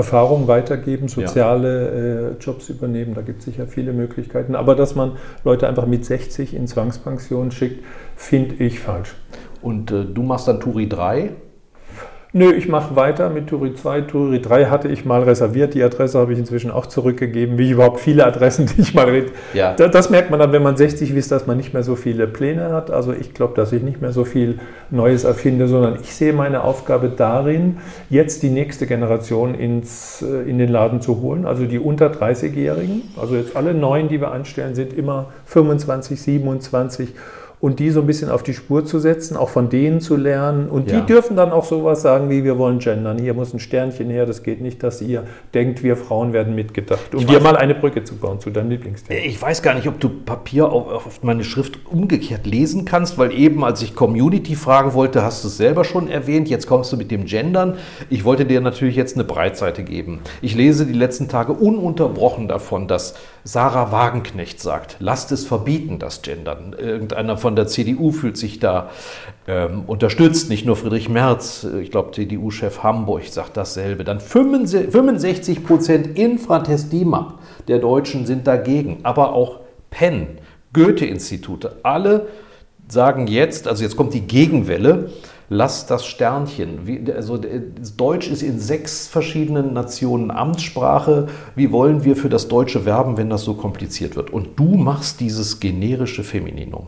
Erfahrung 0.00 0.48
weitergeben, 0.48 1.08
soziale 1.08 1.68
ja. 1.68 2.28
äh, 2.30 2.32
Jobs 2.40 2.70
übernehmen, 2.70 3.14
da 3.14 3.20
gibt 3.20 3.40
es 3.40 3.44
sicher 3.44 3.66
viele 3.66 3.92
Möglichkeiten. 3.92 4.54
Aber 4.54 4.74
dass 4.74 4.94
man 4.94 5.18
Leute 5.44 5.68
einfach 5.68 5.86
mit 5.86 6.06
60 6.06 6.54
in 6.54 6.66
Zwangspension 6.66 7.50
schickt, 7.50 7.84
finde 8.16 8.64
ich 8.64 8.80
falsch. 8.80 9.14
Und 9.60 9.90
äh, 9.90 10.06
du 10.06 10.22
machst 10.22 10.48
dann 10.48 10.58
Turi 10.58 10.88
3? 10.88 11.32
Nö, 12.32 12.52
ich 12.52 12.68
mache 12.68 12.94
weiter 12.94 13.28
mit 13.28 13.48
Turi 13.48 13.74
2. 13.74 14.02
Turi 14.02 14.40
3 14.40 14.66
hatte 14.66 14.86
ich 14.86 15.04
mal 15.04 15.24
reserviert. 15.24 15.74
Die 15.74 15.82
Adresse 15.82 16.16
habe 16.16 16.32
ich 16.32 16.38
inzwischen 16.38 16.70
auch 16.70 16.86
zurückgegeben, 16.86 17.58
wie 17.58 17.70
überhaupt 17.70 17.98
viele 17.98 18.24
Adressen, 18.24 18.66
die 18.76 18.82
ich 18.82 18.94
mal 18.94 19.06
rede. 19.06 19.32
Ja. 19.52 19.74
Das, 19.74 19.90
das, 19.90 20.10
merkt 20.10 20.30
man 20.30 20.38
dann, 20.38 20.52
wenn 20.52 20.62
man 20.62 20.76
60 20.76 21.12
ist, 21.12 21.32
dass 21.32 21.48
man 21.48 21.56
nicht 21.56 21.74
mehr 21.74 21.82
so 21.82 21.96
viele 21.96 22.28
Pläne 22.28 22.72
hat. 22.72 22.92
Also 22.92 23.12
ich 23.12 23.34
glaube, 23.34 23.54
dass 23.56 23.72
ich 23.72 23.82
nicht 23.82 24.00
mehr 24.00 24.12
so 24.12 24.24
viel 24.24 24.60
Neues 24.90 25.24
erfinde, 25.24 25.66
sondern 25.66 25.98
ich 26.00 26.14
sehe 26.14 26.32
meine 26.32 26.62
Aufgabe 26.62 27.08
darin, 27.08 27.78
jetzt 28.10 28.44
die 28.44 28.50
nächste 28.50 28.86
Generation 28.86 29.56
ins, 29.56 30.22
äh, 30.22 30.48
in 30.48 30.58
den 30.58 30.68
Laden 30.68 31.00
zu 31.00 31.20
holen. 31.20 31.46
Also 31.46 31.66
die 31.66 31.80
unter 31.80 32.12
30-Jährigen. 32.12 33.02
Also 33.20 33.34
jetzt 33.34 33.56
alle 33.56 33.74
neuen, 33.74 34.08
die 34.08 34.20
wir 34.20 34.30
anstellen, 34.30 34.76
sind 34.76 34.92
immer 34.92 35.30
25, 35.46 36.20
27 36.20 37.08
und 37.60 37.78
die 37.78 37.90
so 37.90 38.00
ein 38.00 38.06
bisschen 38.06 38.30
auf 38.30 38.42
die 38.42 38.54
Spur 38.54 38.86
zu 38.86 38.98
setzen, 38.98 39.36
auch 39.36 39.50
von 39.50 39.68
denen 39.68 40.00
zu 40.00 40.16
lernen. 40.16 40.70
Und 40.70 40.90
ja. 40.90 41.00
die 41.00 41.06
dürfen 41.06 41.36
dann 41.36 41.52
auch 41.52 41.64
sowas 41.64 42.00
sagen 42.00 42.30
wie, 42.30 42.42
wir 42.42 42.56
wollen 42.56 42.78
gendern. 42.78 43.18
Hier 43.18 43.34
muss 43.34 43.52
ein 43.52 43.60
Sternchen 43.60 44.08
her, 44.08 44.24
das 44.24 44.42
geht 44.42 44.62
nicht, 44.62 44.82
dass 44.82 45.02
ihr 45.02 45.24
denkt, 45.52 45.82
wir 45.82 45.96
Frauen 45.96 46.32
werden 46.32 46.54
mitgedacht. 46.54 47.14
Um 47.14 47.26
dir 47.26 47.40
mal 47.40 47.56
eine 47.56 47.74
Brücke 47.74 48.02
zu 48.02 48.16
bauen 48.16 48.40
zu 48.40 48.50
deinem 48.50 48.70
Lieblingsthema. 48.70 49.20
Ich 49.20 49.40
weiß 49.40 49.62
gar 49.62 49.74
nicht, 49.74 49.88
ob 49.88 50.00
du 50.00 50.08
Papier 50.08 50.70
auf, 50.70 51.06
auf 51.06 51.22
meine 51.22 51.44
Schrift 51.44 51.78
umgekehrt 51.86 52.46
lesen 52.46 52.86
kannst, 52.86 53.18
weil 53.18 53.32
eben, 53.32 53.62
als 53.62 53.82
ich 53.82 53.94
Community 53.94 54.54
fragen 54.54 54.94
wollte, 54.94 55.22
hast 55.22 55.44
du 55.44 55.48
es 55.48 55.58
selber 55.58 55.84
schon 55.84 56.08
erwähnt. 56.08 56.48
Jetzt 56.48 56.66
kommst 56.66 56.90
du 56.92 56.96
mit 56.96 57.10
dem 57.10 57.26
Gendern. 57.26 57.76
Ich 58.08 58.24
wollte 58.24 58.46
dir 58.46 58.62
natürlich 58.62 58.96
jetzt 58.96 59.16
eine 59.16 59.24
Breitseite 59.24 59.84
geben. 59.84 60.20
Ich 60.40 60.54
lese 60.54 60.86
die 60.86 60.94
letzten 60.94 61.28
Tage 61.28 61.52
ununterbrochen 61.52 62.48
davon, 62.48 62.88
dass 62.88 63.14
Sarah 63.44 63.90
Wagenknecht 63.90 64.60
sagt, 64.60 64.96
lasst 64.98 65.32
es 65.32 65.46
verbieten, 65.46 65.98
das 65.98 66.22
Gendern. 66.22 66.74
Irgendeiner 66.78 67.36
von 67.36 67.49
der 67.56 67.66
CDU 67.66 68.12
fühlt 68.12 68.36
sich 68.36 68.58
da 68.58 68.90
ähm, 69.46 69.84
unterstützt, 69.86 70.50
nicht 70.50 70.66
nur 70.66 70.76
Friedrich 70.76 71.08
Merz, 71.08 71.66
ich 71.80 71.90
glaube 71.90 72.12
CDU-Chef 72.12 72.82
Hamburg 72.82 73.24
sagt 73.24 73.56
dasselbe. 73.56 74.04
Dann 74.04 74.20
65 74.20 75.64
Prozent 75.64 76.18
Infratestimab 76.18 77.38
der 77.68 77.78
Deutschen 77.78 78.26
sind 78.26 78.46
dagegen, 78.46 78.98
aber 79.02 79.32
auch 79.32 79.60
Penn, 79.90 80.38
Goethe-Institute, 80.72 81.76
alle 81.82 82.28
sagen 82.88 83.26
jetzt, 83.26 83.68
also 83.68 83.82
jetzt 83.82 83.96
kommt 83.96 84.14
die 84.14 84.22
Gegenwelle, 84.22 85.10
lass 85.48 85.86
das 85.86 86.06
Sternchen. 86.06 86.86
Wie, 86.86 87.12
also 87.12 87.38
Deutsch 87.96 88.30
ist 88.30 88.42
in 88.42 88.58
sechs 88.58 89.06
verschiedenen 89.06 89.72
Nationen 89.74 90.30
Amtssprache. 90.30 91.28
Wie 91.54 91.72
wollen 91.72 92.04
wir 92.04 92.16
für 92.16 92.28
das 92.28 92.48
Deutsche 92.48 92.86
werben, 92.86 93.16
wenn 93.16 93.28
das 93.28 93.42
so 93.42 93.54
kompliziert 93.54 94.16
wird? 94.16 94.30
Und 94.30 94.58
du 94.58 94.76
machst 94.76 95.20
dieses 95.20 95.60
generische 95.60 96.24
Femininum. 96.24 96.86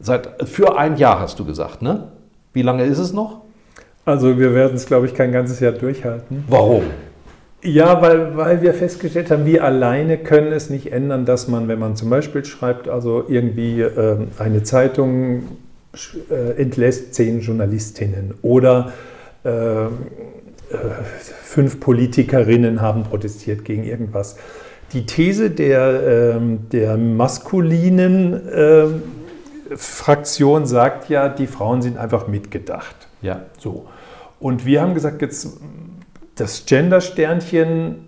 Seit, 0.00 0.48
für 0.48 0.78
ein 0.78 0.96
Jahr 0.96 1.20
hast 1.20 1.38
du 1.38 1.44
gesagt, 1.44 1.82
ne? 1.82 2.08
Wie 2.52 2.62
lange 2.62 2.84
ist 2.84 2.98
es 2.98 3.12
noch? 3.12 3.42
Also 4.04 4.38
wir 4.38 4.54
werden 4.54 4.76
es, 4.76 4.86
glaube 4.86 5.06
ich, 5.06 5.14
kein 5.14 5.32
ganzes 5.32 5.60
Jahr 5.60 5.72
durchhalten. 5.72 6.44
Warum? 6.48 6.84
Ja, 7.62 8.00
weil, 8.00 8.36
weil 8.36 8.62
wir 8.62 8.72
festgestellt 8.72 9.30
haben, 9.30 9.44
wir 9.44 9.64
alleine 9.64 10.16
können 10.16 10.52
es 10.52 10.70
nicht 10.70 10.92
ändern, 10.92 11.26
dass 11.26 11.48
man, 11.48 11.66
wenn 11.66 11.80
man 11.80 11.96
zum 11.96 12.08
Beispiel 12.08 12.44
schreibt, 12.44 12.88
also 12.88 13.24
irgendwie 13.28 13.80
äh, 13.80 14.16
eine 14.38 14.62
Zeitung 14.62 15.42
äh, 16.30 16.60
entlässt 16.60 17.14
zehn 17.14 17.40
Journalistinnen 17.40 18.34
oder 18.42 18.92
äh, 19.44 19.86
äh, 19.86 19.88
fünf 21.42 21.80
Politikerinnen 21.80 22.80
haben 22.80 23.02
protestiert 23.02 23.64
gegen 23.64 23.82
irgendwas. 23.82 24.36
Die 24.92 25.04
These 25.04 25.50
der, 25.50 26.36
ähm, 26.36 26.68
der 26.70 26.96
maskulinen 26.96 28.40
ähm, 28.54 29.02
Fraktion 29.76 30.66
sagt 30.66 31.08
ja, 31.08 31.28
die 31.28 31.46
Frauen 31.46 31.82
sind 31.82 31.98
einfach 31.98 32.26
mitgedacht. 32.26 33.08
Ja. 33.22 33.42
So. 33.58 33.86
Und 34.40 34.64
wir 34.64 34.80
haben 34.80 34.94
gesagt, 34.94 35.22
jetzt 35.22 35.58
das 36.36 36.66
Gender-Sternchen 36.66 38.06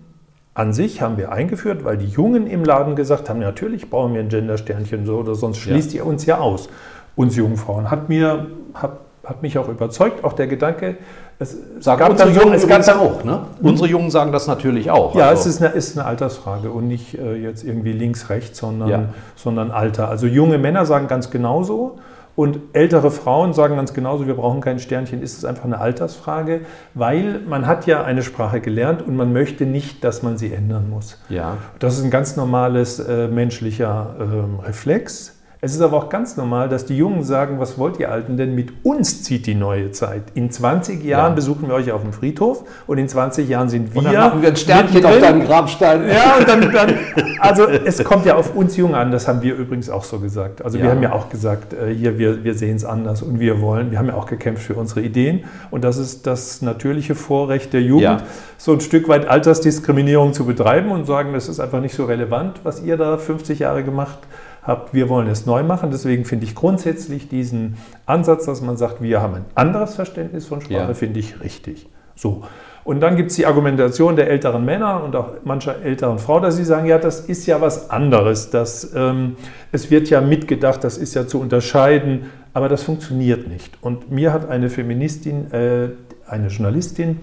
an 0.53 0.73
sich 0.73 1.01
haben 1.01 1.17
wir 1.17 1.31
eingeführt, 1.31 1.83
weil 1.83 1.97
die 1.97 2.07
Jungen 2.07 2.47
im 2.47 2.63
Laden 2.63 2.95
gesagt 2.95 3.29
haben, 3.29 3.39
natürlich 3.39 3.89
brauchen 3.89 4.13
wir 4.13 4.21
ein 4.21 4.29
Gender-Sternchen 4.29 5.05
so 5.05 5.17
oder 5.17 5.35
sonst 5.35 5.57
schließt 5.57 5.93
ja. 5.93 6.01
ihr 6.01 6.05
uns 6.05 6.25
ja 6.25 6.39
aus, 6.39 6.69
uns 7.15 7.35
jungen 7.35 7.57
Frauen. 7.57 7.89
Hat, 7.89 8.09
mir, 8.09 8.47
hat, 8.73 8.99
hat 9.23 9.41
mich 9.41 9.57
auch 9.57 9.69
überzeugt, 9.69 10.23
auch 10.23 10.33
der 10.33 10.47
Gedanke, 10.47 10.97
es, 11.41 11.57
sagen 11.79 12.11
unsere 12.11 12.29
Jungen 12.29 12.53
es 12.53 12.67
gab 12.67 12.87
auch, 12.99 13.23
ne? 13.23 13.47
Hm? 13.59 13.67
Unsere 13.67 13.89
Jungen 13.89 14.11
sagen 14.11 14.31
das 14.31 14.45
natürlich 14.45 14.91
auch. 14.91 15.15
Ja, 15.15 15.29
also. 15.29 15.41
es 15.41 15.55
ist 15.55 15.61
eine, 15.61 15.73
ist 15.73 15.97
eine 15.97 16.07
Altersfrage 16.07 16.69
und 16.69 16.87
nicht 16.87 17.17
äh, 17.17 17.33
jetzt 17.35 17.63
irgendwie 17.63 17.93
links, 17.93 18.29
rechts, 18.29 18.59
sondern, 18.59 18.89
ja. 18.89 19.03
sondern 19.35 19.71
Alter. 19.71 20.07
Also 20.07 20.27
junge 20.27 20.59
Männer 20.59 20.85
sagen 20.85 21.07
ganz 21.07 21.31
genauso 21.31 21.97
und 22.35 22.59
ältere 22.73 23.09
Frauen 23.09 23.53
sagen 23.53 23.75
ganz 23.75 23.93
genauso, 23.95 24.27
wir 24.27 24.35
brauchen 24.35 24.61
kein 24.61 24.77
Sternchen, 24.77 25.23
ist 25.23 25.35
es 25.39 25.43
einfach 25.43 25.65
eine 25.65 25.79
Altersfrage, 25.79 26.61
weil 26.93 27.39
man 27.39 27.65
hat 27.65 27.87
ja 27.87 28.03
eine 28.03 28.21
Sprache 28.21 28.61
gelernt 28.61 29.01
und 29.01 29.15
man 29.15 29.33
möchte 29.33 29.65
nicht, 29.65 30.03
dass 30.03 30.21
man 30.21 30.37
sie 30.37 30.53
ändern 30.53 30.91
muss. 30.91 31.17
Ja. 31.27 31.57
Das 31.79 31.97
ist 31.97 32.03
ein 32.03 32.11
ganz 32.11 32.35
normales 32.35 32.99
äh, 32.99 33.27
menschlicher 33.27 34.15
äh, 34.19 34.65
Reflex. 34.67 35.40
Es 35.63 35.75
ist 35.75 35.81
aber 35.81 35.95
auch 35.97 36.09
ganz 36.09 36.37
normal, 36.37 36.69
dass 36.69 36.85
die 36.85 36.97
Jungen 36.97 37.23
sagen, 37.23 37.59
was 37.59 37.77
wollt 37.77 37.99
ihr 37.99 38.11
Alten 38.11 38.35
denn? 38.35 38.55
Mit 38.55 38.73
uns 38.81 39.21
zieht 39.21 39.45
die 39.45 39.53
neue 39.53 39.91
Zeit. 39.91 40.23
In 40.33 40.49
20 40.49 41.03
Jahren 41.03 41.33
ja. 41.33 41.35
besuchen 41.35 41.67
wir 41.67 41.75
euch 41.75 41.91
auf 41.91 42.01
dem 42.01 42.13
Friedhof 42.13 42.63
und 42.87 42.97
in 42.97 43.07
20 43.07 43.47
Jahren 43.47 43.69
sind 43.69 43.93
wir. 43.93 43.99
Und 43.99 44.05
dann 44.05 44.15
machen 44.15 44.41
wir 44.41 44.49
ein 44.49 44.55
Sternchen 44.55 45.05
auf 45.05 45.19
deinem 45.19 45.45
Grabstein. 45.45 46.09
Ja, 46.09 46.37
und 46.39 46.47
dann, 46.47 46.73
dann, 46.73 46.95
also 47.39 47.67
es 47.67 48.03
kommt 48.03 48.25
ja 48.25 48.37
auf 48.37 48.55
uns 48.55 48.75
Jungen 48.75 48.95
an, 48.95 49.11
das 49.11 49.27
haben 49.27 49.43
wir 49.43 49.53
übrigens 49.53 49.91
auch 49.91 50.03
so 50.03 50.17
gesagt. 50.17 50.65
Also 50.65 50.79
ja. 50.79 50.85
wir 50.85 50.91
haben 50.91 51.03
ja 51.03 51.11
auch 51.11 51.29
gesagt, 51.29 51.73
äh, 51.73 51.93
hier, 51.93 52.17
wir, 52.17 52.43
wir 52.43 52.55
sehen 52.55 52.77
es 52.77 52.83
anders 52.83 53.21
und 53.21 53.39
wir 53.39 53.61
wollen, 53.61 53.91
wir 53.91 53.99
haben 53.99 54.07
ja 54.07 54.15
auch 54.15 54.25
gekämpft 54.25 54.63
für 54.63 54.73
unsere 54.73 55.01
Ideen 55.01 55.43
und 55.69 55.83
das 55.83 55.97
ist 55.97 56.25
das 56.25 56.63
natürliche 56.63 57.13
Vorrecht 57.13 57.71
der 57.73 57.83
Jugend, 57.83 58.01
ja. 58.01 58.17
so 58.57 58.73
ein 58.73 58.81
Stück 58.81 59.07
weit 59.07 59.27
Altersdiskriminierung 59.27 60.33
zu 60.33 60.43
betreiben 60.43 60.89
und 60.89 61.05
sagen, 61.05 61.33
das 61.33 61.47
ist 61.47 61.59
einfach 61.59 61.81
nicht 61.81 61.93
so 61.93 62.05
relevant, 62.05 62.61
was 62.63 62.81
ihr 62.81 62.97
da 62.97 63.19
50 63.19 63.59
Jahre 63.59 63.83
gemacht 63.83 64.17
habt 64.23 64.50
habt, 64.63 64.93
wir 64.93 65.09
wollen 65.09 65.27
es 65.27 65.45
neu 65.45 65.63
machen. 65.63 65.91
Deswegen 65.91 66.25
finde 66.25 66.45
ich 66.45 66.55
grundsätzlich 66.55 67.27
diesen 67.27 67.77
Ansatz, 68.05 68.45
dass 68.45 68.61
man 68.61 68.77
sagt, 68.77 69.01
wir 69.01 69.21
haben 69.21 69.35
ein 69.35 69.45
anderes 69.55 69.95
Verständnis 69.95 70.45
von 70.45 70.61
Sprache, 70.61 70.89
ja. 70.89 70.93
finde 70.93 71.19
ich 71.19 71.41
richtig. 71.41 71.87
So. 72.15 72.43
Und 72.83 72.99
dann 72.99 73.15
gibt 73.15 73.29
es 73.29 73.37
die 73.37 73.45
Argumentation 73.45 74.15
der 74.15 74.29
älteren 74.29 74.65
Männer 74.65 75.03
und 75.03 75.15
auch 75.15 75.33
mancher 75.43 75.83
älteren 75.83 76.17
Frau, 76.17 76.39
dass 76.39 76.57
sie 76.57 76.65
sagen, 76.65 76.87
ja, 76.87 76.97
das 76.97 77.19
ist 77.21 77.45
ja 77.45 77.61
was 77.61 77.91
anderes. 77.91 78.49
Das, 78.49 78.91
ähm, 78.95 79.35
es 79.71 79.91
wird 79.91 80.09
ja 80.09 80.19
mitgedacht, 80.19 80.83
das 80.83 80.97
ist 80.97 81.13
ja 81.13 81.27
zu 81.27 81.39
unterscheiden, 81.39 82.31
aber 82.53 82.69
das 82.69 82.83
funktioniert 82.83 83.47
nicht. 83.47 83.77
Und 83.81 84.11
mir 84.11 84.33
hat 84.33 84.49
eine 84.49 84.69
Feministin, 84.69 85.51
äh, 85.51 85.89
eine 86.27 86.47
Journalistin, 86.47 87.19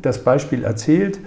das 0.00 0.24
Beispiel 0.24 0.64
erzählt, 0.64 1.18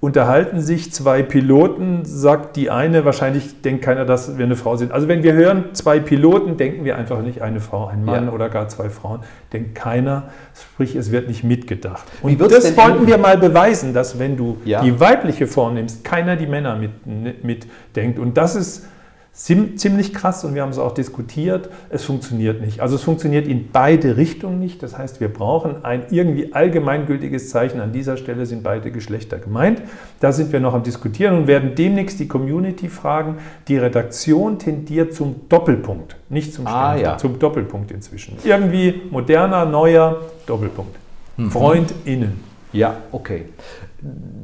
unterhalten 0.00 0.60
sich 0.60 0.92
zwei 0.92 1.22
Piloten, 1.22 2.04
sagt 2.04 2.56
die 2.56 2.70
eine, 2.70 3.04
wahrscheinlich 3.04 3.62
denkt 3.62 3.82
keiner, 3.82 4.04
dass 4.04 4.36
wir 4.36 4.44
eine 4.44 4.56
Frau 4.56 4.76
sind. 4.76 4.92
Also 4.92 5.08
wenn 5.08 5.22
wir 5.22 5.32
hören 5.32 5.66
zwei 5.72 5.98
Piloten, 5.98 6.56
denken 6.56 6.84
wir 6.84 6.96
einfach 6.96 7.22
nicht 7.22 7.40
eine 7.40 7.60
Frau, 7.60 7.86
ein 7.86 8.04
Mann 8.04 8.26
ja. 8.26 8.32
oder 8.32 8.50
gar 8.50 8.68
zwei 8.68 8.90
Frauen. 8.90 9.20
Denkt 9.52 9.74
keiner, 9.74 10.24
sprich 10.54 10.94
es 10.94 11.10
wird 11.10 11.28
nicht 11.28 11.42
mitgedacht. 11.42 12.04
Und 12.20 12.38
das 12.40 12.76
wollten 12.76 13.06
wir 13.06 13.16
mal 13.16 13.38
beweisen, 13.38 13.94
dass 13.94 14.18
wenn 14.18 14.36
du 14.36 14.58
ja. 14.64 14.82
die 14.82 15.00
weibliche 15.00 15.46
vornimmst, 15.46 16.04
keiner 16.04 16.36
die 16.36 16.46
Männer 16.46 16.76
mitdenkt. 16.76 17.44
Mit 17.44 18.18
und 18.18 18.36
das 18.36 18.56
ist 18.56 18.86
ziemlich 19.34 20.14
krass 20.14 20.44
und 20.44 20.54
wir 20.54 20.62
haben 20.62 20.70
es 20.70 20.78
auch 20.78 20.92
diskutiert. 20.92 21.68
Es 21.90 22.04
funktioniert 22.04 22.60
nicht. 22.60 22.80
Also 22.80 22.94
es 22.94 23.02
funktioniert 23.02 23.48
in 23.48 23.70
beide 23.72 24.16
Richtungen 24.16 24.60
nicht. 24.60 24.82
Das 24.82 24.96
heißt, 24.96 25.20
wir 25.20 25.28
brauchen 25.28 25.84
ein 25.84 26.04
irgendwie 26.10 26.52
allgemeingültiges 26.52 27.50
Zeichen. 27.50 27.80
An 27.80 27.92
dieser 27.92 28.16
Stelle 28.16 28.46
sind 28.46 28.62
beide 28.62 28.92
Geschlechter 28.92 29.38
gemeint. 29.38 29.82
Da 30.20 30.30
sind 30.30 30.52
wir 30.52 30.60
noch 30.60 30.72
am 30.72 30.84
Diskutieren 30.84 31.36
und 31.36 31.46
werden 31.48 31.74
demnächst 31.74 32.20
die 32.20 32.28
Community 32.28 32.88
fragen. 32.88 33.38
Die 33.66 33.76
Redaktion 33.76 34.60
tendiert 34.60 35.14
zum 35.14 35.48
Doppelpunkt, 35.48 36.16
nicht 36.28 36.54
zum 36.54 36.66
Stern, 36.66 36.76
ah, 36.76 36.96
ja. 36.96 37.18
zum 37.18 37.38
Doppelpunkt 37.40 37.90
inzwischen. 37.90 38.38
Irgendwie 38.44 39.02
moderner, 39.10 39.64
neuer 39.64 40.20
Doppelpunkt. 40.46 40.96
Mhm. 41.36 41.50
FreundInnen. 41.50 42.54
Ja, 42.72 42.96
okay. 43.12 43.46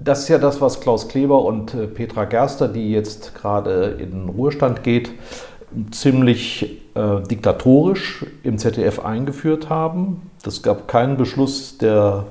Das 0.02 0.20
ist 0.20 0.28
ja 0.28 0.38
das, 0.38 0.60
was 0.60 0.80
Klaus 0.80 1.08
Kleber 1.08 1.44
und 1.44 1.74
äh, 1.74 1.86
Petra 1.86 2.24
Gerster, 2.24 2.68
die 2.68 2.90
jetzt 2.90 3.34
gerade 3.34 3.96
in 3.98 4.28
Ruhestand 4.28 4.82
geht, 4.82 5.10
ziemlich 5.90 6.80
äh, 6.94 7.20
diktatorisch 7.22 8.24
im 8.42 8.58
ZDF 8.58 9.00
eingeführt 9.00 9.68
haben. 9.68 10.30
Es 10.44 10.62
gab 10.62 10.88
keinen 10.88 11.16
Beschluss 11.16 11.78
der, 11.78 12.24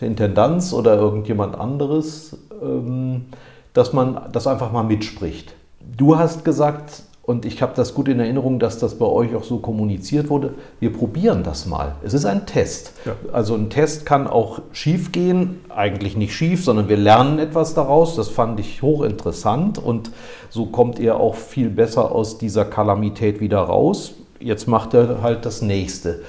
der 0.00 0.08
Intendanz 0.08 0.72
oder 0.72 0.96
irgendjemand 0.96 1.58
anderes, 1.58 2.38
ähm, 2.62 3.26
dass 3.74 3.92
man 3.92 4.28
das 4.32 4.46
einfach 4.46 4.72
mal 4.72 4.84
mitspricht. 4.84 5.54
Du 5.80 6.16
hast 6.16 6.44
gesagt, 6.44 7.02
und 7.30 7.46
ich 7.46 7.62
habe 7.62 7.74
das 7.76 7.94
gut 7.94 8.08
in 8.08 8.18
Erinnerung, 8.18 8.58
dass 8.58 8.80
das 8.80 8.96
bei 8.96 9.06
euch 9.06 9.36
auch 9.36 9.44
so 9.44 9.58
kommuniziert 9.58 10.30
wurde. 10.30 10.54
Wir 10.80 10.92
probieren 10.92 11.44
das 11.44 11.64
mal. 11.64 11.94
Es 12.02 12.12
ist 12.12 12.24
ein 12.24 12.44
Test. 12.44 12.92
Ja. 13.04 13.12
Also 13.32 13.54
ein 13.54 13.70
Test 13.70 14.04
kann 14.04 14.26
auch 14.26 14.60
schief 14.72 15.12
gehen, 15.12 15.60
eigentlich 15.68 16.16
nicht 16.16 16.34
schief, 16.34 16.64
sondern 16.64 16.88
wir 16.88 16.96
lernen 16.96 17.38
etwas 17.38 17.74
daraus. 17.74 18.16
Das 18.16 18.28
fand 18.28 18.58
ich 18.58 18.82
hochinteressant 18.82 19.78
und 19.78 20.10
so 20.48 20.66
kommt 20.66 20.98
ihr 20.98 21.20
auch 21.20 21.36
viel 21.36 21.70
besser 21.70 22.10
aus 22.10 22.36
dieser 22.38 22.64
Kalamität 22.64 23.40
wieder 23.40 23.60
raus. 23.60 24.14
Jetzt 24.40 24.66
macht 24.66 24.94
er 24.94 25.22
halt 25.22 25.46
das 25.46 25.62
nächste. 25.62 26.22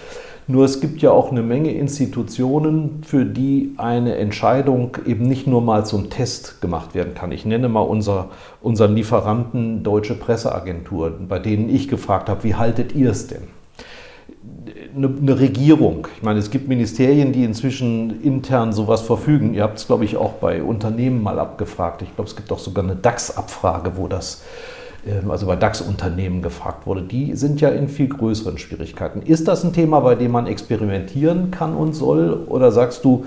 Nur 0.48 0.66
es 0.66 0.82
gibt 0.82 1.02
ja 1.02 1.12
auch 1.12 1.32
eine 1.32 1.44
Menge 1.44 1.72
Institutionen, 1.72 3.04
für 3.04 3.26
die 3.26 3.74
eine 3.78 4.16
Entscheidung 4.16 4.98
eben 5.06 5.28
nicht 5.28 5.48
nur 5.48 5.62
mal 5.62 5.86
zum 5.86 6.10
Test 6.10 6.62
gemacht 6.62 6.96
werden 6.96 7.14
kann. 7.14 7.32
Ich 7.32 7.46
nenne 7.46 7.70
mal 7.70 7.82
unser, 7.82 8.30
unseren 8.62 8.96
Lieferanten 8.96 9.84
Deutsche 9.84 10.16
Presseagentur, 10.16 11.14
bei 11.28 11.40
denen 11.40 11.70
ich 11.70 11.88
gefragt 11.88 12.28
habe, 12.28 12.44
wie 12.44 12.56
haltet 12.56 12.94
ihr 12.94 13.12
es 13.12 13.28
denn? 13.28 13.44
Eine, 14.96 15.40
Regierung. 15.40 16.08
Ich 16.18 16.24
meine, 16.24 16.40
es 16.40 16.52
gibt 16.52 16.68
Ministerien, 16.68 17.32
die 17.32 17.46
inzwischen 17.46 18.22
intern 18.22 18.74
sowas 18.74 19.02
verfügen. 19.02 19.54
Ihr 19.54 19.64
habt 19.64 19.78
es, 19.78 19.88
glaube 19.88 20.04
ich, 20.04 20.18
auch 20.18 20.34
bei 20.34 20.62
Unternehmen 20.62 21.24
mal 21.24 21.40
abgefragt. 21.40 22.02
Ich 22.02 22.14
glaube, 22.16 22.30
es 22.30 22.36
gibt 22.36 22.52
auch 22.52 22.60
sogar 22.60 22.84
eine 22.84 22.96
DAX-Abfrage, 22.96 23.94
wo 23.96 24.08
das 24.08 24.42
ähm, 24.42 24.81
also 25.28 25.48
bei 25.48 25.56
DAX-Unternehmen 25.56 26.42
gefragt 26.42 26.86
wurde, 26.86 27.02
die 27.02 27.36
sind 27.36 27.60
ja 27.60 27.70
in 27.70 27.88
viel 27.88 28.08
größeren 28.08 28.58
Schwierigkeiten. 28.58 29.22
Ist 29.24 29.48
das 29.48 29.64
ein 29.64 29.74
Thema, 29.74 30.00
bei 30.02 30.16
dem 30.16 30.32
man 30.32 30.46
experimentieren 30.46 31.50
kann 31.50 31.74
und 31.74 31.94
soll? 31.94 32.46
Oder 32.48 32.72
sagst 32.72 33.04
du, 33.04 33.26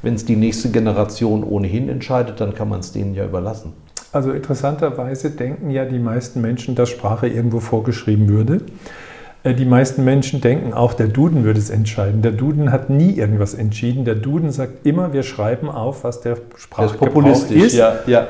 wenn 0.00 0.14
es 0.14 0.24
die 0.24 0.36
nächste 0.36 0.70
Generation 0.70 1.44
ohnehin 1.44 1.88
entscheidet, 1.88 2.40
dann 2.40 2.54
kann 2.54 2.68
man 2.68 2.80
es 2.80 2.92
denen 2.92 3.14
ja 3.14 3.24
überlassen? 3.24 3.74
Also 4.10 4.32
interessanterweise 4.32 5.30
denken 5.30 5.70
ja 5.70 5.84
die 5.84 5.98
meisten 5.98 6.40
Menschen, 6.40 6.74
dass 6.74 6.88
Sprache 6.88 7.28
irgendwo 7.28 7.60
vorgeschrieben 7.60 8.28
würde. 8.28 8.62
Äh, 9.42 9.54
die 9.54 9.64
meisten 9.64 10.04
Menschen 10.04 10.40
denken 10.40 10.72
auch, 10.72 10.94
der 10.94 11.08
Duden 11.08 11.44
würde 11.44 11.58
es 11.58 11.70
entscheiden. 11.70 12.22
Der 12.22 12.32
Duden 12.32 12.72
hat 12.72 12.90
nie 12.90 13.12
irgendwas 13.12 13.54
entschieden. 13.54 14.04
Der 14.04 14.14
Duden 14.14 14.50
sagt 14.50 14.86
immer, 14.86 15.12
wir 15.12 15.22
schreiben 15.22 15.70
auf, 15.70 16.04
was 16.04 16.20
der 16.20 16.38
Sprachgebrauch 16.56 17.26
ist. 17.26 17.50
ist. 17.50 17.74
Ja, 17.74 18.00
ja 18.06 18.28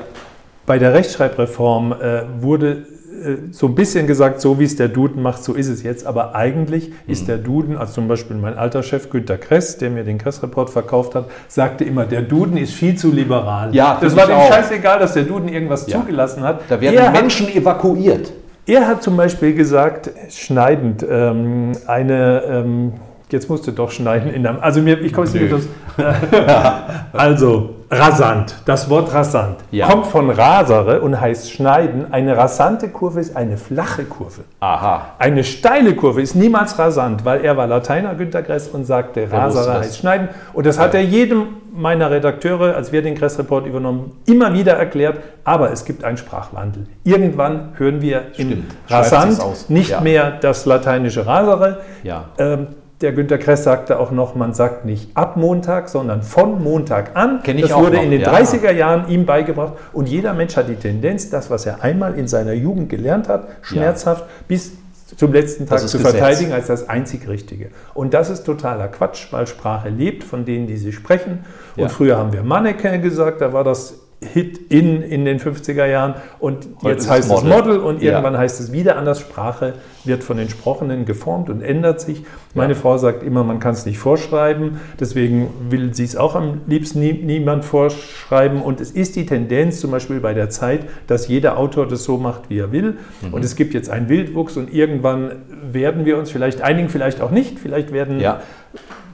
bei 0.66 0.78
der 0.78 0.94
Rechtschreibreform 0.94 1.92
äh, 1.92 2.22
wurde 2.40 2.86
äh, 3.22 3.36
so 3.50 3.66
ein 3.66 3.74
bisschen 3.74 4.06
gesagt, 4.06 4.40
so 4.40 4.58
wie 4.58 4.64
es 4.64 4.76
der 4.76 4.88
Duden 4.88 5.22
macht, 5.22 5.42
so 5.42 5.54
ist 5.54 5.68
es 5.68 5.82
jetzt. 5.82 6.06
Aber 6.06 6.34
eigentlich 6.34 6.88
mhm. 6.88 6.94
ist 7.06 7.28
der 7.28 7.38
Duden, 7.38 7.76
also 7.76 7.94
zum 7.94 8.08
Beispiel 8.08 8.36
mein 8.36 8.56
alter 8.56 8.82
Chef 8.82 9.10
Günter 9.10 9.38
Kress, 9.38 9.78
der 9.78 9.90
mir 9.90 10.04
den 10.04 10.18
Kress-Report 10.18 10.70
verkauft 10.70 11.14
hat, 11.14 11.26
sagte 11.48 11.84
immer, 11.84 12.04
der 12.04 12.22
Duden 12.22 12.56
ist 12.56 12.74
viel 12.74 12.96
zu 12.96 13.10
liberal. 13.10 13.74
Ja, 13.74 13.98
das 14.00 14.16
war 14.16 14.26
dem 14.26 14.38
scheißegal, 14.38 14.98
dass 14.98 15.14
der 15.14 15.24
Duden 15.24 15.48
irgendwas 15.48 15.86
ja. 15.86 15.98
zugelassen 15.98 16.42
hat. 16.42 16.62
Da 16.68 16.80
werden 16.80 16.96
er 16.96 17.10
Menschen 17.10 17.46
hat, 17.46 17.56
evakuiert. 17.56 18.32
Er 18.66 18.86
hat 18.86 19.02
zum 19.02 19.16
Beispiel 19.16 19.54
gesagt, 19.54 20.10
schneidend, 20.30 21.04
ähm, 21.08 21.72
eine 21.86 22.42
ähm, 22.46 22.92
Jetzt 23.32 23.48
musst 23.48 23.66
du 23.66 23.72
doch 23.72 23.90
schneiden. 23.90 24.30
In 24.30 24.42
der, 24.42 24.62
also 24.62 24.82
mir, 24.82 25.00
ich 25.00 25.10
komme 25.10 25.26
nicht 25.26 25.50
das. 25.50 25.66
also 27.14 27.70
rasant. 27.90 28.56
Das 28.66 28.90
Wort 28.90 29.12
rasant 29.14 29.56
ja. 29.70 29.88
kommt 29.88 30.06
von 30.06 30.28
rasere 30.28 31.00
und 31.00 31.18
heißt 31.18 31.50
schneiden. 31.50 32.12
Eine 32.12 32.36
rasante 32.36 32.90
Kurve 32.90 33.20
ist 33.20 33.34
eine 33.34 33.56
flache 33.56 34.04
Kurve. 34.04 34.42
Aha. 34.60 35.12
Eine 35.18 35.44
steile 35.44 35.94
Kurve 35.94 36.20
ist 36.20 36.34
niemals 36.34 36.78
rasant, 36.78 37.24
weil 37.24 37.42
er 37.42 37.56
war 37.56 37.66
Lateiner 37.66 38.14
Günter 38.14 38.42
Gress 38.42 38.68
und 38.68 38.84
sagte, 38.84 39.32
rasere 39.32 39.80
heißt 39.80 39.96
schneiden. 39.96 40.28
Und 40.52 40.66
das 40.66 40.78
hat 40.78 40.92
er 40.92 41.02
jedem 41.02 41.46
meiner 41.74 42.10
Redakteure, 42.10 42.76
als 42.76 42.92
wir 42.92 43.00
den 43.00 43.14
Gress-Report 43.14 43.66
übernommen, 43.66 44.12
immer 44.26 44.52
wieder 44.52 44.74
erklärt. 44.74 45.20
Aber 45.44 45.72
es 45.72 45.86
gibt 45.86 46.04
einen 46.04 46.18
Sprachwandel. 46.18 46.86
Irgendwann 47.02 47.70
hören 47.78 48.02
wir 48.02 48.24
Stimmt. 48.34 48.52
im 48.52 48.64
rasant 48.88 49.70
nicht 49.70 49.90
ja. 49.90 50.02
mehr 50.02 50.32
das 50.38 50.66
lateinische 50.66 51.26
rasere. 51.26 51.80
Ja. 52.02 52.26
Ähm, 52.36 52.66
der 53.02 53.12
Günter 53.12 53.38
Kress 53.38 53.64
sagte 53.64 53.98
auch 53.98 54.10
noch, 54.10 54.34
man 54.34 54.54
sagt 54.54 54.84
nicht 54.84 55.16
ab 55.16 55.36
Montag, 55.36 55.88
sondern 55.88 56.22
von 56.22 56.62
Montag 56.62 57.16
an. 57.16 57.42
Kenn 57.42 57.58
ich 57.58 57.68
das 57.68 57.76
wurde 57.76 57.96
noch. 57.96 58.02
in 58.02 58.10
den 58.10 58.20
ja. 58.20 58.32
30er 58.32 58.72
Jahren 58.72 59.08
ihm 59.08 59.26
beigebracht. 59.26 59.74
Und 59.92 60.08
jeder 60.08 60.32
Mensch 60.32 60.56
hat 60.56 60.68
die 60.68 60.76
Tendenz, 60.76 61.28
das, 61.30 61.50
was 61.50 61.66
er 61.66 61.82
einmal 61.82 62.14
in 62.14 62.28
seiner 62.28 62.52
Jugend 62.52 62.88
gelernt 62.88 63.28
hat, 63.28 63.48
schmerzhaft 63.62 64.22
ja. 64.22 64.26
bis 64.48 64.72
zum 65.16 65.32
letzten 65.32 65.66
Tag 65.66 65.80
zu 65.80 65.98
Gesetz. 65.98 66.12
verteidigen 66.12 66.52
als 66.52 66.68
das 66.68 66.88
einzig 66.88 67.28
Richtige. 67.28 67.70
Und 67.94 68.14
das 68.14 68.30
ist 68.30 68.44
totaler 68.44 68.88
Quatsch, 68.88 69.32
weil 69.32 69.46
Sprache 69.46 69.88
lebt 69.88 70.24
von 70.24 70.44
denen, 70.44 70.66
die 70.66 70.76
sie 70.76 70.92
sprechen. 70.92 71.44
Und 71.76 71.82
ja. 71.82 71.88
früher 71.88 72.16
haben 72.16 72.32
wir 72.32 72.42
Mannequin 72.42 73.02
gesagt, 73.02 73.40
da 73.40 73.52
war 73.52 73.64
das 73.64 73.94
Hit 74.22 74.70
in 74.70 75.02
in 75.02 75.24
den 75.24 75.40
50er 75.40 75.84
Jahren 75.86 76.14
und 76.38 76.68
Heute 76.82 76.94
jetzt 76.94 77.10
heißt 77.10 77.24
es 77.24 77.42
Model. 77.42 77.48
Model 77.50 77.78
und 77.80 78.02
irgendwann 78.02 78.34
ja. 78.34 78.40
heißt 78.40 78.60
es 78.60 78.72
wieder 78.72 78.96
anders. 78.96 79.20
Sprache 79.20 79.74
wird 80.04 80.24
von 80.24 80.36
den 80.36 80.48
Sprechenden 80.48 81.04
geformt 81.04 81.50
und 81.50 81.62
ändert 81.62 82.00
sich. 82.00 82.24
Meine 82.54 82.74
ja. 82.74 82.78
Frau 82.78 82.98
sagt 82.98 83.22
immer, 83.22 83.44
man 83.44 83.60
kann 83.60 83.72
es 83.72 83.86
nicht 83.86 83.98
vorschreiben, 83.98 84.80
deswegen 84.98 85.48
will 85.70 85.94
sie 85.94 86.04
es 86.04 86.16
auch 86.16 86.34
am 86.34 86.60
liebsten 86.66 87.00
nie, 87.00 87.12
niemand 87.12 87.64
vorschreiben 87.64 88.62
und 88.62 88.80
es 88.80 88.90
ist 88.90 89.16
die 89.16 89.26
Tendenz 89.26 89.80
zum 89.80 89.90
Beispiel 89.90 90.20
bei 90.20 90.34
der 90.34 90.50
Zeit, 90.50 90.86
dass 91.06 91.28
jeder 91.28 91.58
Autor 91.58 91.86
das 91.86 92.04
so 92.04 92.18
macht, 92.18 92.50
wie 92.50 92.58
er 92.58 92.72
will 92.72 92.98
mhm. 93.22 93.34
und 93.34 93.44
es 93.44 93.56
gibt 93.56 93.74
jetzt 93.74 93.90
einen 93.90 94.08
Wildwuchs 94.08 94.56
und 94.56 94.72
irgendwann 94.72 95.32
werden 95.72 96.04
wir 96.04 96.18
uns 96.18 96.30
vielleicht 96.30 96.62
einigen, 96.62 96.88
vielleicht 96.88 97.20
auch 97.20 97.30
nicht, 97.30 97.58
vielleicht 97.58 97.92
werden 97.92 98.20
ja. 98.20 98.42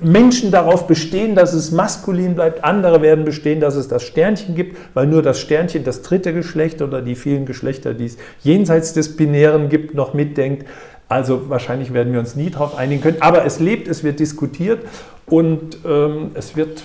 Menschen 0.00 0.52
darauf 0.52 0.86
bestehen, 0.86 1.34
dass 1.34 1.52
es 1.52 1.72
maskulin 1.72 2.34
bleibt, 2.34 2.64
andere 2.64 3.02
werden 3.02 3.24
bestehen, 3.24 3.60
dass 3.60 3.74
es 3.74 3.88
das 3.88 4.04
Sternchen 4.04 4.54
gibt, 4.54 4.76
weil 4.94 5.06
nur 5.06 5.22
das 5.22 5.40
Sternchen 5.40 5.82
das 5.82 6.02
dritte 6.02 6.32
Geschlecht 6.32 6.82
oder 6.82 7.02
die 7.02 7.16
vielen 7.16 7.46
Geschlechter, 7.46 7.94
die 7.94 8.06
es 8.06 8.16
jenseits 8.42 8.92
des 8.92 9.16
Binären 9.16 9.68
gibt, 9.68 9.94
noch 9.94 10.14
mitdenkt. 10.14 10.66
Also 11.08 11.48
wahrscheinlich 11.48 11.94
werden 11.94 12.12
wir 12.12 12.20
uns 12.20 12.36
nie 12.36 12.50
darauf 12.50 12.76
einigen 12.76 13.00
können. 13.00 13.16
Aber 13.20 13.44
es 13.46 13.60
lebt, 13.60 13.88
es 13.88 14.04
wird 14.04 14.20
diskutiert 14.20 14.84
und 15.24 15.78
ähm, 15.86 16.30
es 16.34 16.54
wird 16.54 16.84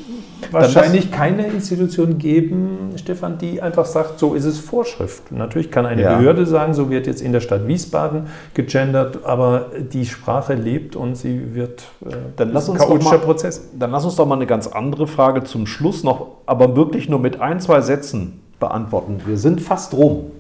wahrscheinlich 0.52 1.12
keine 1.12 1.48
Institution 1.48 2.18
geben, 2.18 2.92
Stefan, 2.96 3.38
die 3.38 3.62
einfach 3.62 3.86
sagt, 3.86 4.20
so 4.20 4.34
ist 4.34 4.46
es 4.46 4.60
Vorschrift. 4.60 5.32
Natürlich 5.32 5.72
kann 5.72 5.86
eine 5.86 6.02
ja. 6.02 6.18
Behörde 6.18 6.46
sagen, 6.46 6.74
so 6.74 6.90
wird 6.90 7.06
jetzt 7.06 7.22
in 7.22 7.34
der 7.34 7.42
Stadt 7.42 7.68
Wiesbaden 7.68 8.28
gegendert, 8.54 9.20
aber 9.26 9.72
die 9.92 10.06
Sprache 10.06 10.54
lebt 10.54 10.96
und 10.96 11.16
sie 11.16 11.54
wird 11.54 11.84
äh, 12.06 12.16
dann 12.38 12.54
lass 12.54 12.70
uns 12.70 12.80
chaotischer 12.80 13.18
mal, 13.18 13.20
Prozess. 13.20 13.70
Dann 13.78 13.92
lass 13.92 14.06
uns 14.06 14.16
doch 14.16 14.26
mal 14.26 14.36
eine 14.36 14.48
ganz 14.48 14.68
andere 14.68 15.08
Frage 15.08 15.44
zum 15.44 15.68
Schluss 15.68 16.04
noch, 16.04 16.28
aber 16.46 16.76
wirklich 16.76 17.10
nur 17.10 17.20
mit 17.20 17.42
ein, 17.42 17.60
zwei 17.60 17.82
Sätzen 17.82 18.42
beantworten. 18.60 19.22
Wir 19.26 19.38
sind 19.38 19.62
fast 19.62 19.94
rum. 19.94 20.32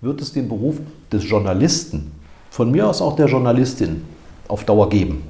Wird 0.00 0.20
es 0.20 0.32
den 0.34 0.48
Beruf 0.48 0.76
des 1.10 1.28
Journalisten, 1.28 2.12
von 2.54 2.70
mir 2.70 2.86
aus 2.86 3.02
auch 3.02 3.16
der 3.16 3.26
Journalistin, 3.26 4.04
auf 4.46 4.62
Dauer 4.62 4.88
geben? 4.88 5.24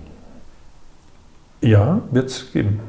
Ja, 1.63 2.03
wird 2.11 2.29
es 2.29 2.53
geben. 2.53 2.81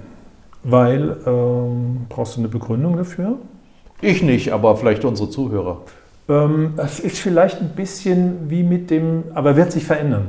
Weil, 0.62 1.16
ähm, 1.26 2.06
brauchst 2.10 2.36
du 2.36 2.42
eine 2.42 2.50
Begründung 2.50 2.98
dafür? 2.98 3.38
Ich 4.02 4.22
nicht, 4.22 4.52
aber 4.52 4.76
vielleicht 4.76 5.06
unsere 5.06 5.30
Zuhörer. 5.30 5.84
Ähm, 6.28 6.74
es 6.76 7.00
ist 7.00 7.20
vielleicht 7.20 7.62
ein 7.62 7.70
bisschen 7.78 8.50
wie 8.50 8.64
mit 8.64 8.90
dem, 8.92 9.24
aber 9.34 9.56
wird 9.56 9.72
sich 9.72 9.86
verändern. 9.86 10.28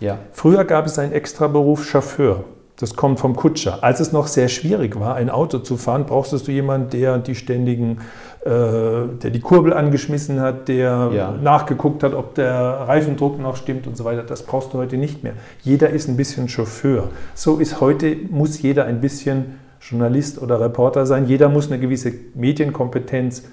Ja. 0.00 0.18
Früher 0.32 0.64
gab 0.64 0.86
es 0.86 0.98
einen 0.98 1.12
extra 1.12 1.46
Beruf 1.46 1.86
Chauffeur. 1.86 2.44
Das 2.82 2.96
kommt 2.96 3.20
vom 3.20 3.36
Kutscher. 3.36 3.78
Als 3.84 4.00
es 4.00 4.10
noch 4.10 4.26
sehr 4.26 4.48
schwierig 4.48 4.98
war, 4.98 5.14
ein 5.14 5.30
Auto 5.30 5.60
zu 5.60 5.76
fahren, 5.76 6.04
brauchst 6.04 6.32
du 6.32 6.50
jemanden, 6.50 6.90
der 6.90 7.18
die 7.18 7.36
ständigen 7.36 7.98
äh, 8.44 8.48
der 8.48 9.30
die 9.30 9.38
Kurbel 9.38 9.72
angeschmissen 9.72 10.40
hat, 10.40 10.66
der 10.66 11.10
ja. 11.14 11.30
nachgeguckt 11.30 12.02
hat, 12.02 12.12
ob 12.12 12.34
der 12.34 12.52
Reifendruck 12.52 13.38
noch 13.38 13.54
stimmt 13.54 13.86
und 13.86 13.96
so 13.96 14.04
weiter. 14.04 14.24
Das 14.24 14.42
brauchst 14.42 14.74
du 14.74 14.78
heute 14.78 14.96
nicht 14.96 15.22
mehr. 15.22 15.34
Jeder 15.62 15.90
ist 15.90 16.08
ein 16.08 16.16
bisschen 16.16 16.48
Chauffeur. 16.48 17.10
So 17.36 17.58
ist 17.58 17.80
heute, 17.80 18.16
muss 18.30 18.60
jeder 18.60 18.86
ein 18.86 19.00
bisschen 19.00 19.60
Journalist 19.80 20.42
oder 20.42 20.60
Reporter 20.60 21.06
sein. 21.06 21.28
Jeder 21.28 21.48
muss 21.48 21.70
eine 21.70 21.78
gewisse 21.78 22.12
Medienkompetenz 22.34 23.44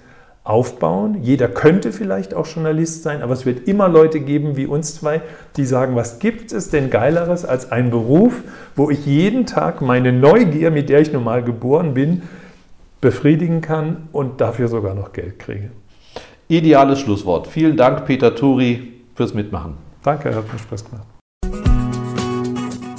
aufbauen. 0.50 1.20
Jeder 1.22 1.48
könnte 1.48 1.92
vielleicht 1.92 2.34
auch 2.34 2.48
Journalist 2.48 3.04
sein, 3.04 3.22
aber 3.22 3.34
es 3.34 3.46
wird 3.46 3.68
immer 3.68 3.88
Leute 3.88 4.20
geben 4.20 4.58
wie 4.58 4.66
uns 4.66 4.96
zwei, 4.96 5.22
die 5.58 5.66
sagen, 5.66 5.96
was 5.96 6.20
gibt 6.20 6.52
es 6.52 6.70
denn 6.70 6.90
geileres 6.90 7.46
als 7.46 7.72
ein 7.72 7.92
Beruf, 7.92 8.34
wo 8.76 8.90
ich 8.90 9.06
jeden 9.06 9.46
Tag 9.46 9.82
meine 9.82 10.12
Neugier, 10.12 10.72
mit 10.72 10.90
der 10.90 11.02
ich 11.02 11.14
nun 11.14 11.24
mal 11.24 11.44
geboren 11.44 11.94
bin, 11.94 12.24
befriedigen 13.00 13.62
kann 13.62 14.10
und 14.12 14.42
dafür 14.42 14.68
sogar 14.68 14.96
noch 14.96 15.14
Geld 15.14 15.40
kriege. 15.40 15.70
Ideales 16.48 17.00
Schlusswort. 17.00 17.48
Vielen 17.48 17.78
Dank, 17.78 18.06
Peter 18.06 18.36
Turi, 18.36 18.94
fürs 19.16 19.34
Mitmachen. 19.36 19.76
Danke, 20.04 20.34
hat 20.34 20.52
mir 20.52 20.60
Spaß 20.60 20.86
gemacht. 20.86 21.06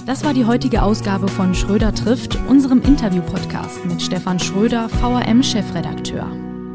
Das 0.06 0.24
war 0.24 0.34
die 0.34 0.44
heutige 0.44 0.82
Ausgabe 0.82 1.28
von 1.28 1.54
Schröder 1.54 1.94
trifft, 1.94 2.38
unserem 2.48 2.80
Interview-Podcast 2.82 3.84
mit 3.86 4.00
Stefan 4.00 4.38
Schröder, 4.38 4.88
VRM-Chefredakteur. 4.88 6.49